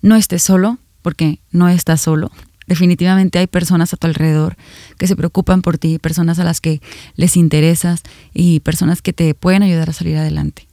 no 0.01 0.17
estés 0.17 0.43
solo, 0.43 0.77
porque 1.01 1.39
no 1.51 1.69
estás 1.69 2.01
solo. 2.01 2.31
Definitivamente 2.67 3.39
hay 3.39 3.47
personas 3.47 3.93
a 3.93 3.97
tu 3.97 4.07
alrededor 4.07 4.57
que 4.97 5.07
se 5.07 5.15
preocupan 5.15 5.61
por 5.61 5.77
ti, 5.77 5.99
personas 5.99 6.37
a 6.37 6.43
las 6.43 6.59
que 6.59 6.81
les 7.15 7.37
interesas 7.37 8.03
y 8.33 8.59
personas 8.59 9.01
que 9.01 9.13
te 9.13 9.33
pueden 9.35 9.63
ayudar 9.63 9.89
a 9.89 9.93
salir 9.93 10.17
adelante. 10.17 10.67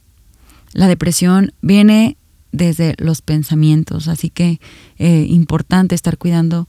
La 0.72 0.88
depresión 0.88 1.52
viene 1.62 2.16
desde 2.50 2.96
los 2.98 3.22
pensamientos, 3.22 4.08
así 4.08 4.28
que 4.28 4.60
eh, 4.98 5.24
importante 5.28 5.94
estar 5.94 6.18
cuidando 6.18 6.68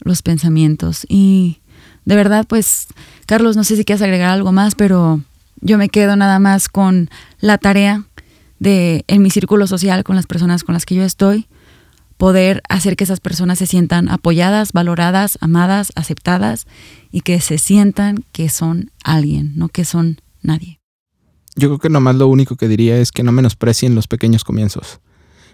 los 0.00 0.22
pensamientos. 0.22 1.06
Y 1.08 1.60
de 2.04 2.16
verdad, 2.16 2.46
pues, 2.48 2.88
Carlos, 3.26 3.54
no 3.54 3.62
sé 3.62 3.76
si 3.76 3.84
quieres 3.84 4.02
agregar 4.02 4.32
algo 4.32 4.50
más, 4.50 4.74
pero 4.74 5.22
yo 5.62 5.78
me 5.78 5.88
quedo 5.88 6.16
nada 6.16 6.38
más 6.38 6.68
con 6.68 7.08
la 7.40 7.56
tarea 7.56 8.04
de 8.58 9.04
en 9.08 9.22
mi 9.22 9.30
círculo 9.30 9.66
social, 9.66 10.04
con 10.04 10.16
las 10.16 10.26
personas 10.26 10.64
con 10.64 10.74
las 10.74 10.84
que 10.84 10.96
yo 10.96 11.04
estoy, 11.04 11.46
poder 12.18 12.62
hacer 12.68 12.96
que 12.96 13.04
esas 13.04 13.20
personas 13.20 13.58
se 13.58 13.66
sientan 13.66 14.08
apoyadas, 14.08 14.72
valoradas, 14.72 15.38
amadas, 15.40 15.92
aceptadas 15.94 16.66
y 17.10 17.22
que 17.22 17.40
se 17.40 17.58
sientan 17.58 18.24
que 18.32 18.48
son 18.48 18.90
alguien, 19.02 19.52
no 19.56 19.68
que 19.68 19.84
son 19.84 20.20
nadie. 20.42 20.80
Yo 21.54 21.68
creo 21.68 21.78
que 21.78 21.88
nomás 21.88 22.16
lo 22.16 22.26
único 22.26 22.56
que 22.56 22.68
diría 22.68 22.98
es 22.98 23.12
que 23.12 23.22
no 23.22 23.32
menosprecien 23.32 23.94
los 23.94 24.08
pequeños 24.08 24.44
comienzos. 24.44 25.00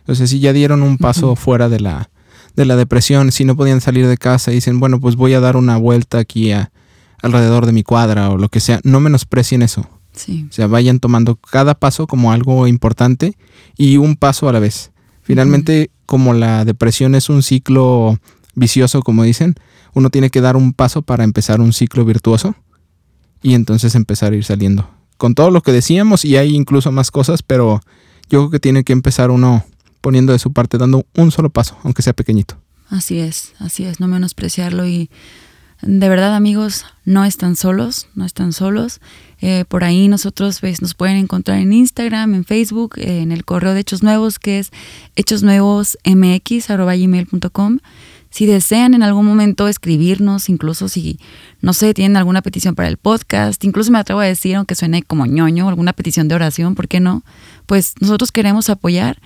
O 0.07 0.15
sea, 0.15 0.27
si 0.27 0.41
ya 0.41 0.53
dieron 0.53 0.83
un 0.83 0.97
paso 0.97 1.37
fuera 1.37 1.69
de 1.69 1.81
la, 1.81 2.11
de 2.57 2.65
la 2.65 2.77
depresión, 2.77 3.31
si 3.31 3.45
no 3.45 3.57
podían 3.57 3.81
salir 3.81 4.07
de 4.07 4.17
casa 4.17 4.53
y 4.53 4.57
dicen, 4.57 4.81
bueno, 4.81 5.01
pues 5.01 5.17
voy 5.17 5.35
a 5.35 5.41
dar 5.41 5.57
una 5.57 5.77
vuelta 5.77 6.19
aquí 6.19 6.53
a, 6.53 6.71
alrededor 7.23 7.67
de 7.67 7.73
mi 7.73 7.83
cuadra 7.83 8.31
o 8.31 8.37
lo 8.37 8.49
que 8.49 8.61
sea, 8.61 8.81
no 8.85 9.01
menosprecien 9.01 9.63
eso. 9.63 9.89
O 10.27 10.53
sea, 10.53 10.67
vayan 10.67 11.01
tomando 11.01 11.37
cada 11.37 11.75
paso 11.75 12.07
como 12.07 12.33
algo 12.33 12.67
importante 12.67 13.37
y 13.77 13.97
un 13.97 14.17
paso 14.17 14.49
a 14.49 14.53
la 14.53 14.59
vez. 14.59 14.93
Finalmente, 15.23 15.91
como 16.07 16.33
la 16.33 16.65
depresión 16.65 17.15
es 17.15 17.29
un 17.29 17.43
ciclo 17.43 18.19
vicioso, 18.55 19.03
como 19.03 19.23
dicen, 19.23 19.55
uno 19.95 20.11
tiene 20.11 20.31
que 20.31 20.41
dar 20.41 20.57
un 20.57 20.73
paso 20.73 21.03
para 21.03 21.25
empezar 21.25 21.61
un 21.61 21.73
ciclo 21.73 22.05
virtuoso 22.05 22.55
y 23.43 23.55
entonces 23.55 23.95
empezar 23.95 24.33
a 24.33 24.37
ir 24.37 24.45
saliendo. 24.45 24.89
Con 25.17 25.35
todo 25.35 25.51
lo 25.51 25.63
que 25.63 25.73
decíamos, 25.73 26.25
y 26.25 26.37
hay 26.37 26.55
incluso 26.55 26.93
más 26.93 27.11
cosas, 27.11 27.43
pero 27.43 27.81
yo 28.31 28.41
creo 28.41 28.51
que 28.51 28.61
tiene 28.61 28.85
que 28.85 28.93
empezar 28.93 29.31
uno 29.31 29.65
poniendo 30.01 30.33
de 30.33 30.39
su 30.39 30.53
parte, 30.53 30.79
dando 30.79 31.05
un 31.17 31.31
solo 31.31 31.51
paso, 31.51 31.77
aunque 31.83 32.03
sea 32.03 32.13
pequeñito. 32.13 32.57
Así 32.89 33.19
es, 33.19 33.53
así 33.59 33.85
es, 33.85 34.01
no 34.01 34.09
menospreciarlo 34.09 34.87
y 34.87 35.11
de 35.83 36.09
verdad 36.09 36.35
amigos, 36.35 36.87
no 37.05 37.25
están 37.25 37.55
solos, 37.57 38.07
no 38.15 38.25
están 38.25 38.53
solos. 38.53 39.01
Eh, 39.41 39.65
por 39.69 39.85
ahí 39.85 40.09
nosotros 40.09 40.59
pues, 40.61 40.83
nos 40.83 40.95
pueden 40.95 41.17
encontrar 41.17 41.59
en 41.59 41.73
Instagram, 41.73 42.35
en 42.35 42.45
Facebook, 42.45 42.99
eh, 42.99 43.21
en 43.21 43.31
el 43.31 43.45
correo 43.45 43.73
de 43.75 43.81
Hechos 43.81 44.03
Nuevos 44.03 44.41
que 44.41 44.59
es 44.59 44.73
hechosnuevosmx.com. 45.17 47.79
Si 48.31 48.45
desean 48.45 48.93
en 48.93 49.03
algún 49.03 49.25
momento 49.25 49.69
escribirnos, 49.69 50.51
incluso 50.51 50.89
si, 50.89 51.19
no 51.63 51.73
sé, 51.73 51.95
tienen 51.95 52.19
alguna 52.19 52.43
petición 52.43 52.75
para 52.75 52.89
el 52.89 52.99
podcast, 52.99 53.65
incluso 53.65 53.91
me 53.91 53.99
atrevo 53.99 54.21
a 54.21 54.27
decir, 54.27 54.57
aunque 54.57 54.75
suene 54.75 55.03
como 55.03 55.25
ñoño, 55.25 55.67
alguna 55.69 55.95
petición 55.95 56.29
de 56.29 56.35
oración, 56.35 56.75
¿por 56.75 56.89
qué 56.89 57.01
no? 57.01 57.25
Pues 57.65 57.95
nosotros 58.01 58.31
queremos 58.31 58.69
apoyar 58.69 59.19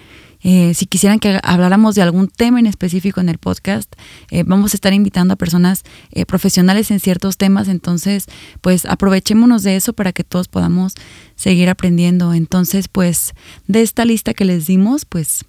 eh, 0.43 0.75
si 0.75 0.87
quisieran 0.87 1.19
que 1.19 1.39
habláramos 1.43 1.95
de 1.95 2.03
algún 2.03 2.29
tema 2.29 2.59
en 2.59 2.67
específico 2.67 3.21
en 3.21 3.29
el 3.29 3.39
podcast, 3.39 3.93
eh, 4.31 4.45
vamos 4.45 4.75
a 4.75 4.77
estar 4.77 4.93
invitando 4.93 5.35
a 5.35 5.37
personas 5.37 5.85
eh, 6.11 6.27
profesionales 6.27 6.91
en 6.91 7.01
ciertos 7.01 7.37
temas, 7.37 7.69
entonces 7.69 8.27
pues 8.61 8.85
aprovechémonos 8.87 9.63
de 9.63 9.77
eso 9.77 9.93
para 9.93 10.13
que 10.13 10.25
todos 10.25 10.49
podamos 10.49 10.95
seguir 11.37 11.69
aprendiendo. 11.69 12.35
Entonces 12.35 12.89
pues 12.89 13.35
de 13.67 13.83
esta 13.83 14.05
lista 14.05 14.35
que 14.35 14.45
les 14.45 14.67
dimos, 14.67 15.05
pues 15.05 15.45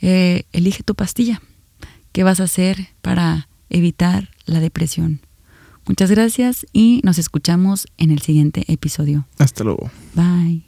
elige 0.00 0.82
tu 0.84 0.94
pastilla. 0.94 1.42
¿Qué 2.12 2.22
vas 2.22 2.40
a 2.40 2.44
hacer 2.44 2.88
para 3.02 3.48
evitar 3.68 4.30
la 4.46 4.60
depresión? 4.60 5.20
Muchas 5.86 6.10
gracias 6.10 6.66
y 6.72 7.00
nos 7.02 7.18
escuchamos 7.18 7.86
en 7.96 8.10
el 8.10 8.20
siguiente 8.20 8.64
episodio. 8.68 9.26
Hasta 9.38 9.64
luego. 9.64 9.90
Bye. 10.14 10.67